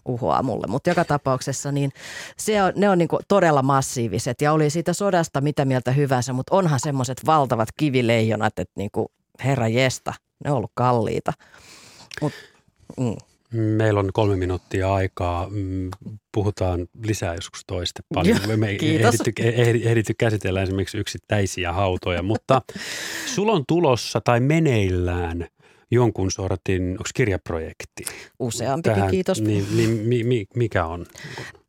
uhoaa 0.05 0.43
mulle. 0.43 0.67
Mutta 0.67 0.91
joka 0.91 1.05
tapauksessa 1.05 1.73
niin 1.73 1.93
se 2.37 2.63
on, 2.63 2.73
ne 2.77 2.91
on 2.91 2.99
niinku 2.99 3.19
todella 3.29 3.63
massiiviset 3.63 4.41
ja 4.41 4.53
oli 4.53 4.71
siitä 4.71 4.93
sodasta 4.93 5.41
mitä 5.41 5.65
mieltä 5.65 5.93
hyvänsä, 5.93 6.33
mutta 6.33 6.57
onhan 6.57 6.81
semmoiset 6.81 7.27
valtavat 7.27 7.69
kivileijonat, 7.77 8.59
että 8.59 8.73
niinku, 8.77 9.13
herra 9.45 9.69
jesta, 9.69 10.15
ne 10.45 10.51
on 10.51 10.57
ollut 10.57 10.73
kalliita. 10.75 11.33
Mut, 12.21 12.33
mm. 13.01 13.17
Meillä 13.53 14.01
on 14.01 14.11
kolme 14.13 14.37
minuuttia 14.37 14.95
aikaa. 14.95 15.49
Mm, 15.51 15.91
puhutaan 16.33 16.87
lisää 17.05 17.35
joskus 17.35 17.65
toista 17.67 18.03
paljon. 18.15 18.39
Me 18.57 18.69
ei 18.69 18.97
ehditty, 18.97 19.33
ehditty 19.85 20.15
käsitellä 20.19 20.63
esimerkiksi 20.63 20.99
yksittäisiä 20.99 21.73
hautoja, 21.73 22.23
mutta 22.23 22.63
sulla 23.35 23.53
on 23.53 23.65
tulossa 23.69 24.21
tai 24.21 24.41
meneillään– 24.41 25.47
jonkun 25.91 26.31
sortin, 26.31 26.91
onko 26.91 27.05
kirjaprojekti? 27.15 28.05
Useampikin, 28.39 28.95
Tähän, 28.95 29.11
kiitos. 29.11 29.41
Niin, 29.41 29.67
niin 29.77 29.91
mi, 29.91 30.25
mi, 30.25 30.47
mikä 30.57 30.87
on 30.87 31.07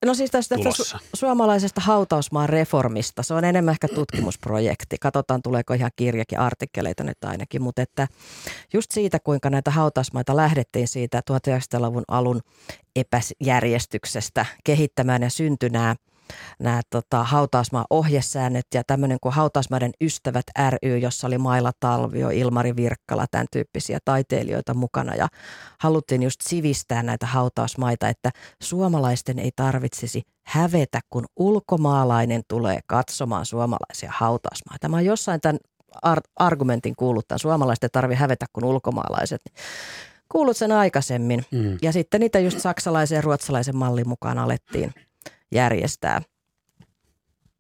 No 0.06 0.14
siis 0.14 0.32
tästä 0.32 0.56
su- 0.56 1.00
suomalaisesta 1.14 1.82
hautausmaan 1.82 2.50
reformista. 2.50 3.24
Se 3.24 3.34
on 3.34 3.46
enemmän 3.46 3.72
ehkä 3.72 3.88
tutkimusprojekti. 3.88 4.98
Katsotaan, 5.02 5.42
tuleeko 5.42 5.74
ihan 5.74 5.92
kirjakin, 5.96 6.40
artikkeleita 6.40 7.04
nyt 7.04 7.24
ainakin. 7.24 7.62
Mutta 7.62 7.82
että 7.82 8.08
just 8.74 8.92
siitä, 8.92 9.20
kuinka 9.20 9.50
näitä 9.50 9.72
hautausmaita 9.72 10.36
lähdettiin 10.36 10.88
siitä 10.88 11.22
1900-luvun 11.32 12.04
alun 12.08 12.42
epäjärjestyksestä 12.96 14.46
kehittämään 14.64 15.22
ja 15.22 15.30
syntynää– 15.30 15.96
nämä 16.60 16.82
tota, 16.90 17.24
hautausmaa 17.24 17.86
ohjesäännöt 17.90 18.66
ja 18.74 18.84
tämmöinen 18.88 19.18
kuin 19.22 19.34
Hautausmaiden 19.34 19.92
ystävät 20.02 20.46
ry, 20.70 20.98
jossa 20.98 21.28
oli 21.28 21.38
Maila 21.38 21.72
Talvio, 21.80 22.30
Ilmari 22.30 22.76
Virkkala, 22.76 23.26
tämän 23.32 23.48
tyyppisiä 23.52 24.00
taiteilijoita 24.06 24.74
mukana 24.74 25.16
ja 25.16 25.28
haluttiin 25.80 26.24
just 26.24 26.42
sivistää 26.42 27.04
näitä 27.04 27.26
hautausmaita, 27.26 28.10
että 28.10 28.30
suomalaisten 28.62 29.40
ei 29.40 29.52
tarvitsisi 29.56 30.22
hävetä, 30.46 31.00
kun 31.10 31.26
ulkomaalainen 31.36 32.42
tulee 32.48 32.80
katsomaan 32.88 33.46
suomalaisia 33.46 34.12
hautausmaita. 34.16 34.90
Mä 34.90 34.96
oon 34.96 35.06
jossain 35.06 35.42
tämän 35.42 35.58
ar- 36.02 36.22
argumentin 36.36 36.96
kuullut, 36.96 37.24
että 37.24 37.38
suomalaiset 37.38 37.84
ei 37.84 37.90
tarvitse 37.90 38.22
hävetä, 38.22 38.46
kun 38.54 38.64
ulkomaalaiset 38.64 39.42
kuullut 40.32 40.58
sen 40.58 40.72
aikaisemmin. 40.72 41.46
Mm. 41.52 41.78
Ja 41.82 41.92
sitten 41.92 42.20
niitä 42.20 42.40
just 42.40 42.60
saksalaisen 42.60 43.16
ja 43.16 43.22
ruotsalaisen 43.22 43.78
mallin 43.78 44.10
mukaan 44.10 44.38
alettiin 44.38 44.94
järjestää. 45.52 46.22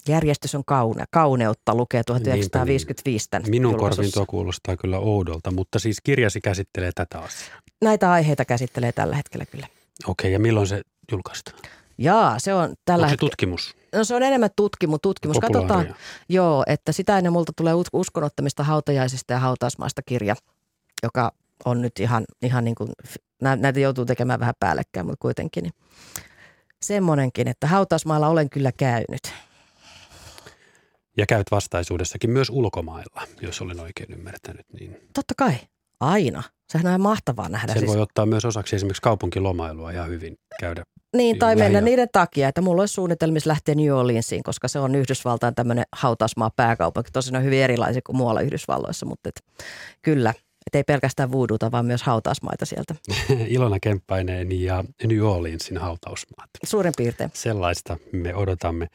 Järjestys 0.07 0.55
on 0.55 0.65
kaune, 0.65 1.03
kauneutta, 1.11 1.75
lukee 1.75 2.03
1955 2.03 3.27
tämän 3.29 3.49
Minun 3.49 3.77
korviin 3.77 4.11
tuo 4.11 4.25
kuulostaa 4.25 4.77
kyllä 4.77 4.99
oudolta, 4.99 5.51
mutta 5.51 5.79
siis 5.79 5.97
kirjasi 6.03 6.41
käsittelee 6.41 6.91
tätä 6.95 7.19
asiaa. 7.19 7.59
Näitä 7.81 8.11
aiheita 8.11 8.45
käsittelee 8.45 8.91
tällä 8.91 9.15
hetkellä 9.15 9.45
kyllä. 9.45 9.67
Okei, 10.07 10.33
ja 10.33 10.39
milloin 10.39 10.67
se 10.67 10.81
julkaistaan? 11.11 11.59
Jaa, 11.97 12.39
se 12.39 12.53
on 12.53 12.75
tällä 12.85 13.05
Onko 13.05 13.13
se 13.13 13.17
tutkimus? 13.17 13.75
No 13.95 14.03
se 14.03 14.15
on 14.15 14.23
enemmän 14.23 14.49
tutkimus. 14.55 14.99
tutkimus. 15.01 15.39
Katsotaan, 15.39 15.95
joo, 16.29 16.63
että 16.67 16.91
sitä 16.91 17.17
ennen 17.17 17.33
multa 17.33 17.53
tulee 17.57 17.73
uskonottamista 17.93 18.63
hautajaisista 18.63 19.33
ja 19.33 19.39
hautausmaista 19.39 20.01
kirja, 20.01 20.35
joka 21.03 21.31
on 21.65 21.81
nyt 21.81 21.99
ihan, 21.99 22.25
ihan 22.41 22.63
niin 22.63 22.75
kuin, 22.75 22.91
näitä 23.41 23.79
joutuu 23.79 24.05
tekemään 24.05 24.39
vähän 24.39 24.53
päällekkäin, 24.59 25.05
mutta 25.05 25.21
kuitenkin. 25.21 25.63
Niin 25.63 25.73
semmoinenkin, 26.85 27.47
että 27.47 27.67
hautausmaalla 27.67 28.27
olen 28.27 28.49
kyllä 28.49 28.71
käynyt. 28.71 29.33
Ja 31.17 31.25
käyt 31.25 31.47
vastaisuudessakin 31.51 32.29
myös 32.29 32.49
ulkomailla, 32.49 33.21
jos 33.41 33.61
olen 33.61 33.79
oikein 33.79 34.13
ymmärtänyt. 34.13 34.65
Niin. 34.79 34.97
Totta 35.13 35.33
kai, 35.37 35.53
aina. 35.99 36.43
Sehän 36.71 36.93
on 36.93 37.01
mahtavaa 37.01 37.49
nähdä. 37.49 37.73
Sen 37.73 37.79
siis... 37.79 37.91
voi 37.91 38.01
ottaa 38.01 38.25
myös 38.25 38.45
osaksi 38.45 38.75
esimerkiksi 38.75 39.01
kaupunkilomailua 39.01 39.91
ja 39.91 40.03
hyvin 40.03 40.37
käydä. 40.59 40.83
Niin, 41.17 41.39
tai 41.39 41.55
mennä 41.55 41.77
ja... 41.77 41.85
niiden 41.85 42.07
takia, 42.11 42.47
että 42.47 42.61
mulla 42.61 42.81
olisi 42.81 42.93
suunnitelmissa 42.93 43.49
lähteä 43.49 43.75
New 43.75 43.91
Orleansiin, 43.91 44.43
koska 44.43 44.67
se 44.67 44.79
on 44.79 44.95
Yhdysvaltain 44.95 45.55
tämmöinen 45.55 45.85
hautausmaa 45.95 46.51
pääkaupunki. 46.55 47.11
Tosin 47.13 47.35
on 47.35 47.43
hyvin 47.43 47.59
erilaisia 47.59 48.01
kuin 48.05 48.15
muualla 48.17 48.41
Yhdysvalloissa, 48.41 49.05
mutta 49.05 49.29
et, 49.29 49.41
kyllä– 50.01 50.33
että 50.65 50.77
ei 50.77 50.83
pelkästään 50.83 51.31
voodoota, 51.31 51.71
vaan 51.71 51.85
myös 51.85 52.03
hautausmaita 52.03 52.65
sieltä. 52.65 52.95
Ilona 53.47 53.79
Kemppainen 53.79 54.61
ja 54.61 54.83
New 55.03 55.21
Orleansin 55.21 55.77
hautausmaat. 55.77 56.49
Suurin 56.63 56.93
piirtein. 56.97 57.31
Sellaista 57.33 57.97
me 58.11 58.35
odotamme. 58.35 58.87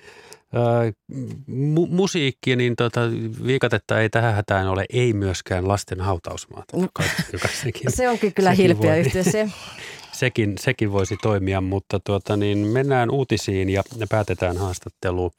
mu- 1.49 1.89
musiikki, 1.91 2.57
niin 2.57 2.77
tota, 2.77 3.01
viikatetta 3.47 4.01
ei 4.01 4.11
tähän 4.11 4.35
hätään 4.35 4.69
ole, 4.69 4.85
ei 4.93 5.13
myöskään 5.13 5.69
lasten 5.69 6.01
hautausmaat. 6.01 6.65
Joka, 6.73 7.03
joka 7.33 7.49
sekin, 7.63 7.93
se 7.93 8.09
onkin 8.09 8.35
kyllä 8.35 8.51
hilpeä 8.51 8.97
yhtiö 8.97 9.23
se. 9.23 9.49
sekin, 10.13 10.55
sekin 10.61 10.93
voisi 10.93 11.17
toimia, 11.23 11.61
mutta 11.61 12.01
tuota, 12.01 12.37
niin 12.37 12.59
mennään 12.59 13.11
uutisiin 13.11 13.69
ja 13.71 13.83
päätetään 14.11 14.57
haastattelu 14.57 15.25
uh, 15.25 15.33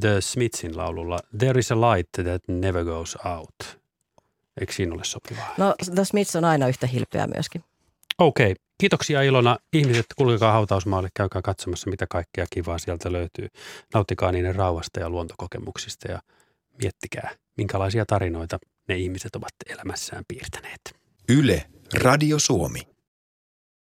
The 0.00 0.20
Smithsin 0.20 0.76
laululla 0.76 1.18
There 1.38 1.58
is 1.60 1.72
a 1.72 1.76
light 1.80 2.12
that 2.12 2.42
never 2.48 2.84
goes 2.84 3.16
out. 3.24 3.85
Eikö 4.60 4.72
siinä 4.72 4.94
ole 4.94 5.04
sopivaa? 5.04 5.54
No 5.58 5.74
The 5.94 6.04
Smiths 6.04 6.36
on 6.36 6.44
aina 6.44 6.68
yhtä 6.68 6.86
hilpeä 6.86 7.26
myöskin. 7.26 7.64
Okei. 8.18 8.52
Okay. 8.52 8.62
Kiitoksia 8.78 9.22
Ilona. 9.22 9.58
Ihmiset, 9.72 10.06
kulkekaa 10.16 10.52
hautausmaalle, 10.52 11.08
käykää 11.14 11.42
katsomassa, 11.42 11.90
mitä 11.90 12.06
kaikkea 12.06 12.46
kivaa 12.50 12.78
sieltä 12.78 13.12
löytyy. 13.12 13.48
Nauttikaa 13.94 14.32
niiden 14.32 14.54
rauhasta 14.54 15.00
ja 15.00 15.10
luontokokemuksista 15.10 16.10
ja 16.10 16.20
miettikää, 16.82 17.30
minkälaisia 17.56 18.06
tarinoita 18.06 18.58
ne 18.88 18.96
ihmiset 18.96 19.36
ovat 19.36 19.52
elämässään 19.66 20.24
piirtäneet. 20.28 20.80
Yle, 21.28 21.66
Radio 21.94 22.38
Suomi. 22.38 22.95